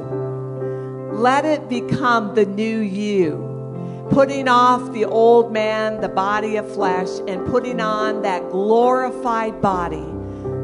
Let 1.12 1.46
it 1.46 1.70
become 1.70 2.34
the 2.34 2.44
new 2.44 2.80
you. 2.80 4.08
Putting 4.10 4.46
off 4.46 4.92
the 4.92 5.06
old 5.06 5.50
man, 5.52 6.02
the 6.02 6.08
body 6.10 6.56
of 6.56 6.70
flesh, 6.70 7.08
and 7.26 7.46
putting 7.46 7.80
on 7.80 8.20
that 8.20 8.50
glorified 8.50 9.62
body, 9.62 10.04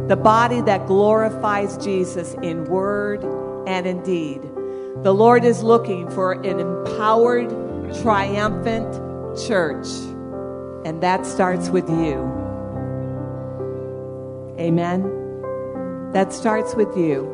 the 0.08 0.20
body 0.22 0.60
that 0.60 0.86
glorifies 0.86 1.78
Jesus 1.78 2.34
in 2.42 2.66
word 2.66 3.24
and 3.66 3.86
in 3.86 4.02
deed. 4.02 4.42
The 5.02 5.14
Lord 5.14 5.44
is 5.44 5.62
looking 5.62 6.10
for 6.10 6.32
an 6.32 6.60
empowered, 6.60 7.48
triumphant 8.02 9.00
church. 9.38 9.86
And 10.86 11.02
that 11.02 11.26
starts 11.26 11.68
with 11.68 11.90
you. 11.90 12.14
Amen. 14.56 15.02
That 16.12 16.32
starts 16.32 16.76
with 16.76 16.96
you. 16.96 17.32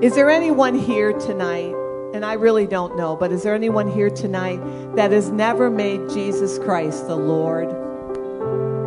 Is 0.00 0.14
there 0.14 0.30
anyone 0.30 0.74
here 0.74 1.12
tonight, 1.12 1.74
and 2.14 2.24
I 2.24 2.32
really 2.32 2.66
don't 2.66 2.96
know, 2.96 3.16
but 3.16 3.32
is 3.32 3.42
there 3.42 3.54
anyone 3.54 3.86
here 3.86 4.08
tonight 4.08 4.62
that 4.96 5.12
has 5.12 5.28
never 5.28 5.68
made 5.68 6.08
Jesus 6.08 6.58
Christ 6.58 7.06
the 7.06 7.16
Lord 7.16 7.68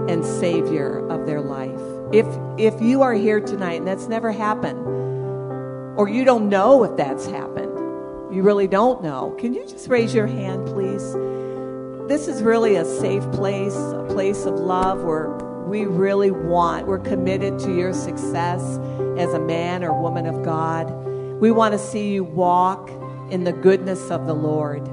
and 0.09 0.25
Savior 0.25 1.07
of 1.07 1.27
their 1.27 1.41
life? 1.41 1.79
If, 2.11 2.25
if 2.57 2.81
you 2.81 3.03
are 3.03 3.13
here 3.13 3.41
tonight 3.41 3.73
and 3.73 3.87
that's 3.87 4.07
never 4.07 4.31
happened, 4.31 4.79
or 5.99 6.09
you 6.09 6.25
don't 6.25 6.49
know 6.49 6.83
if 6.83 6.97
that's 6.97 7.27
happened. 7.27 7.77
You 8.33 8.41
really 8.41 8.67
don't 8.67 9.03
know. 9.03 9.35
Can 9.37 9.53
you 9.53 9.67
just 9.67 9.87
raise 9.87 10.15
your 10.15 10.25
hand, 10.25 10.65
please? 10.65 11.15
This 12.11 12.27
is 12.27 12.43
really 12.43 12.75
a 12.75 12.83
safe 12.83 13.23
place, 13.31 13.73
a 13.73 14.05
place 14.09 14.45
of 14.45 14.55
love 14.55 15.01
where 15.01 15.29
we 15.65 15.85
really 15.85 16.29
want, 16.29 16.85
we're 16.85 16.99
committed 16.99 17.57
to 17.59 17.73
your 17.73 17.93
success 17.93 18.61
as 19.17 19.33
a 19.33 19.39
man 19.39 19.81
or 19.81 19.97
woman 19.97 20.25
of 20.25 20.43
God. 20.43 20.91
We 21.39 21.51
want 21.51 21.71
to 21.71 21.79
see 21.79 22.11
you 22.11 22.25
walk 22.25 22.89
in 23.31 23.45
the 23.45 23.53
goodness 23.53 24.11
of 24.11 24.27
the 24.27 24.33
Lord. 24.33 24.85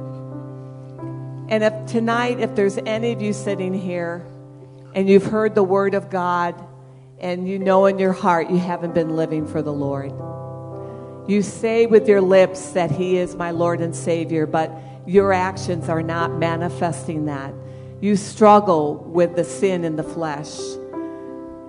And 1.48 1.64
if 1.64 1.86
tonight, 1.86 2.38
if 2.38 2.54
there's 2.54 2.78
any 2.78 3.10
of 3.10 3.20
you 3.20 3.32
sitting 3.32 3.74
here 3.74 4.24
and 4.94 5.08
you've 5.08 5.26
heard 5.26 5.56
the 5.56 5.64
word 5.64 5.94
of 5.94 6.10
God 6.10 6.54
and 7.18 7.48
you 7.48 7.58
know 7.58 7.86
in 7.86 7.98
your 7.98 8.12
heart 8.12 8.48
you 8.48 8.58
haven't 8.58 8.94
been 8.94 9.16
living 9.16 9.44
for 9.44 9.60
the 9.60 9.72
Lord, 9.72 10.12
You 11.28 11.42
say 11.42 11.86
with 11.86 12.08
your 12.08 12.20
lips 12.20 12.70
that 12.70 12.92
He 12.92 13.18
is 13.18 13.34
my 13.34 13.50
Lord 13.50 13.80
and 13.80 13.94
Savior, 13.94 14.46
but 14.46 14.70
your 15.08 15.32
actions 15.32 15.88
are 15.88 16.02
not 16.02 16.38
manifesting 16.38 17.24
that. 17.24 17.54
You 18.02 18.14
struggle 18.14 18.96
with 18.96 19.36
the 19.36 19.44
sin 19.44 19.82
in 19.82 19.96
the 19.96 20.02
flesh. 20.02 20.54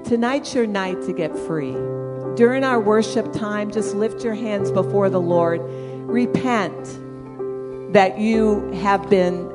Tonight's 0.03 0.53
your 0.53 0.67
night 0.67 1.01
to 1.03 1.13
get 1.13 1.33
free. 1.47 1.71
During 2.35 2.65
our 2.65 2.81
worship 2.81 3.31
time, 3.31 3.71
just 3.71 3.95
lift 3.95 4.25
your 4.25 4.33
hands 4.33 4.71
before 4.71 5.09
the 5.09 5.21
Lord. 5.21 5.61
Repent 5.63 6.83
that 7.93 8.19
you 8.19 8.69
have 8.73 9.09
been 9.09 9.47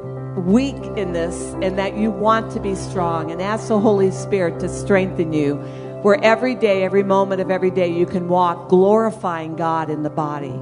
weak 0.46 0.82
in 0.96 1.12
this 1.12 1.52
and 1.60 1.78
that 1.78 1.94
you 1.94 2.10
want 2.10 2.52
to 2.52 2.60
be 2.60 2.74
strong 2.74 3.30
and 3.30 3.42
ask 3.42 3.68
the 3.68 3.78
Holy 3.78 4.10
Spirit 4.10 4.60
to 4.60 4.68
strengthen 4.68 5.34
you 5.34 5.56
where 6.02 6.18
every 6.24 6.54
day, 6.54 6.84
every 6.84 7.02
moment 7.02 7.42
of 7.42 7.50
every 7.50 7.70
day, 7.70 7.88
you 7.88 8.06
can 8.06 8.28
walk 8.28 8.70
glorifying 8.70 9.56
God 9.56 9.90
in 9.90 10.02
the 10.02 10.10
body. 10.10 10.58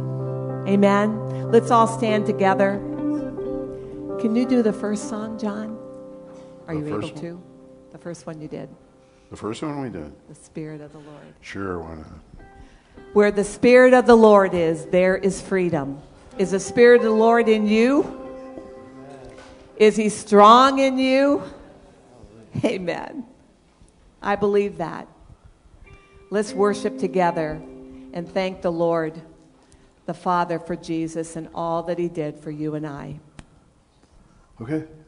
Amen. 0.69 1.51
Let's 1.53 1.71
all 1.71 1.87
stand 1.87 2.27
together. 2.27 2.81
Can 4.23 4.37
you 4.37 4.47
do 4.47 4.63
the 4.63 4.73
first 4.73 5.09
song, 5.09 5.37
John? 5.37 5.77
Are 6.69 6.77
The 6.77 6.81
you 6.81 6.87
able 6.87 7.09
one? 7.09 7.15
to? 7.17 7.43
The 7.91 7.99
first 7.99 8.25
one 8.25 8.41
you 8.41 8.47
did. 8.47 8.69
The 9.31 9.37
first 9.37 9.61
one 9.63 9.81
we 9.81 9.89
did. 9.89 10.13
The 10.29 10.37
Spirit 10.37 10.81
of 10.81 10.93
the 10.93 10.99
Lord. 10.99 11.35
Sure, 11.41 11.81
why 11.81 11.97
not? 11.97 12.47
Where 13.15 13.33
the 13.33 13.43
Spirit 13.43 13.93
of 13.95 14.07
the 14.07 14.15
Lord 14.15 14.55
is, 14.55 14.87
there 14.87 15.17
is 15.17 15.43
freedom. 15.43 16.01
Is 16.39 16.53
the 16.53 16.61
Spirit 16.61 16.99
of 16.99 17.03
the 17.03 17.11
Lord 17.11 17.49
in 17.49 17.67
you? 17.67 18.17
Is 19.77 19.97
He 19.97 20.09
strong 20.09 20.79
in 20.79 20.99
you? 20.99 21.43
Amen. 22.65 23.27
I 24.23 24.37
believe 24.37 24.79
that. 24.79 25.09
Let's 26.31 26.53
worship 26.53 26.97
together 26.97 27.61
and 28.13 28.33
thank 28.33 28.63
the 28.63 28.71
Lord, 28.71 29.21
the 30.07 30.15
Father, 30.15 30.61
for 30.61 30.77
Jesus 30.77 31.35
and 31.35 31.49
all 31.57 31.83
that 31.83 31.99
He 31.99 32.09
did 32.09 32.39
for 32.39 32.53
you 32.53 32.77
and 32.77 32.87
I. 32.87 33.19
Okay. 34.63 35.02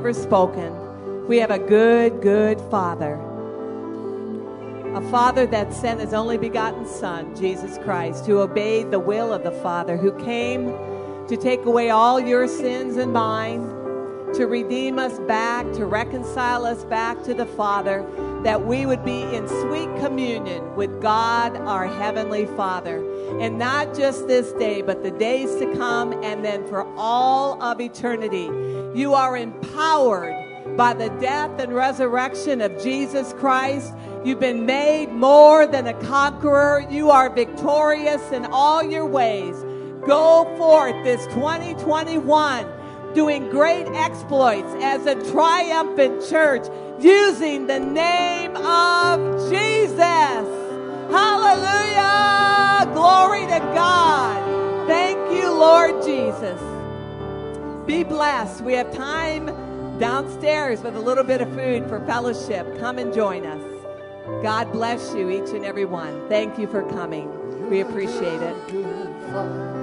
Never 0.00 0.14
spoken. 0.14 1.26
We 1.28 1.36
have 1.36 1.50
a 1.50 1.58
good, 1.58 2.22
good 2.22 2.58
Father. 2.70 3.16
A 4.94 5.10
Father 5.10 5.46
that 5.48 5.74
sent 5.74 6.00
his 6.00 6.14
only 6.14 6.38
begotten 6.38 6.86
Son, 6.86 7.36
Jesus 7.36 7.76
Christ, 7.84 8.24
who 8.24 8.38
obeyed 8.38 8.90
the 8.90 8.98
will 8.98 9.30
of 9.30 9.44
the 9.44 9.52
Father, 9.52 9.98
who 9.98 10.12
came 10.24 10.68
to 11.28 11.36
take 11.36 11.66
away 11.66 11.90
all 11.90 12.18
your 12.18 12.48
sins 12.48 12.96
and 12.96 13.12
mine, 13.12 13.60
to 14.32 14.46
redeem 14.46 14.98
us 14.98 15.18
back, 15.28 15.70
to 15.74 15.84
reconcile 15.84 16.64
us 16.64 16.82
back 16.84 17.22
to 17.24 17.34
the 17.34 17.44
Father, 17.44 18.02
that 18.42 18.64
we 18.64 18.86
would 18.86 19.04
be 19.04 19.20
in 19.20 19.46
sweet 19.48 19.94
communion 20.02 20.74
with 20.76 21.02
God, 21.02 21.54
our 21.58 21.86
Heavenly 21.86 22.46
Father. 22.46 23.04
And 23.38 23.58
not 23.58 23.94
just 23.94 24.26
this 24.26 24.52
day, 24.52 24.80
but 24.80 25.02
the 25.02 25.10
days 25.10 25.56
to 25.56 25.70
come, 25.76 26.14
and 26.24 26.42
then 26.42 26.66
for 26.68 26.86
all 26.96 27.62
of 27.62 27.82
eternity. 27.82 28.48
You 28.94 29.14
are 29.14 29.36
empowered 29.36 30.76
by 30.76 30.94
the 30.94 31.08
death 31.20 31.60
and 31.60 31.72
resurrection 31.72 32.60
of 32.60 32.82
Jesus 32.82 33.32
Christ. 33.34 33.92
You've 34.24 34.40
been 34.40 34.66
made 34.66 35.12
more 35.12 35.66
than 35.66 35.86
a 35.86 35.94
conqueror. 36.02 36.84
You 36.90 37.10
are 37.10 37.30
victorious 37.30 38.32
in 38.32 38.46
all 38.46 38.82
your 38.82 39.06
ways. 39.06 39.54
Go 40.06 40.52
forth 40.56 41.04
this 41.04 41.24
2021 41.26 42.66
doing 43.14 43.48
great 43.50 43.86
exploits 43.88 44.72
as 44.82 45.06
a 45.06 45.14
triumphant 45.30 46.26
church 46.28 46.66
using 47.00 47.66
the 47.66 47.78
name 47.78 48.56
of 48.56 49.50
Jesus. 49.50 49.98
Hallelujah. 51.10 52.90
Glory 52.92 53.42
to 53.42 53.58
God. 53.74 54.86
Thank 54.88 55.18
you, 55.32 55.50
Lord 55.52 56.02
Jesus. 56.04 56.69
Be 57.90 58.04
blessed. 58.04 58.60
We 58.60 58.74
have 58.74 58.94
time 58.94 59.46
downstairs 59.98 60.80
with 60.80 60.94
a 60.94 61.00
little 61.00 61.24
bit 61.24 61.40
of 61.40 61.52
food 61.56 61.88
for 61.88 61.98
fellowship. 62.06 62.78
Come 62.78 62.98
and 62.98 63.12
join 63.12 63.44
us. 63.44 63.64
God 64.44 64.70
bless 64.70 65.12
you, 65.12 65.28
each 65.28 65.50
and 65.50 65.64
every 65.64 65.86
one. 65.86 66.28
Thank 66.28 66.56
you 66.56 66.68
for 66.68 66.88
coming. 66.88 67.68
We 67.68 67.80
appreciate 67.80 68.42
it. 68.42 69.79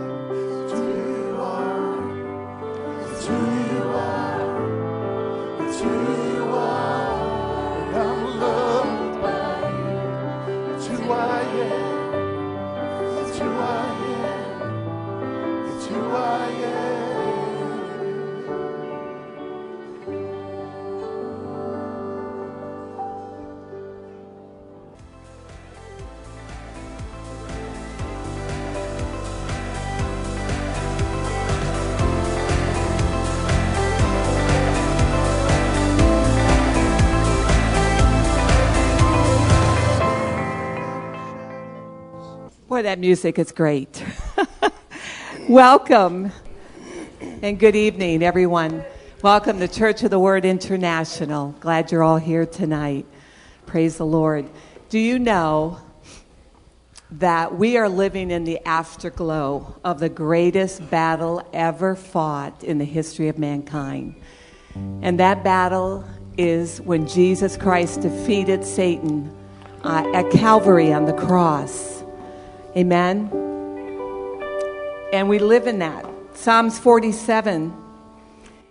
Boy, 42.78 42.84
that 42.84 43.00
music 43.00 43.40
is 43.40 43.52
great. 43.52 44.06
Welcome 45.50 46.32
and 47.42 47.58
good 47.58 47.76
evening, 47.76 48.22
everyone. 48.22 48.84
Welcome 49.24 49.58
to 49.62 49.68
Church 49.68 50.04
of 50.04 50.12
the 50.12 50.20
Word 50.20 50.46
International. 50.46 51.56
Glad 51.60 51.92
you're 51.92 52.04
all 52.04 52.18
here 52.18 52.46
tonight. 52.46 53.08
Praise 53.66 53.98
the 53.98 54.06
Lord. 54.06 54.48
Do 54.90 55.00
you 55.00 55.18
know 55.18 55.80
that 57.10 57.58
we 57.58 57.78
are 57.78 57.90
living 57.90 58.30
in 58.30 58.44
the 58.44 58.64
afterglow 58.64 59.80
of 59.84 60.00
the 60.00 60.10
greatest 60.10 60.88
battle 60.92 61.50
ever 61.54 61.96
fought 61.96 62.64
in 62.64 62.78
the 62.78 62.86
history 62.86 63.28
of 63.28 63.40
mankind? 63.40 64.22
And 65.02 65.20
that 65.20 65.44
battle 65.44 66.06
is 66.38 66.80
when 66.82 67.08
Jesus 67.08 67.58
Christ 67.58 68.02
defeated 68.02 68.64
Satan 68.64 69.36
uh, 69.84 70.12
at 70.14 70.30
Calvary 70.30 70.94
on 70.94 71.06
the 71.06 71.14
cross. 71.14 71.97
Amen. 72.78 73.32
And 75.12 75.28
we 75.28 75.40
live 75.40 75.66
in 75.66 75.80
that. 75.80 76.06
Psalms 76.36 76.78
47 76.78 77.74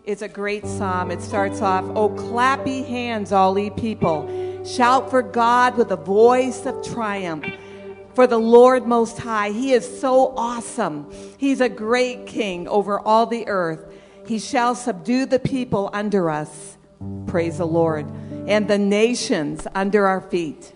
is 0.05 0.23
a 0.23 0.29
great 0.29 0.65
psalm. 0.65 1.11
It 1.11 1.21
starts 1.21 1.61
off, 1.61 1.85
Oh, 1.97 2.11
clap 2.11 2.69
ye 2.69 2.85
hands, 2.85 3.33
all 3.33 3.59
ye 3.59 3.69
people. 3.71 4.65
Shout 4.65 5.11
for 5.11 5.23
God 5.23 5.77
with 5.77 5.91
a 5.91 5.97
voice 5.97 6.67
of 6.67 6.87
triumph. 6.87 7.45
For 8.15 8.29
the 8.29 8.39
Lord 8.39 8.87
Most 8.87 9.19
High, 9.19 9.51
He 9.51 9.73
is 9.73 10.01
so 10.01 10.33
awesome. 10.37 11.11
He's 11.37 11.61
a 11.61 11.69
great 11.69 12.29
King 12.29 12.69
over 12.69 13.01
all 13.01 13.27
the 13.27 13.49
earth. 13.49 13.93
He 14.25 14.39
shall 14.39 14.77
subdue 14.77 15.27
the 15.27 15.41
people 15.41 15.91
under 15.93 16.31
us. 16.31 16.79
Praise 17.27 17.59
the 17.59 17.67
Lord. 17.67 18.07
And 18.47 18.69
the 18.69 18.79
nations 18.79 19.67
under 19.75 20.07
our 20.07 20.21
feet. 20.21 20.76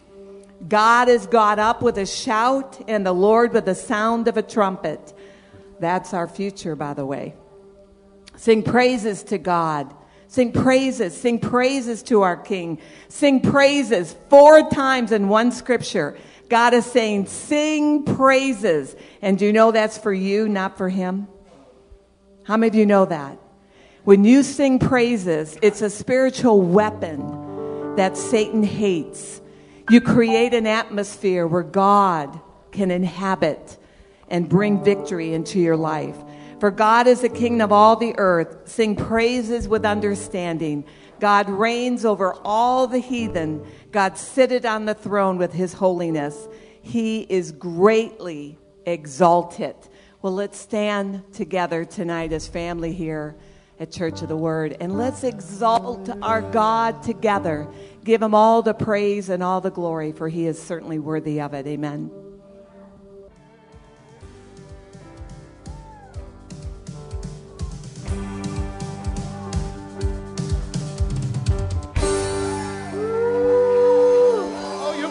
God 0.70 1.08
is 1.08 1.26
got 1.26 1.58
up 1.58 1.82
with 1.82 1.98
a 1.98 2.06
shout, 2.06 2.80
and 2.86 3.04
the 3.04 3.12
Lord 3.12 3.52
with 3.52 3.64
the 3.64 3.74
sound 3.74 4.28
of 4.28 4.36
a 4.36 4.42
trumpet. 4.42 5.12
That's 5.80 6.14
our 6.14 6.28
future, 6.28 6.76
by 6.76 6.94
the 6.94 7.04
way. 7.04 7.34
Sing 8.36 8.62
praises 8.62 9.24
to 9.24 9.38
God. 9.38 9.92
Sing 10.28 10.52
praises. 10.52 11.16
Sing 11.16 11.40
praises 11.40 12.04
to 12.04 12.22
our 12.22 12.36
King. 12.36 12.78
Sing 13.08 13.40
praises 13.40 14.14
four 14.28 14.70
times 14.70 15.10
in 15.10 15.28
one 15.28 15.50
scripture. 15.50 16.16
God 16.48 16.72
is 16.72 16.86
saying, 16.86 17.26
sing 17.26 18.04
praises. 18.04 18.94
And 19.22 19.38
do 19.38 19.46
you 19.46 19.52
know 19.52 19.72
that's 19.72 19.98
for 19.98 20.12
you, 20.12 20.48
not 20.48 20.78
for 20.78 20.88
him? 20.88 21.26
How 22.44 22.56
many 22.56 22.68
of 22.68 22.74
you 22.76 22.86
know 22.86 23.06
that? 23.06 23.38
When 24.04 24.24
you 24.24 24.44
sing 24.44 24.78
praises, 24.78 25.58
it's 25.62 25.82
a 25.82 25.90
spiritual 25.90 26.60
weapon 26.62 27.96
that 27.96 28.16
Satan 28.16 28.62
hates. 28.62 29.39
You 29.90 30.00
create 30.00 30.54
an 30.54 30.68
atmosphere 30.68 31.48
where 31.48 31.64
God 31.64 32.40
can 32.70 32.92
inhabit 32.92 33.76
and 34.28 34.48
bring 34.48 34.84
victory 34.84 35.34
into 35.34 35.58
your 35.58 35.76
life. 35.76 36.16
For 36.60 36.70
God 36.70 37.08
is 37.08 37.22
the 37.22 37.28
king 37.28 37.60
of 37.60 37.72
all 37.72 37.96
the 37.96 38.14
earth. 38.16 38.68
Sing 38.68 38.94
praises 38.94 39.66
with 39.66 39.84
understanding. 39.84 40.84
God 41.18 41.50
reigns 41.50 42.04
over 42.04 42.34
all 42.44 42.86
the 42.86 43.00
heathen. 43.00 43.66
God 43.90 44.16
sitteth 44.16 44.64
on 44.64 44.84
the 44.84 44.94
throne 44.94 45.38
with 45.38 45.52
his 45.52 45.72
holiness. 45.72 46.46
He 46.82 47.22
is 47.22 47.50
greatly 47.50 48.58
exalted. 48.86 49.74
Well, 50.22 50.34
let's 50.34 50.58
stand 50.58 51.32
together 51.32 51.84
tonight 51.84 52.32
as 52.32 52.46
family 52.46 52.92
here 52.92 53.36
at 53.80 53.90
Church 53.90 54.22
of 54.22 54.28
the 54.28 54.36
Word 54.36 54.76
and 54.78 54.96
let's 54.96 55.24
exalt 55.24 56.08
our 56.22 56.42
God 56.42 57.02
together. 57.02 57.66
Give 58.04 58.22
him 58.22 58.34
all 58.34 58.62
the 58.62 58.74
praise 58.74 59.28
and 59.28 59.42
all 59.42 59.60
the 59.60 59.70
glory, 59.70 60.12
for 60.12 60.28
he 60.28 60.46
is 60.46 60.62
certainly 60.62 60.98
worthy 60.98 61.40
of 61.40 61.54
it. 61.54 61.66
Amen. 61.66 62.10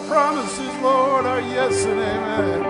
Promises, 0.07 0.75
Lord, 0.81 1.25
are 1.27 1.39
yes 1.39 1.85
and 1.85 1.99
amen. 1.99 2.68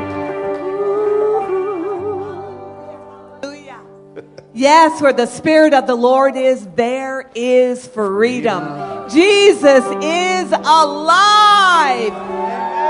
Yes, 4.60 5.02
where 5.02 5.14
the 5.14 5.26
Spirit 5.26 5.74
of 5.74 5.88
the 5.88 5.96
Lord 5.96 6.36
is, 6.36 6.68
there 6.76 7.32
is 7.34 7.88
freedom. 7.88 9.10
Jesus 9.10 9.86
is 10.04 10.52
alive. 10.52 12.12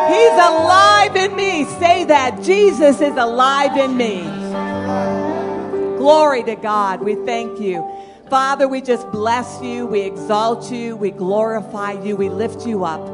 He's 0.10 0.34
alive 0.34 1.16
in 1.16 1.36
me. 1.36 1.66
Say 1.66 2.06
that. 2.06 2.42
Jesus 2.42 3.02
is 3.02 3.16
alive 3.16 3.78
in 3.78 3.96
me. 3.96 4.24
Glory 6.00 6.42
to 6.46 6.56
God. 6.56 7.02
We 7.02 7.14
thank 7.24 7.60
you. 7.60 7.88
Father, 8.32 8.68
we 8.68 8.82
just 8.82 9.08
bless 9.12 9.62
you. 9.62 9.86
We 9.86 10.02
exalt 10.02 10.72
you. 10.72 10.96
We 10.96 11.12
glorify 11.12 12.04
you. 12.04 12.16
We 12.16 12.30
lift 12.30 12.66
you 12.66 12.84
up. 12.84 13.08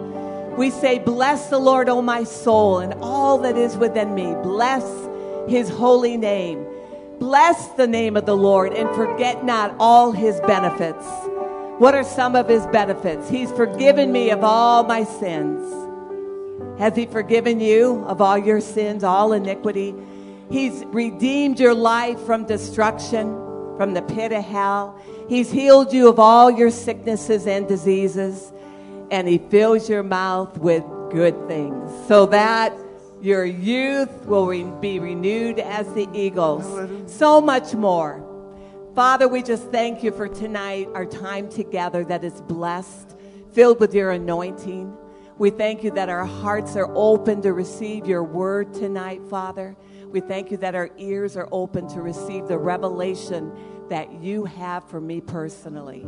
We 0.58 0.70
say, 0.70 1.00
Bless 1.00 1.50
the 1.50 1.60
Lord, 1.60 1.90
O 1.90 2.02
my 2.02 2.24
soul, 2.24 2.80
and 2.80 2.94
all 3.02 3.38
that 3.40 3.58
is 3.58 3.76
within 3.76 4.16
me. 4.16 4.34
Bless 4.44 4.86
his 5.50 5.68
holy 5.68 6.16
name. 6.16 6.66
Bless 7.20 7.68
the 7.70 7.88
name 7.88 8.18
of 8.18 8.26
the 8.26 8.36
Lord 8.36 8.74
and 8.74 8.94
forget 8.96 9.46
not 9.46 9.76
all 9.80 10.12
his 10.12 10.40
benefits. 10.42 11.06
What 11.78 11.96
are 11.96 12.04
some 12.04 12.36
of 12.36 12.50
his 12.50 12.66
benefits? 12.68 13.30
He's 13.30 13.52
forgiven 13.52 14.12
me 14.12 14.32
of 14.32 14.44
all 14.44 14.84
my 14.84 15.04
sins. 15.04 15.62
Has 16.80 16.96
he 16.96 17.06
forgiven 17.06 17.60
you 17.60 18.04
of 18.06 18.22
all 18.22 18.38
your 18.38 18.60
sins, 18.60 19.04
all 19.04 19.34
iniquity? 19.34 19.96
He's 20.50 20.84
redeemed 20.88 21.60
your 21.60 21.74
life 21.74 22.20
from 22.22 22.46
destruction, 22.46 23.34
from 23.78 23.94
the 23.94 24.02
pit 24.02 24.32
of 24.32 24.44
hell. 24.44 25.00
He's 25.30 25.52
healed 25.52 25.94
you 25.94 26.10
of 26.10 26.20
all 26.20 26.52
your 26.52 26.70
sicknesses 26.70 27.48
and 27.48 27.68
diseases, 27.68 28.52
and 29.10 29.28
he 29.28 29.38
fills 29.38 29.90
your 29.90 30.04
mouth 30.04 30.58
with 30.58 30.84
good 31.12 31.48
things 31.48 31.92
so 32.08 32.26
that 32.28 32.74
your 33.26 33.44
youth 33.44 34.26
will 34.28 34.46
re- 34.46 34.64
be 34.80 35.00
renewed 35.00 35.58
as 35.60 35.92
the 35.94 36.08
eagles. 36.14 36.64
So 37.12 37.42
much 37.42 37.74
more. 37.74 38.22
Father, 38.94 39.28
we 39.28 39.42
just 39.42 39.72
thank 39.72 40.04
you 40.04 40.12
for 40.12 40.28
tonight, 40.28 40.88
our 40.94 41.08
time 41.08 41.50
together 41.50 42.06
that 42.06 42.24
is 42.24 42.40
blessed, 42.42 43.18
filled 43.52 43.80
with 43.80 43.96
your 43.96 44.12
anointing. 44.12 44.96
We 45.40 45.50
thank 45.50 45.84
you 45.84 45.90
that 45.92 46.08
our 46.08 46.24
hearts 46.24 46.76
are 46.76 46.90
open 46.96 47.42
to 47.42 47.52
receive 47.52 48.06
your 48.06 48.24
word 48.24 48.74
tonight, 48.76 49.22
Father. 49.28 49.76
We 50.06 50.22
thank 50.22 50.52
you 50.52 50.58
that 50.58 50.76
our 50.76 50.92
ears 50.98 51.36
are 51.36 51.50
open 51.52 51.90
to 51.90 52.02
receive 52.02 52.48
the 52.48 52.60
revelation 52.60 53.52
that 53.90 54.14
you 54.22 54.46
have 54.46 54.88
for 54.88 55.02
me 55.02 55.20
personally. 55.20 56.06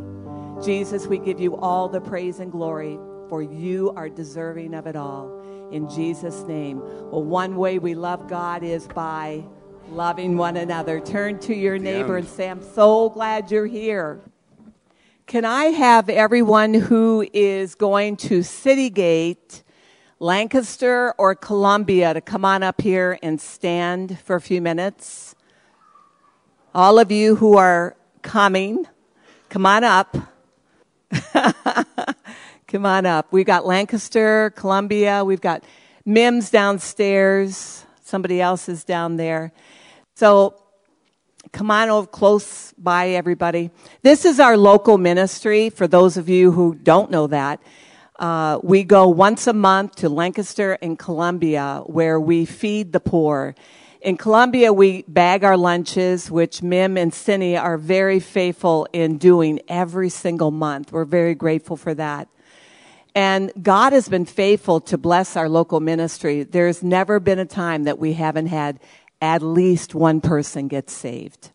Jesus, 0.64 1.06
we 1.06 1.18
give 1.18 1.40
you 1.40 1.56
all 1.56 1.88
the 1.88 2.00
praise 2.00 2.38
and 2.38 2.50
glory, 2.50 2.96
for 3.28 3.42
you 3.42 3.92
are 3.96 4.08
deserving 4.08 4.72
of 4.72 4.86
it 4.86 4.96
all. 4.96 5.37
In 5.70 5.88
Jesus' 5.90 6.42
name. 6.44 6.80
Well, 7.10 7.22
one 7.22 7.56
way 7.56 7.78
we 7.78 7.94
love 7.94 8.28
God 8.28 8.62
is 8.62 8.86
by 8.88 9.44
loving 9.90 10.36
one 10.36 10.56
another. 10.56 11.00
Turn 11.00 11.38
to 11.40 11.54
your 11.54 11.78
neighbor 11.78 12.16
and 12.16 12.26
say, 12.26 12.48
I'm 12.48 12.62
so 12.62 13.10
glad 13.10 13.50
you're 13.50 13.66
here. 13.66 14.20
Can 15.26 15.44
I 15.44 15.64
have 15.66 16.08
everyone 16.08 16.72
who 16.72 17.26
is 17.34 17.74
going 17.74 18.16
to 18.16 18.40
Citygate, 18.40 19.62
Lancaster, 20.18 21.14
or 21.18 21.34
Columbia 21.34 22.14
to 22.14 22.22
come 22.22 22.46
on 22.46 22.62
up 22.62 22.80
here 22.80 23.18
and 23.22 23.38
stand 23.38 24.18
for 24.20 24.36
a 24.36 24.40
few 24.40 24.62
minutes? 24.62 25.34
All 26.74 26.98
of 26.98 27.12
you 27.12 27.36
who 27.36 27.58
are 27.58 27.94
coming, 28.22 28.86
come 29.50 29.66
on 29.66 29.84
up. 29.84 30.16
come 32.68 32.84
on 32.84 33.06
up. 33.06 33.32
We've 33.32 33.46
got 33.46 33.64
Lancaster, 33.64 34.50
Columbia, 34.54 35.24
we've 35.24 35.40
got 35.40 35.64
Mims 36.04 36.50
downstairs, 36.50 37.86
somebody 38.04 38.42
else 38.42 38.68
is 38.68 38.84
down 38.84 39.16
there. 39.16 39.52
So 40.16 40.54
come 41.50 41.70
on 41.70 41.88
over 41.88 42.06
close 42.06 42.74
by, 42.76 43.10
everybody. 43.10 43.70
This 44.02 44.26
is 44.26 44.38
our 44.38 44.58
local 44.58 44.98
ministry 44.98 45.70
for 45.70 45.86
those 45.86 46.18
of 46.18 46.28
you 46.28 46.52
who 46.52 46.74
don't 46.74 47.10
know 47.10 47.26
that. 47.28 47.62
Uh, 48.18 48.58
we 48.62 48.84
go 48.84 49.08
once 49.08 49.46
a 49.46 49.54
month 49.54 49.96
to 49.96 50.10
Lancaster 50.10 50.76
and 50.82 50.98
Columbia 50.98 51.82
where 51.86 52.20
we 52.20 52.44
feed 52.44 52.92
the 52.92 53.00
poor. 53.00 53.54
In 54.02 54.18
Columbia, 54.18 54.74
we 54.74 55.04
bag 55.08 55.42
our 55.42 55.56
lunches, 55.56 56.30
which 56.30 56.62
Mim 56.62 56.98
and 56.98 57.14
Cindy 57.14 57.56
are 57.56 57.78
very 57.78 58.20
faithful 58.20 58.86
in 58.92 59.16
doing 59.16 59.58
every 59.68 60.10
single 60.10 60.50
month. 60.50 60.92
We're 60.92 61.06
very 61.06 61.34
grateful 61.34 61.78
for 61.78 61.94
that. 61.94 62.28
And 63.18 63.50
God 63.60 63.92
has 63.94 64.08
been 64.08 64.26
faithful 64.26 64.80
to 64.82 64.96
bless 64.96 65.36
our 65.36 65.48
local 65.48 65.80
ministry. 65.80 66.44
There's 66.44 66.84
never 66.84 67.18
been 67.18 67.40
a 67.40 67.44
time 67.44 67.82
that 67.82 67.98
we 67.98 68.12
haven't 68.12 68.46
had 68.46 68.78
at 69.20 69.42
least 69.42 69.92
one 69.92 70.20
person 70.20 70.68
get 70.68 70.88
saved. 70.88 71.50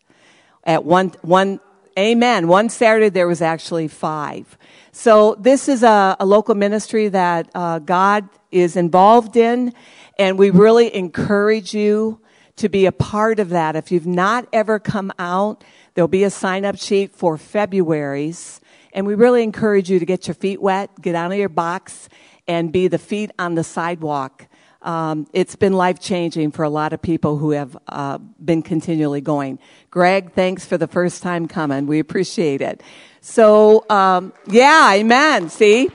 At 0.64 0.84
one, 0.84 1.14
one, 1.22 1.60
amen. 1.98 2.48
One 2.48 2.68
Saturday 2.68 3.08
there 3.08 3.26
was 3.26 3.40
actually 3.40 3.88
five. 3.88 4.58
So 4.92 5.36
this 5.36 5.66
is 5.66 5.82
a, 5.82 6.18
a 6.20 6.26
local 6.26 6.54
ministry 6.54 7.08
that 7.08 7.48
uh, 7.54 7.78
God 7.78 8.28
is 8.52 8.76
involved 8.76 9.34
in, 9.34 9.72
and 10.18 10.38
we 10.38 10.50
really 10.50 10.94
encourage 10.94 11.72
you 11.72 12.20
to 12.56 12.68
be 12.68 12.84
a 12.84 12.92
part 12.92 13.40
of 13.40 13.48
that. 13.48 13.74
If 13.74 13.90
you've 13.90 14.06
not 14.06 14.46
ever 14.52 14.78
come 14.78 15.10
out, 15.18 15.64
there'll 15.94 16.08
be 16.08 16.24
a 16.24 16.30
sign 16.30 16.66
up 16.66 16.76
sheet 16.76 17.16
for 17.16 17.38
February's. 17.38 18.60
And 18.94 19.06
we 19.06 19.14
really 19.14 19.42
encourage 19.42 19.90
you 19.90 19.98
to 19.98 20.06
get 20.06 20.26
your 20.26 20.34
feet 20.34 20.62
wet, 20.62 20.90
get 21.02 21.14
out 21.14 21.32
of 21.32 21.36
your 21.36 21.50
box, 21.50 22.08
and 22.46 22.72
be 22.72 22.88
the 22.88 22.98
feet 22.98 23.32
on 23.38 23.56
the 23.56 23.64
sidewalk. 23.64 24.46
Um, 24.82 25.26
it's 25.32 25.56
been 25.56 25.72
life 25.72 25.98
changing 26.00 26.52
for 26.52 26.62
a 26.62 26.68
lot 26.68 26.92
of 26.92 27.02
people 27.02 27.38
who 27.38 27.50
have 27.50 27.76
uh, 27.88 28.18
been 28.18 28.62
continually 28.62 29.20
going. 29.20 29.58
Greg, 29.90 30.32
thanks 30.32 30.64
for 30.64 30.78
the 30.78 30.86
first 30.86 31.22
time 31.22 31.48
coming. 31.48 31.86
We 31.86 31.98
appreciate 31.98 32.60
it. 32.60 32.82
So, 33.20 33.84
um, 33.90 34.32
yeah, 34.46 34.92
amen. 34.94 35.48
See? 35.48 35.90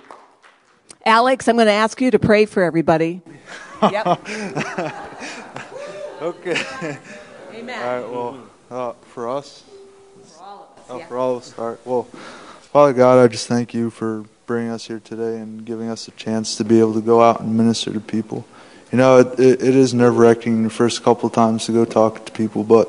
Alex, 1.06 1.48
I'm 1.48 1.56
going 1.56 1.68
to 1.68 1.72
ask 1.72 2.02
you 2.02 2.12
to 2.12 2.20
pray 2.20 2.46
for 2.46 2.62
everybody. 2.64 3.22
Yep. 3.82 4.28
Okay. 6.22 6.98
Amen. 7.54 7.82
All 7.82 8.02
right. 8.02 8.12
Well, 8.12 8.50
uh, 8.70 8.94
for 9.14 9.30
us, 9.30 9.64
For 10.36 10.44
all 10.44 10.70
of 10.76 10.78
us, 10.78 10.86
oh, 10.90 10.98
yeah. 10.98 11.08
for 11.08 11.18
all 11.18 11.38
of 11.38 11.42
us. 11.44 11.58
All 11.58 11.70
right. 11.70 11.80
Well, 11.86 12.08
Father 12.72 12.94
God, 12.94 13.18
I 13.18 13.28
just 13.28 13.48
thank 13.48 13.74
you 13.74 13.90
for 13.90 14.26
bringing 14.46 14.70
us 14.70 14.86
here 14.86 15.00
today 15.00 15.38
and 15.38 15.66
giving 15.66 15.90
us 15.90 16.08
a 16.08 16.12
chance 16.12 16.56
to 16.58 16.64
be 16.64 16.80
able 16.80 16.94
to 16.94 17.02
go 17.02 17.20
out 17.20 17.42
and 17.42 17.58
minister 17.58 17.92
to 17.92 18.00
people. 18.00 18.46
You 18.92 19.00
know, 19.00 19.18
it, 19.18 19.40
it, 19.40 19.64
it 19.64 19.76
is 19.76 19.96
nerve 19.96 20.20
wracking 20.20 20.62
the 20.62 20.70
first 20.70 21.02
couple 21.02 21.26
of 21.26 21.34
times 21.34 21.66
to 21.66 21.72
go 21.72 21.84
talk 21.84 22.28
to 22.28 22.32
people, 22.32 22.64
but 22.64 22.88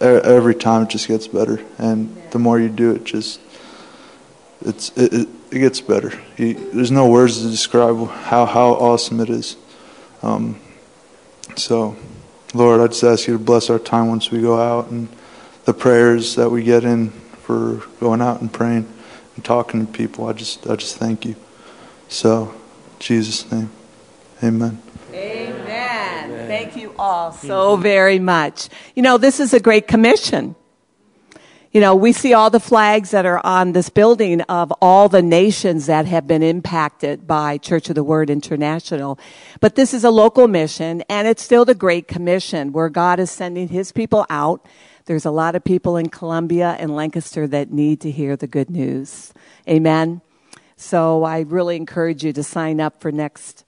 every 0.00 0.54
time 0.54 0.84
it 0.84 0.90
just 0.90 1.08
gets 1.08 1.26
better, 1.26 1.60
and 1.78 2.16
the 2.30 2.38
more 2.38 2.60
you 2.60 2.68
do 2.68 2.92
it, 2.92 3.02
just 3.02 3.40
it's 4.60 4.96
it, 4.96 5.12
it 5.12 5.28
it 5.50 5.58
gets 5.58 5.80
better. 5.80 6.12
He, 6.36 6.52
there's 6.52 6.92
no 6.92 7.08
words 7.08 7.42
to 7.42 7.50
describe 7.50 8.08
how, 8.08 8.46
how 8.46 8.68
awesome 8.68 9.18
it 9.18 9.30
is. 9.30 9.56
Um, 10.22 10.60
so, 11.56 11.96
Lord, 12.54 12.80
I 12.80 12.86
just 12.86 13.02
ask 13.02 13.26
you 13.26 13.36
to 13.36 13.42
bless 13.42 13.68
our 13.68 13.80
time 13.80 14.06
once 14.06 14.30
we 14.30 14.40
go 14.40 14.60
out 14.60 14.92
and 14.92 15.08
the 15.64 15.74
prayers 15.74 16.36
that 16.36 16.50
we 16.50 16.62
get 16.62 16.84
in 16.84 17.12
for 17.46 17.80
going 18.00 18.20
out 18.20 18.40
and 18.40 18.52
praying 18.52 18.92
and 19.36 19.44
talking 19.44 19.86
to 19.86 19.92
people. 19.92 20.26
I 20.26 20.32
just, 20.32 20.66
I 20.66 20.74
just 20.74 20.96
thank 20.96 21.24
you. 21.24 21.36
So, 22.08 22.50
in 22.50 22.98
Jesus' 22.98 23.50
name, 23.52 23.70
amen. 24.42 24.82
Amen. 25.14 26.48
Thank 26.48 26.76
you 26.76 26.92
all 26.98 27.30
so 27.30 27.76
very 27.76 28.18
much. 28.18 28.68
You 28.96 29.02
know, 29.02 29.16
this 29.16 29.38
is 29.38 29.54
a 29.54 29.60
great 29.60 29.86
commission. 29.86 30.56
You 31.70 31.80
know, 31.80 31.94
we 31.94 32.12
see 32.12 32.32
all 32.32 32.50
the 32.50 32.58
flags 32.58 33.10
that 33.10 33.26
are 33.26 33.44
on 33.44 33.72
this 33.72 33.90
building 33.90 34.40
of 34.42 34.72
all 34.80 35.08
the 35.08 35.22
nations 35.22 35.86
that 35.86 36.06
have 36.06 36.26
been 36.26 36.42
impacted 36.42 37.26
by 37.26 37.58
Church 37.58 37.88
of 37.88 37.94
the 37.94 38.02
Word 38.02 38.30
International. 38.30 39.18
But 39.60 39.74
this 39.74 39.92
is 39.92 40.02
a 40.02 40.10
local 40.10 40.48
mission 40.48 41.02
and 41.08 41.28
it's 41.28 41.42
still 41.42 41.64
the 41.64 41.74
Great 41.74 42.08
Commission 42.08 42.72
where 42.72 42.88
God 42.88 43.20
is 43.20 43.30
sending 43.30 43.68
his 43.68 43.92
people 43.92 44.26
out. 44.30 44.64
There's 45.06 45.24
a 45.24 45.30
lot 45.30 45.54
of 45.54 45.62
people 45.62 45.96
in 45.96 46.08
Columbia 46.08 46.76
and 46.80 46.94
Lancaster 46.94 47.46
that 47.46 47.70
need 47.70 48.00
to 48.00 48.10
hear 48.10 48.34
the 48.34 48.48
good 48.48 48.68
news. 48.68 49.32
Amen. 49.68 50.20
So 50.76 51.22
I 51.22 51.40
really 51.40 51.76
encourage 51.76 52.24
you 52.24 52.32
to 52.32 52.42
sign 52.42 52.80
up 52.80 53.00
for 53.00 53.12
next 53.12 53.64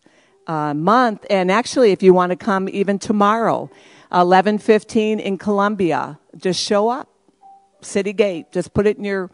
uh, 0.48 0.74
month. 0.74 1.24
And 1.30 1.52
actually, 1.52 1.92
if 1.92 2.02
you 2.02 2.12
want 2.12 2.30
to 2.30 2.36
come 2.36 2.68
even 2.68 2.98
tomorrow, 2.98 3.70
11:15 4.10 5.20
in 5.20 5.38
Columbia, 5.38 6.18
just 6.36 6.60
show 6.60 6.88
up. 6.88 7.08
City 7.82 8.12
Gate. 8.12 8.50
Just 8.50 8.74
put 8.74 8.88
it 8.88 8.98
in 8.98 9.04
your 9.04 9.30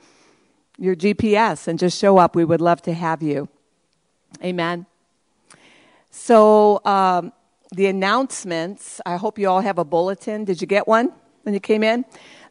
your 0.76 0.94
GPS 0.94 1.66
and 1.68 1.78
just 1.78 1.98
show 1.98 2.18
up. 2.18 2.36
We 2.36 2.44
would 2.44 2.60
love 2.60 2.82
to 2.82 2.92
have 2.92 3.22
you. 3.22 3.48
Amen. 4.42 4.84
So 6.10 6.84
um, 6.84 7.32
the 7.70 7.86
announcements. 7.86 9.00
I 9.06 9.16
hope 9.16 9.38
you 9.38 9.48
all 9.48 9.62
have 9.62 9.78
a 9.78 9.84
bulletin. 9.86 10.44
Did 10.44 10.60
you 10.60 10.66
get 10.66 10.86
one 10.86 11.12
when 11.44 11.54
you 11.54 11.60
came 11.60 11.82
in? 11.82 12.04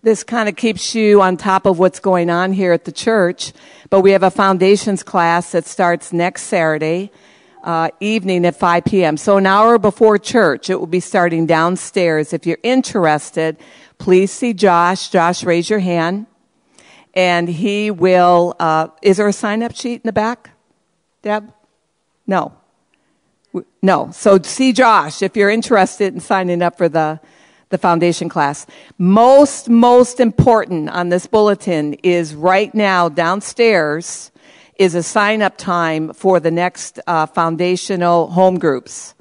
This 0.03 0.23
kind 0.23 0.47
of 0.49 0.55
keeps 0.55 0.93
you 0.93 1.21
on 1.21 1.37
top 1.37 1.65
of 1.65 1.79
what's 1.79 1.99
going 1.99 2.29
on 2.29 2.53
here 2.53 2.73
at 2.73 2.85
the 2.85 2.91
church. 2.91 3.53
But 3.89 4.01
we 4.01 4.11
have 4.11 4.23
a 4.23 4.31
foundations 4.31 5.01
class 5.01 5.51
that 5.53 5.65
starts 5.65 6.13
next 6.13 6.43
Saturday. 6.43 7.11
Uh, 7.63 7.89
evening 8.01 8.45
at 8.45 8.57
5 8.57 8.83
p.m. 8.83 9.15
So 9.15 9.37
an 9.37 9.45
hour 9.45 9.79
before 9.79 10.17
church, 10.17 10.69
it 10.69 10.77
will 10.77 10.85
be 10.85 10.99
starting 10.99 11.45
downstairs. 11.45 12.33
If 12.33 12.45
you're 12.45 12.57
interested, 12.61 13.55
please 13.99 14.31
see 14.31 14.53
Josh. 14.53 15.07
Josh, 15.07 15.45
raise 15.45 15.69
your 15.69 15.79
hand. 15.79 16.25
And 17.13 17.47
he 17.47 17.89
will, 17.89 18.57
uh, 18.59 18.89
is 19.01 19.15
there 19.15 19.29
a 19.29 19.33
sign 19.33 19.63
up 19.63 19.73
sheet 19.73 19.93
in 19.93 20.01
the 20.03 20.11
back? 20.11 20.49
Deb? 21.21 21.53
No. 22.27 22.51
No. 23.81 24.11
So 24.11 24.41
see 24.41 24.73
Josh 24.73 25.21
if 25.21 25.37
you're 25.37 25.49
interested 25.49 26.13
in 26.13 26.19
signing 26.19 26.61
up 26.61 26.77
for 26.77 26.89
the, 26.89 27.21
the 27.73 27.77
foundation 27.79 28.29
class. 28.29 28.67
Most, 28.99 29.67
most 29.67 30.19
important 30.19 30.91
on 30.91 31.09
this 31.09 31.25
bulletin 31.25 31.95
is 32.03 32.35
right 32.35 32.71
now 32.75 33.09
downstairs 33.09 34.31
is 34.75 34.93
a 34.93 35.01
sign 35.01 35.41
up 35.41 35.57
time 35.57 36.13
for 36.13 36.39
the 36.39 36.51
next 36.51 36.99
uh, 37.07 37.25
foundational 37.25 38.27
home 38.27 38.59
groups. 38.59 39.15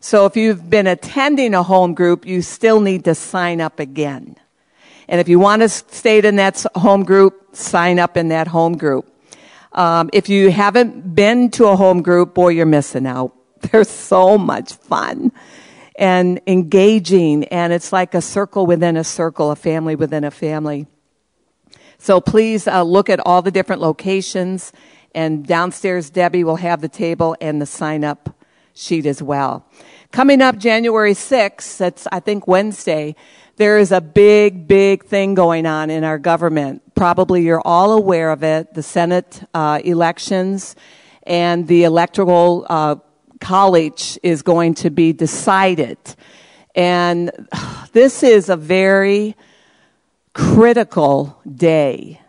So 0.00 0.26
if 0.26 0.36
you've 0.36 0.68
been 0.68 0.86
attending 0.86 1.54
a 1.54 1.62
home 1.62 1.94
group, 1.94 2.26
you 2.26 2.42
still 2.42 2.78
need 2.78 3.06
to 3.06 3.14
sign 3.14 3.62
up 3.62 3.80
again. 3.80 4.36
And 5.08 5.18
if 5.18 5.26
you 5.26 5.38
want 5.38 5.62
to 5.62 5.70
stay 5.70 6.18
in 6.18 6.36
that 6.36 6.62
home 6.74 7.04
group, 7.04 7.56
sign 7.56 7.98
up 7.98 8.18
in 8.18 8.28
that 8.28 8.48
home 8.48 8.76
group. 8.76 9.10
Um, 9.72 10.10
if 10.12 10.28
you 10.28 10.50
haven't 10.50 11.14
been 11.14 11.50
to 11.52 11.68
a 11.68 11.76
home 11.76 12.02
group, 12.02 12.34
boy, 12.34 12.50
you're 12.50 12.66
missing 12.66 13.06
out. 13.06 13.32
They're 13.62 13.84
so 13.84 14.36
much 14.36 14.74
fun 14.74 15.32
and 15.96 16.40
engaging, 16.46 17.44
and 17.44 17.72
it's 17.72 17.92
like 17.92 18.14
a 18.14 18.20
circle 18.20 18.66
within 18.66 18.96
a 18.96 19.04
circle, 19.04 19.50
a 19.50 19.56
family 19.56 19.94
within 19.94 20.24
a 20.24 20.30
family. 20.30 20.86
So 21.98 22.20
please 22.20 22.66
uh, 22.66 22.82
look 22.82 23.08
at 23.08 23.20
all 23.24 23.42
the 23.42 23.50
different 23.50 23.80
locations, 23.80 24.72
and 25.14 25.46
downstairs, 25.46 26.10
Debbie 26.10 26.44
will 26.44 26.56
have 26.56 26.80
the 26.80 26.88
table 26.88 27.36
and 27.40 27.62
the 27.62 27.66
sign 27.66 28.02
up 28.02 28.36
sheet 28.74 29.06
as 29.06 29.22
well. 29.22 29.64
Coming 30.10 30.42
up 30.42 30.58
January 30.58 31.14
6th, 31.14 31.78
that's 31.78 32.06
I 32.10 32.20
think 32.20 32.46
Wednesday, 32.46 33.14
there 33.56 33.78
is 33.78 33.92
a 33.92 34.00
big, 34.00 34.66
big 34.66 35.04
thing 35.04 35.34
going 35.34 35.64
on 35.64 35.90
in 35.90 36.02
our 36.02 36.18
government. 36.18 36.82
Probably 36.94 37.42
you're 37.42 37.62
all 37.64 37.92
aware 37.92 38.30
of 38.32 38.42
it. 38.42 38.74
The 38.74 38.82
Senate 38.82 39.42
uh, 39.54 39.80
elections 39.84 40.74
and 41.22 41.68
the 41.68 41.84
electoral 41.84 42.66
uh, 42.68 42.96
college 43.44 44.18
is 44.22 44.40
going 44.40 44.72
to 44.72 44.88
be 44.88 45.12
decided. 45.12 45.98
And 46.74 47.30
this 47.92 48.22
is 48.22 48.48
a 48.48 48.56
very 48.56 49.36
critical 50.32 51.38
day 51.46 52.22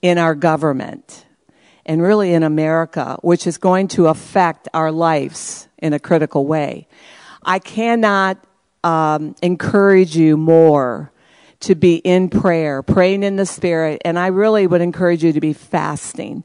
in 0.00 0.16
our 0.16 0.34
government 0.34 1.26
and 1.84 2.00
really 2.00 2.32
in 2.32 2.42
America, 2.42 3.18
which 3.20 3.46
is 3.46 3.58
going 3.58 3.88
to 3.88 4.06
affect 4.06 4.66
our 4.72 4.90
lives 4.90 5.68
in 5.76 5.92
a 5.92 5.98
critical 5.98 6.46
way. 6.46 6.88
I 7.42 7.58
cannot 7.58 8.42
um, 8.82 9.34
encourage 9.42 10.16
you 10.16 10.38
more 10.38 11.12
to 11.60 11.74
be 11.74 11.96
in 11.96 12.30
prayer, 12.30 12.82
praying 12.82 13.22
in 13.22 13.36
the 13.36 13.44
Spirit, 13.44 14.00
and 14.02 14.18
I 14.18 14.28
really 14.28 14.66
would 14.66 14.80
encourage 14.80 15.22
you 15.22 15.34
to 15.34 15.40
be 15.40 15.52
fasting. 15.52 16.42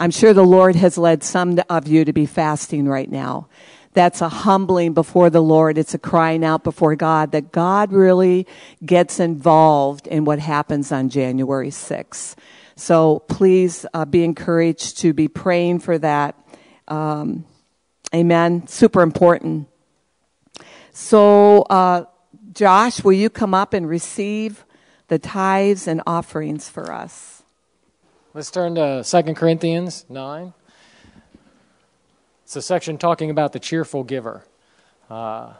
I'm 0.00 0.10
sure 0.10 0.32
the 0.32 0.42
Lord 0.42 0.76
has 0.76 0.96
led 0.96 1.22
some 1.22 1.60
of 1.68 1.86
you 1.86 2.06
to 2.06 2.12
be 2.14 2.24
fasting 2.24 2.88
right 2.88 3.10
now. 3.10 3.48
That's 3.92 4.22
a 4.22 4.30
humbling 4.30 4.94
before 4.94 5.28
the 5.28 5.42
Lord. 5.42 5.76
It's 5.76 5.92
a 5.92 5.98
crying 5.98 6.42
out 6.42 6.64
before 6.64 6.96
God 6.96 7.32
that 7.32 7.52
God 7.52 7.92
really 7.92 8.46
gets 8.82 9.20
involved 9.20 10.06
in 10.06 10.24
what 10.24 10.38
happens 10.38 10.90
on 10.90 11.10
January 11.10 11.68
6th. 11.68 12.34
So 12.76 13.18
please 13.28 13.84
uh, 13.92 14.06
be 14.06 14.24
encouraged 14.24 14.96
to 15.00 15.12
be 15.12 15.28
praying 15.28 15.80
for 15.80 15.98
that. 15.98 16.34
Um, 16.88 17.44
amen. 18.14 18.68
Super 18.68 19.02
important. 19.02 19.68
So, 20.92 21.60
uh, 21.64 22.06
Josh, 22.54 23.04
will 23.04 23.12
you 23.12 23.28
come 23.28 23.52
up 23.52 23.74
and 23.74 23.86
receive 23.86 24.64
the 25.08 25.18
tithes 25.18 25.86
and 25.86 26.00
offerings 26.06 26.70
for 26.70 26.90
us? 26.90 27.39
Let's 28.32 28.52
turn 28.52 28.76
to 28.76 29.02
2 29.02 29.34
Corinthians 29.34 30.06
9. 30.08 30.52
It's 32.44 32.54
a 32.54 32.62
section 32.62 32.96
talking 32.96 33.28
about 33.28 33.52
the 33.52 33.58
cheerful 33.58 34.04
giver. 34.04 34.44
Uh, 35.10 35.54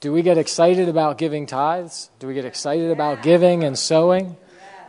do 0.00 0.12
we 0.12 0.20
get 0.20 0.36
excited 0.36 0.90
about 0.90 1.16
giving 1.16 1.46
tithes? 1.46 2.10
Do 2.18 2.26
we 2.26 2.34
get 2.34 2.44
excited 2.44 2.90
about 2.90 3.22
giving 3.22 3.64
and 3.64 3.78
sowing? 3.78 4.36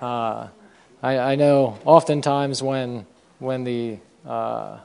Uh, 0.01 0.49
I, 1.01 1.17
I, 1.17 1.35
know 1.35 1.79
oftentimes 1.85 2.61
when 2.61 3.05
when 3.39 3.63
the 3.63 3.99
uh, 4.25 4.79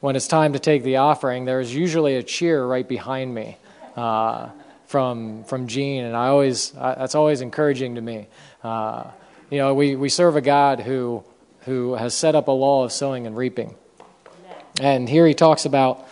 when 0.00 0.16
it's 0.16 0.26
time 0.26 0.54
to 0.54 0.58
take 0.58 0.82
the 0.82 0.96
offering, 0.96 1.44
there's 1.44 1.72
usually 1.72 2.16
a 2.16 2.22
cheer 2.24 2.66
right 2.66 2.86
behind 2.86 3.32
me 3.32 3.58
uh, 3.96 4.48
from 4.86 5.44
from 5.44 5.66
Gene, 5.66 6.04
and 6.04 6.16
I 6.16 6.28
always 6.28 6.70
that's 6.70 7.14
always 7.14 7.40
encouraging 7.40 7.96
to 7.96 8.00
me. 8.00 8.28
Uh, 8.62 9.04
you 9.50 9.58
know, 9.58 9.74
we, 9.74 9.94
we 9.94 10.08
serve 10.08 10.36
a 10.36 10.40
God 10.40 10.80
who 10.80 11.24
who 11.60 11.94
has 11.94 12.14
set 12.14 12.34
up 12.34 12.48
a 12.48 12.52
law 12.52 12.84
of 12.84 12.92
sowing 12.92 13.26
and 13.26 13.36
reaping, 13.36 13.74
and 14.80 15.08
here 15.08 15.26
he 15.26 15.34
talks 15.34 15.64
about. 15.64 16.06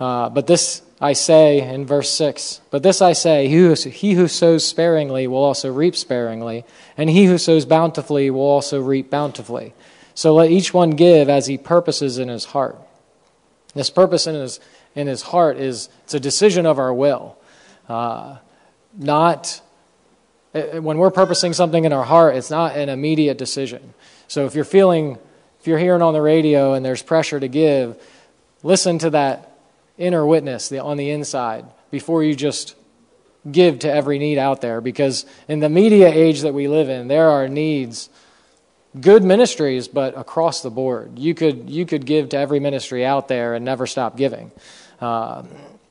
Uh, 0.00 0.28
but 0.30 0.46
this 0.46 0.82
I 1.00 1.12
say 1.12 1.60
in 1.60 1.86
verse 1.86 2.10
six. 2.10 2.60
But 2.70 2.82
this 2.82 3.02
I 3.02 3.12
say: 3.12 3.48
he 3.48 3.56
who, 3.56 3.74
he 3.74 4.14
who 4.14 4.28
sows 4.28 4.66
sparingly 4.66 5.26
will 5.26 5.42
also 5.42 5.72
reap 5.72 5.96
sparingly, 5.96 6.64
and 6.96 7.10
he 7.10 7.26
who 7.26 7.38
sows 7.38 7.64
bountifully 7.64 8.30
will 8.30 8.40
also 8.40 8.80
reap 8.80 9.10
bountifully. 9.10 9.74
So 10.14 10.34
let 10.34 10.50
each 10.50 10.74
one 10.74 10.90
give 10.90 11.28
as 11.28 11.46
he 11.46 11.56
purposes 11.56 12.18
in 12.18 12.28
his 12.28 12.46
heart 12.46 12.78
this 13.74 13.90
purpose 13.90 14.26
in 14.26 14.34
his, 14.34 14.60
in 14.94 15.06
his 15.06 15.22
heart 15.22 15.56
is 15.56 15.88
it's 16.04 16.14
a 16.14 16.20
decision 16.20 16.66
of 16.66 16.78
our 16.78 16.92
will. 16.92 17.36
Uh, 17.92 18.38
not 18.96 19.60
uh, 20.54 20.80
when 20.80 20.96
we're 20.96 21.10
purposing 21.10 21.52
something 21.52 21.84
in 21.84 21.92
our 21.92 22.04
heart, 22.04 22.36
it's 22.36 22.50
not 22.50 22.74
an 22.74 22.88
immediate 22.88 23.36
decision. 23.36 23.92
So 24.28 24.46
if 24.46 24.54
you're 24.54 24.64
feeling, 24.64 25.18
if 25.60 25.66
you're 25.66 25.78
hearing 25.78 26.00
on 26.00 26.14
the 26.14 26.22
radio 26.22 26.72
and 26.72 26.82
there's 26.82 27.02
pressure 27.02 27.38
to 27.38 27.48
give, 27.48 28.02
listen 28.62 28.98
to 29.00 29.10
that 29.10 29.58
inner 29.98 30.24
witness 30.26 30.72
on 30.72 30.96
the 30.96 31.10
inside 31.10 31.66
before 31.90 32.24
you 32.24 32.34
just 32.34 32.76
give 33.50 33.80
to 33.80 33.92
every 33.92 34.18
need 34.18 34.38
out 34.38 34.62
there. 34.62 34.80
Because 34.80 35.26
in 35.46 35.60
the 35.60 35.68
media 35.68 36.08
age 36.08 36.40
that 36.40 36.54
we 36.54 36.68
live 36.68 36.88
in, 36.88 37.08
there 37.08 37.28
are 37.28 37.46
needs 37.46 38.08
good 38.98 39.22
ministries, 39.22 39.86
but 39.86 40.16
across 40.16 40.62
the 40.62 40.70
board. 40.70 41.18
You 41.18 41.34
could, 41.34 41.68
you 41.68 41.84
could 41.84 42.06
give 42.06 42.30
to 42.30 42.38
every 42.38 42.58
ministry 42.58 43.04
out 43.04 43.28
there 43.28 43.52
and 43.52 43.66
never 43.66 43.86
stop 43.86 44.16
giving. 44.16 44.50
Uh, 44.98 45.44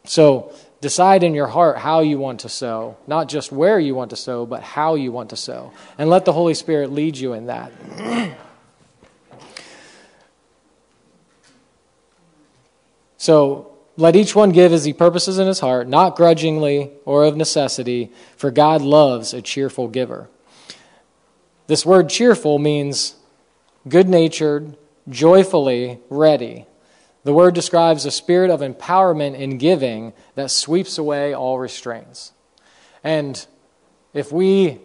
so 0.03 0.52
decide 0.82 1.24
in 1.24 1.34
your 1.36 1.48
heart 1.48 1.78
how 1.78 2.02
you 2.02 2.18
want 2.18 2.41
to 2.41 2.49
sow, 2.49 2.98
not 3.08 3.30
just 3.30 3.52
where 3.52 3.80
you 3.80 3.95
want 3.95 4.10
to 4.10 4.16
sow, 4.16 4.45
but 4.45 4.64
how 4.64 4.95
you 4.95 5.12
want 5.12 5.30
to 5.30 5.38
sow. 5.38 5.72
And 5.98 6.10
let 6.10 6.26
the 6.26 6.34
Holy 6.34 6.56
Spirit 6.56 6.91
lead 6.91 7.18
you 7.18 7.34
in 7.34 7.45
that. 7.45 7.72
so 13.18 13.72
let 13.95 14.16
each 14.16 14.36
one 14.36 14.49
give 14.52 14.74
as 14.74 14.84
he 14.84 14.94
purposes 14.94 15.38
in 15.38 15.48
his 15.48 15.60
heart, 15.60 15.88
not 15.88 16.16
grudgingly 16.16 16.91
or 17.06 17.24
of 17.24 17.38
necessity, 17.38 18.12
for 18.36 18.49
God 18.49 18.82
loves 18.82 19.34
a 19.34 19.41
cheerful 19.41 19.88
giver. 19.88 20.30
This 21.68 21.86
word 21.86 22.10
cheerful 22.10 22.58
means 22.58 23.16
good 23.88 24.10
natured, 24.10 24.76
joyfully 25.08 25.99
ready. 26.10 26.66
The 27.23 27.34
word 27.34 27.53
describes 27.53 28.06
a 28.06 28.11
spirit 28.11 28.49
of 28.49 28.61
empowerment 28.61 29.35
in 29.35 29.57
giving 29.57 30.14
that 30.35 30.49
sweeps 30.49 30.98
away 30.98 31.35
all 31.35 31.60
restraints. 31.60 32.31
And 33.03 33.45
if 34.14 34.31
we 34.31 34.80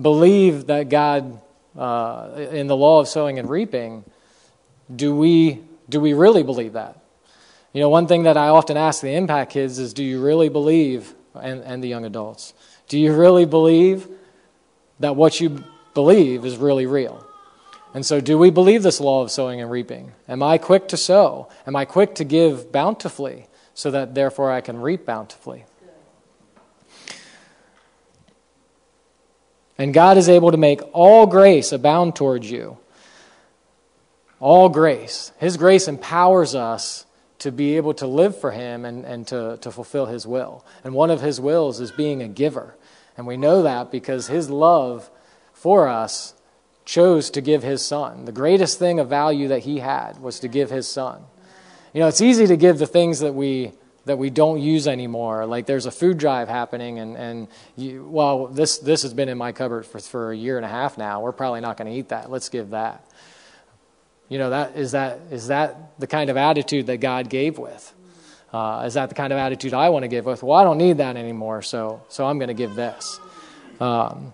believe 0.00 0.66
that 0.66 0.88
God, 0.88 1.40
uh, 1.76 2.48
in 2.52 2.68
the 2.68 2.76
law 2.76 3.00
of 3.00 3.08
sowing 3.08 3.38
and 3.38 3.50
reaping, 3.50 4.04
do 4.94 5.14
we, 5.14 5.60
do 5.88 6.00
we 6.00 6.12
really 6.12 6.44
believe 6.44 6.74
that? 6.74 7.00
You 7.72 7.80
know, 7.80 7.88
one 7.88 8.06
thing 8.06 8.22
that 8.22 8.36
I 8.36 8.48
often 8.48 8.76
ask 8.76 9.02
the 9.02 9.14
impact 9.14 9.52
kids 9.52 9.78
is 9.78 9.92
do 9.92 10.04
you 10.04 10.22
really 10.22 10.48
believe, 10.48 11.14
and, 11.34 11.62
and 11.62 11.82
the 11.82 11.88
young 11.88 12.04
adults, 12.04 12.54
do 12.88 12.98
you 12.98 13.12
really 13.12 13.44
believe 13.44 14.08
that 15.00 15.16
what 15.16 15.40
you 15.40 15.64
believe 15.94 16.44
is 16.44 16.56
really 16.56 16.86
real? 16.86 17.25
And 17.96 18.04
so, 18.04 18.20
do 18.20 18.36
we 18.36 18.50
believe 18.50 18.82
this 18.82 19.00
law 19.00 19.22
of 19.22 19.30
sowing 19.30 19.62
and 19.62 19.70
reaping? 19.70 20.12
Am 20.28 20.42
I 20.42 20.58
quick 20.58 20.88
to 20.88 20.98
sow? 20.98 21.48
Am 21.66 21.74
I 21.74 21.86
quick 21.86 22.16
to 22.16 22.24
give 22.24 22.70
bountifully 22.70 23.46
so 23.72 23.90
that 23.90 24.14
therefore 24.14 24.52
I 24.52 24.60
can 24.60 24.82
reap 24.82 25.06
bountifully? 25.06 25.64
And 29.78 29.94
God 29.94 30.18
is 30.18 30.28
able 30.28 30.50
to 30.50 30.58
make 30.58 30.82
all 30.92 31.26
grace 31.26 31.72
abound 31.72 32.14
towards 32.14 32.50
you. 32.50 32.76
All 34.40 34.68
grace. 34.68 35.32
His 35.38 35.56
grace 35.56 35.88
empowers 35.88 36.54
us 36.54 37.06
to 37.38 37.50
be 37.50 37.78
able 37.78 37.94
to 37.94 38.06
live 38.06 38.38
for 38.38 38.50
Him 38.50 38.84
and, 38.84 39.06
and 39.06 39.26
to, 39.28 39.56
to 39.62 39.70
fulfill 39.70 40.04
His 40.04 40.26
will. 40.26 40.66
And 40.84 40.92
one 40.92 41.10
of 41.10 41.22
His 41.22 41.40
wills 41.40 41.80
is 41.80 41.92
being 41.92 42.20
a 42.20 42.28
giver. 42.28 42.76
And 43.16 43.26
we 43.26 43.38
know 43.38 43.62
that 43.62 43.90
because 43.90 44.26
His 44.26 44.50
love 44.50 45.10
for 45.54 45.88
us 45.88 46.34
chose 46.86 47.28
to 47.30 47.42
give 47.42 47.62
his 47.62 47.84
son. 47.84 48.24
The 48.24 48.32
greatest 48.32 48.78
thing 48.78 48.98
of 48.98 49.08
value 49.10 49.48
that 49.48 49.64
he 49.64 49.80
had 49.80 50.18
was 50.20 50.40
to 50.40 50.48
give 50.48 50.70
his 50.70 50.88
son. 50.88 51.22
You 51.92 52.00
know, 52.00 52.08
it's 52.08 52.22
easy 52.22 52.46
to 52.46 52.56
give 52.56 52.78
the 52.78 52.86
things 52.86 53.20
that 53.20 53.34
we 53.34 53.72
that 54.06 54.18
we 54.18 54.30
don't 54.30 54.60
use 54.60 54.86
anymore. 54.86 55.46
Like 55.46 55.66
there's 55.66 55.86
a 55.86 55.90
food 55.90 56.16
drive 56.16 56.48
happening, 56.48 57.00
and 57.00 57.16
and 57.16 57.48
you, 57.76 58.06
well, 58.08 58.46
this 58.46 58.78
this 58.78 59.02
has 59.02 59.12
been 59.12 59.28
in 59.28 59.36
my 59.36 59.52
cupboard 59.52 59.84
for 59.84 59.98
for 59.98 60.30
a 60.30 60.36
year 60.36 60.56
and 60.56 60.64
a 60.64 60.68
half 60.68 60.96
now. 60.96 61.20
We're 61.20 61.32
probably 61.32 61.60
not 61.60 61.76
going 61.76 61.92
to 61.92 61.98
eat 61.98 62.08
that. 62.10 62.30
Let's 62.30 62.48
give 62.48 62.70
that. 62.70 63.04
You 64.28 64.38
know, 64.38 64.50
that 64.50 64.76
is 64.76 64.92
that 64.92 65.18
is 65.30 65.48
that 65.48 65.98
the 65.98 66.06
kind 66.06 66.30
of 66.30 66.36
attitude 66.36 66.86
that 66.86 66.98
God 66.98 67.28
gave 67.28 67.58
with. 67.58 67.92
Uh, 68.52 68.84
is 68.86 68.94
that 68.94 69.08
the 69.08 69.14
kind 69.14 69.32
of 69.32 69.38
attitude 69.38 69.74
I 69.74 69.88
want 69.88 70.04
to 70.04 70.08
give 70.08 70.24
with? 70.24 70.42
Well, 70.42 70.56
I 70.56 70.62
don't 70.62 70.78
need 70.78 70.98
that 70.98 71.16
anymore, 71.16 71.62
so 71.62 72.02
so 72.08 72.26
I'm 72.26 72.38
going 72.38 72.48
to 72.48 72.54
give 72.54 72.76
this. 72.76 73.18
Um, 73.80 74.32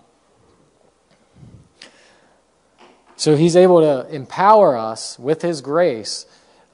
So 3.15 3.35
he's 3.35 3.55
able 3.55 3.81
to 3.81 4.13
empower 4.13 4.75
us 4.75 5.17
with 5.19 5.41
his 5.41 5.61
grace 5.61 6.25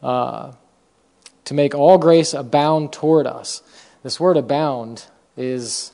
uh, 0.01 0.53
to 1.45 1.53
make 1.53 1.75
all 1.75 1.97
grace 1.97 2.33
abound 2.33 2.93
toward 2.93 3.27
us. 3.27 3.61
This 4.03 4.19
word 4.19 4.37
abound 4.37 5.05
is, 5.35 5.91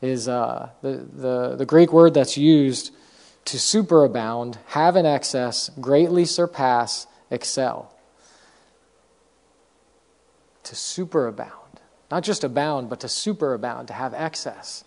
is 0.00 0.28
uh, 0.28 0.70
the, 0.82 1.06
the, 1.12 1.56
the 1.56 1.66
Greek 1.66 1.92
word 1.92 2.14
that's 2.14 2.36
used 2.36 2.92
to 3.46 3.56
superabound, 3.56 4.58
have 4.68 4.96
an 4.96 5.06
excess, 5.06 5.70
greatly 5.80 6.24
surpass, 6.24 7.06
excel. 7.30 7.94
To 10.64 10.74
superabound. 10.74 11.50
Not 12.10 12.22
just 12.22 12.44
abound, 12.44 12.88
but 12.88 13.00
to 13.00 13.06
superabound, 13.06 13.86
to 13.88 13.92
have 13.92 14.14
excess. 14.14 14.84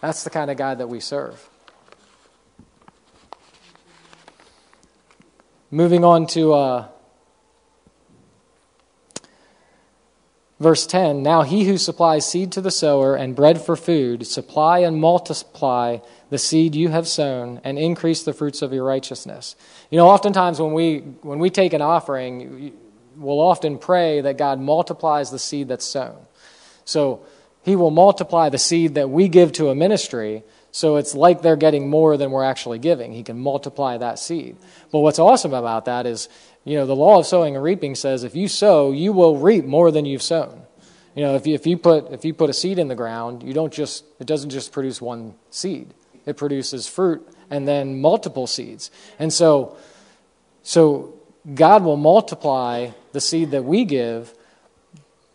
That's 0.00 0.24
the 0.24 0.30
kind 0.30 0.50
of 0.50 0.56
God 0.56 0.78
that 0.78 0.88
we 0.88 1.00
serve. 1.00 1.47
Moving 5.70 6.02
on 6.02 6.26
to 6.28 6.54
uh, 6.54 6.88
verse 10.58 10.86
10 10.86 11.22
Now 11.22 11.42
he 11.42 11.64
who 11.64 11.76
supplies 11.76 12.26
seed 12.26 12.52
to 12.52 12.62
the 12.62 12.70
sower 12.70 13.14
and 13.14 13.36
bread 13.36 13.60
for 13.60 13.76
food, 13.76 14.26
supply 14.26 14.78
and 14.78 14.96
multiply 14.96 15.98
the 16.30 16.38
seed 16.38 16.74
you 16.74 16.88
have 16.88 17.06
sown 17.06 17.60
and 17.64 17.78
increase 17.78 18.22
the 18.22 18.32
fruits 18.32 18.62
of 18.62 18.72
your 18.72 18.84
righteousness. 18.84 19.56
You 19.90 19.98
know, 19.98 20.08
oftentimes 20.08 20.58
when 20.58 20.72
we, 20.72 21.00
when 21.20 21.38
we 21.38 21.50
take 21.50 21.74
an 21.74 21.82
offering, 21.82 22.72
we'll 23.16 23.40
often 23.40 23.76
pray 23.76 24.22
that 24.22 24.38
God 24.38 24.58
multiplies 24.60 25.30
the 25.30 25.38
seed 25.38 25.68
that's 25.68 25.84
sown. 25.84 26.16
So 26.86 27.26
he 27.62 27.76
will 27.76 27.90
multiply 27.90 28.48
the 28.48 28.56
seed 28.56 28.94
that 28.94 29.10
we 29.10 29.28
give 29.28 29.52
to 29.52 29.68
a 29.68 29.74
ministry 29.74 30.44
so 30.70 30.96
it's 30.96 31.14
like 31.14 31.42
they're 31.42 31.56
getting 31.56 31.88
more 31.88 32.16
than 32.16 32.30
we're 32.30 32.44
actually 32.44 32.78
giving. 32.78 33.12
He 33.12 33.22
can 33.22 33.38
multiply 33.38 33.96
that 33.98 34.18
seed. 34.18 34.56
But 34.92 35.00
what's 35.00 35.18
awesome 35.18 35.54
about 35.54 35.86
that 35.86 36.06
is, 36.06 36.28
you 36.64 36.76
know, 36.76 36.86
the 36.86 36.96
law 36.96 37.18
of 37.18 37.26
sowing 37.26 37.54
and 37.54 37.64
reaping 37.64 37.94
says 37.94 38.24
if 38.24 38.36
you 38.36 38.48
sow, 38.48 38.92
you 38.92 39.12
will 39.12 39.38
reap 39.38 39.64
more 39.64 39.90
than 39.90 40.04
you've 40.04 40.22
sown. 40.22 40.62
You 41.14 41.24
know, 41.24 41.34
if 41.34 41.46
you, 41.46 41.54
if 41.54 41.66
you 41.66 41.78
put 41.78 42.12
if 42.12 42.24
you 42.24 42.34
put 42.34 42.50
a 42.50 42.52
seed 42.52 42.78
in 42.78 42.88
the 42.88 42.94
ground, 42.94 43.42
you 43.42 43.54
don't 43.54 43.72
just 43.72 44.04
it 44.20 44.26
doesn't 44.26 44.50
just 44.50 44.70
produce 44.72 45.00
one 45.00 45.34
seed. 45.50 45.94
It 46.26 46.36
produces 46.36 46.86
fruit 46.86 47.26
and 47.50 47.66
then 47.66 48.00
multiple 48.00 48.46
seeds. 48.46 48.90
And 49.18 49.32
so 49.32 49.76
so 50.62 51.14
God 51.54 51.82
will 51.82 51.96
multiply 51.96 52.90
the 53.12 53.20
seed 53.20 53.52
that 53.52 53.64
we 53.64 53.84
give, 53.84 54.34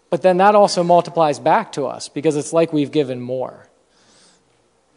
but 0.09 0.21
then 0.21 0.37
that 0.37 0.53
also 0.53 0.83
multiplies 0.83 1.39
back 1.39 1.71
to 1.73 1.87
us 1.87 2.07
because 2.07 2.35
it's 2.35 2.53
like 2.53 2.71
we've 2.71 2.91
given 2.91 3.19
more. 3.19 3.67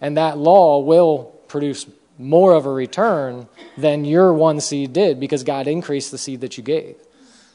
And 0.01 0.17
that 0.17 0.39
law 0.39 0.81
will 0.81 1.35
produce 1.49 1.87
more 2.19 2.55
of 2.55 2.67
a 2.67 2.73
return 2.73 3.49
than 3.77 4.05
your 4.05 4.33
one 4.33 4.61
seed 4.61 4.93
did 4.93 5.21
because 5.21 5.45
God 5.45 5.67
increased 5.67 6.11
the 6.11 6.19
seed 6.19 6.41
that 6.41 6.57
you 6.57 6.63
gave. 6.63 6.97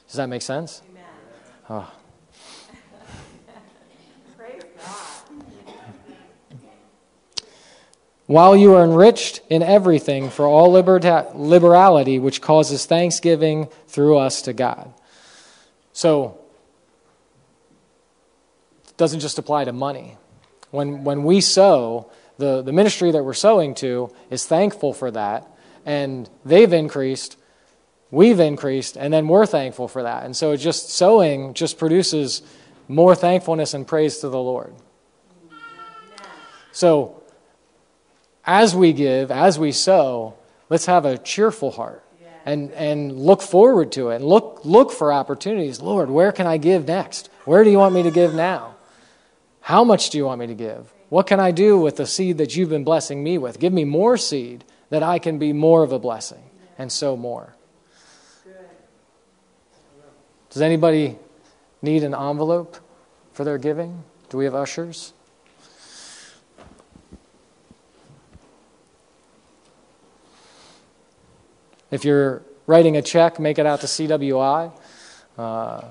Does 0.08 0.18
that 0.18 0.28
make 0.28 0.42
sense? 0.42 0.82
Oh. 1.70 1.92
While 8.26 8.56
you 8.56 8.76
are 8.76 8.84
enriched 8.84 9.42
in 9.50 9.64
everything 9.64 10.30
for 10.30 10.46
all 10.46 10.72
liberta- 10.72 11.32
liberality, 11.36 12.20
which 12.20 12.42
causes 12.42 12.86
thanksgiving 12.86 13.68
through 13.88 14.18
us 14.18 14.42
to 14.44 14.54
God. 14.54 14.94
So, 15.94 16.38
it 18.88 18.98
doesn't 18.98 19.20
just 19.20 19.38
apply 19.40 19.66
to 19.66 19.74
money. 19.74 20.18
When, 20.72 21.04
when 21.04 21.24
we 21.24 21.42
sow, 21.42 22.10
the, 22.42 22.62
the 22.62 22.74
ministry 22.74 23.12
that 23.12 23.24
we're 23.24 23.34
sowing 23.34 23.76
to 23.76 24.12
is 24.30 24.46
thankful 24.46 24.94
for 24.94 25.12
that, 25.12 25.48
and 25.86 26.28
they've 26.44 26.74
increased, 26.74 27.38
we've 28.10 28.40
increased, 28.40 28.98
and 28.98 29.14
then 29.14 29.28
we're 29.28 29.46
thankful 29.46 29.88
for 29.88 30.04
that. 30.04 30.26
And 30.26 30.36
so 30.36 30.58
just 30.58 30.90
sowing 30.90 31.54
just 31.54 31.78
produces 31.78 32.42
more 32.88 33.16
thankfulness 33.16 33.74
and 33.74 33.88
praise 33.88 34.18
to 34.18 34.30
the 34.30 34.40
Lord. 34.40 34.74
So 36.72 37.22
as 38.44 38.76
we 38.76 38.92
give, 38.92 39.30
as 39.30 39.60
we 39.60 39.72
sow, 39.72 40.34
let's 40.70 40.88
have 40.88 41.06
a 41.06 41.18
cheerful 41.20 41.72
heart 41.72 42.04
and, 42.44 42.72
and 42.72 43.16
look 43.16 43.42
forward 43.42 43.92
to 43.94 44.10
it 44.10 44.16
and 44.16 44.26
look, 44.26 44.62
look 44.66 44.92
for 44.92 45.14
opportunities. 45.14 45.80
Lord, 45.80 46.10
where 46.10 46.32
can 46.32 46.48
I 46.48 46.58
give 46.58 46.88
next? 46.88 47.30
Where 47.46 47.64
do 47.64 47.70
you 47.70 47.78
want 47.78 47.94
me 47.94 48.04
to 48.04 48.12
give 48.12 48.34
now? 48.34 48.76
How 49.62 49.84
much 49.84 50.10
do 50.10 50.18
you 50.18 50.26
want 50.26 50.40
me 50.40 50.48
to 50.48 50.56
give? 50.56 50.92
What 51.12 51.28
can 51.28 51.42
I 51.42 51.52
do 51.52 51.78
with 51.78 51.98
the 51.98 52.06
seed 52.08 52.38
that 52.38 52.56
you've 52.56 52.70
been 52.70 52.86
blessing 52.86 53.22
me 53.22 53.38
with? 53.38 53.60
Give 53.60 53.74
me 53.74 53.84
more 53.84 54.16
seed 54.16 54.64
that 54.92 55.04
I 55.04 55.20
can 55.20 55.38
be 55.38 55.52
more 55.52 55.84
of 55.84 55.92
a 55.92 56.00
blessing 56.00 56.42
and 56.78 56.90
sow 56.90 57.18
more. 57.18 57.54
Does 60.50 60.62
anybody 60.62 61.18
need 61.82 62.06
an 62.06 62.16
envelope 62.16 62.78
for 63.34 63.44
their 63.44 63.58
giving? 63.58 64.06
Do 64.30 64.38
we 64.38 64.46
have 64.46 64.56
ushers? 64.56 65.12
If 71.92 72.06
you're 72.06 72.42
writing 72.68 72.96
a 72.96 73.02
check, 73.02 73.38
make 73.38 73.60
it 73.60 73.66
out 73.66 73.82
to 73.82 73.88
CWI. 73.88 74.72
Uh, 75.38 75.82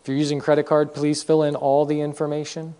if 0.00 0.08
you're 0.08 0.16
using 0.16 0.40
credit 0.40 0.64
card, 0.64 0.94
please 0.94 1.22
fill 1.22 1.42
in 1.42 1.54
all 1.54 1.84
the 1.84 2.00
information. 2.00 2.74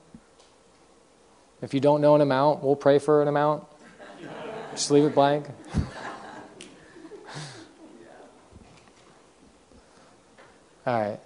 If 1.62 1.72
you 1.72 1.80
don't 1.80 2.00
know 2.00 2.14
an 2.14 2.20
amount, 2.20 2.62
we'll 2.62 2.76
pray 2.76 2.98
for 2.98 3.22
an 3.22 3.28
amount. 3.28 3.64
Just 4.72 4.90
leave 4.90 5.04
it 5.04 5.14
blank. 5.14 5.46
All 10.86 11.00
right. 11.00 11.18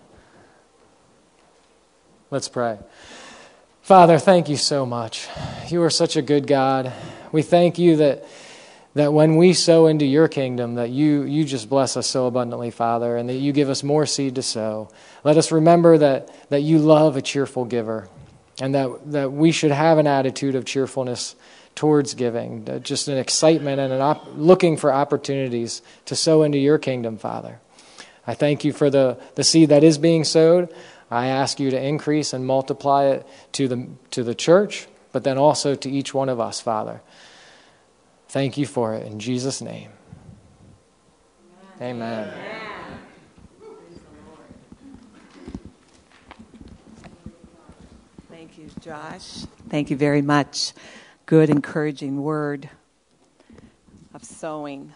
Let's 2.31 2.49
pray. 2.49 2.79
Father, 3.83 4.19
thank 4.19 4.49
you 4.49 4.57
so 4.57 4.87
much. 4.87 5.27
You 5.69 5.83
are 5.83 5.91
such 5.91 6.15
a 6.17 6.23
good 6.23 6.47
God. 6.47 6.93
We 7.33 7.43
thank 7.43 7.77
you 7.79 7.97
that 7.97 8.25
that 8.95 9.13
when 9.13 9.37
we 9.37 9.53
sow 9.53 9.87
into 9.87 10.05
your 10.05 10.29
kingdom 10.29 10.75
that 10.77 10.91
you 10.91 11.23
you 11.23 11.45
just 11.45 11.69
bless 11.69 11.97
us 11.97 12.07
so 12.07 12.27
abundantly 12.27 12.71
father 12.71 13.17
and 13.17 13.29
that 13.29 13.35
you 13.35 13.53
give 13.53 13.69
us 13.69 13.83
more 13.83 14.05
seed 14.05 14.35
to 14.35 14.43
sow 14.43 14.89
let 15.23 15.37
us 15.37 15.53
remember 15.53 15.97
that 15.97 16.29
that 16.51 16.63
you 16.63 16.79
love 16.79 17.17
a 17.17 17.23
cheerful 17.23 17.65
giver 17.65 18.09
and 18.61 18.75
that 18.75 19.13
that 19.13 19.33
we 19.33 19.53
should 19.53 19.71
have 19.71 19.99
an 19.99 20.07
attitude 20.07 20.55
of 20.55 20.65
cheerfulness 20.65 21.35
towards 21.75 22.15
giving 22.15 22.65
just 22.83 23.09
an 23.09 23.17
excitement 23.17 23.81
and 23.81 23.93
an 23.93 24.01
op- 24.01 24.27
looking 24.35 24.77
for 24.77 24.93
opportunities 24.93 25.83
to 26.05 26.15
sow 26.17 26.43
into 26.43 26.59
your 26.59 26.79
kingdom 26.79 27.17
father 27.17 27.61
i 28.27 28.35
thank 28.35 28.65
you 28.65 28.73
for 28.73 28.91
the 28.91 29.19
the 29.37 29.45
seed 29.45 29.69
that 29.69 29.85
is 29.85 29.99
being 29.99 30.25
sowed 30.25 30.69
i 31.11 31.27
ask 31.27 31.59
you 31.61 31.71
to 31.71 31.81
increase 31.81 32.33
and 32.33 32.47
multiply 32.47 33.05
it 33.07 33.27
to 33.53 33.69
the 33.69 33.89
to 34.11 34.23
the 34.23 34.35
church 34.35 34.87
but 35.13 35.25
then 35.25 35.39
also 35.39 35.75
to 35.75 35.91
each 35.91 36.13
one 36.13 36.29
of 36.29 36.39
us 36.39 36.61
father 36.61 37.01
Thank 38.31 38.57
you 38.57 38.65
for 38.65 38.95
it 38.95 39.05
in 39.09 39.19
Jesus' 39.19 39.61
name. 39.61 39.91
Amen. 41.81 42.29
Amen. 42.29 42.99
Thank 48.31 48.57
you, 48.57 48.69
Josh. 48.81 49.45
Thank 49.69 49.91
you 49.91 49.97
very 49.97 50.23
much. 50.23 50.73
Good, 51.27 51.51
encouraging 51.51 52.23
word 52.23 52.71
of 54.15 54.25
sowing. 54.25 54.95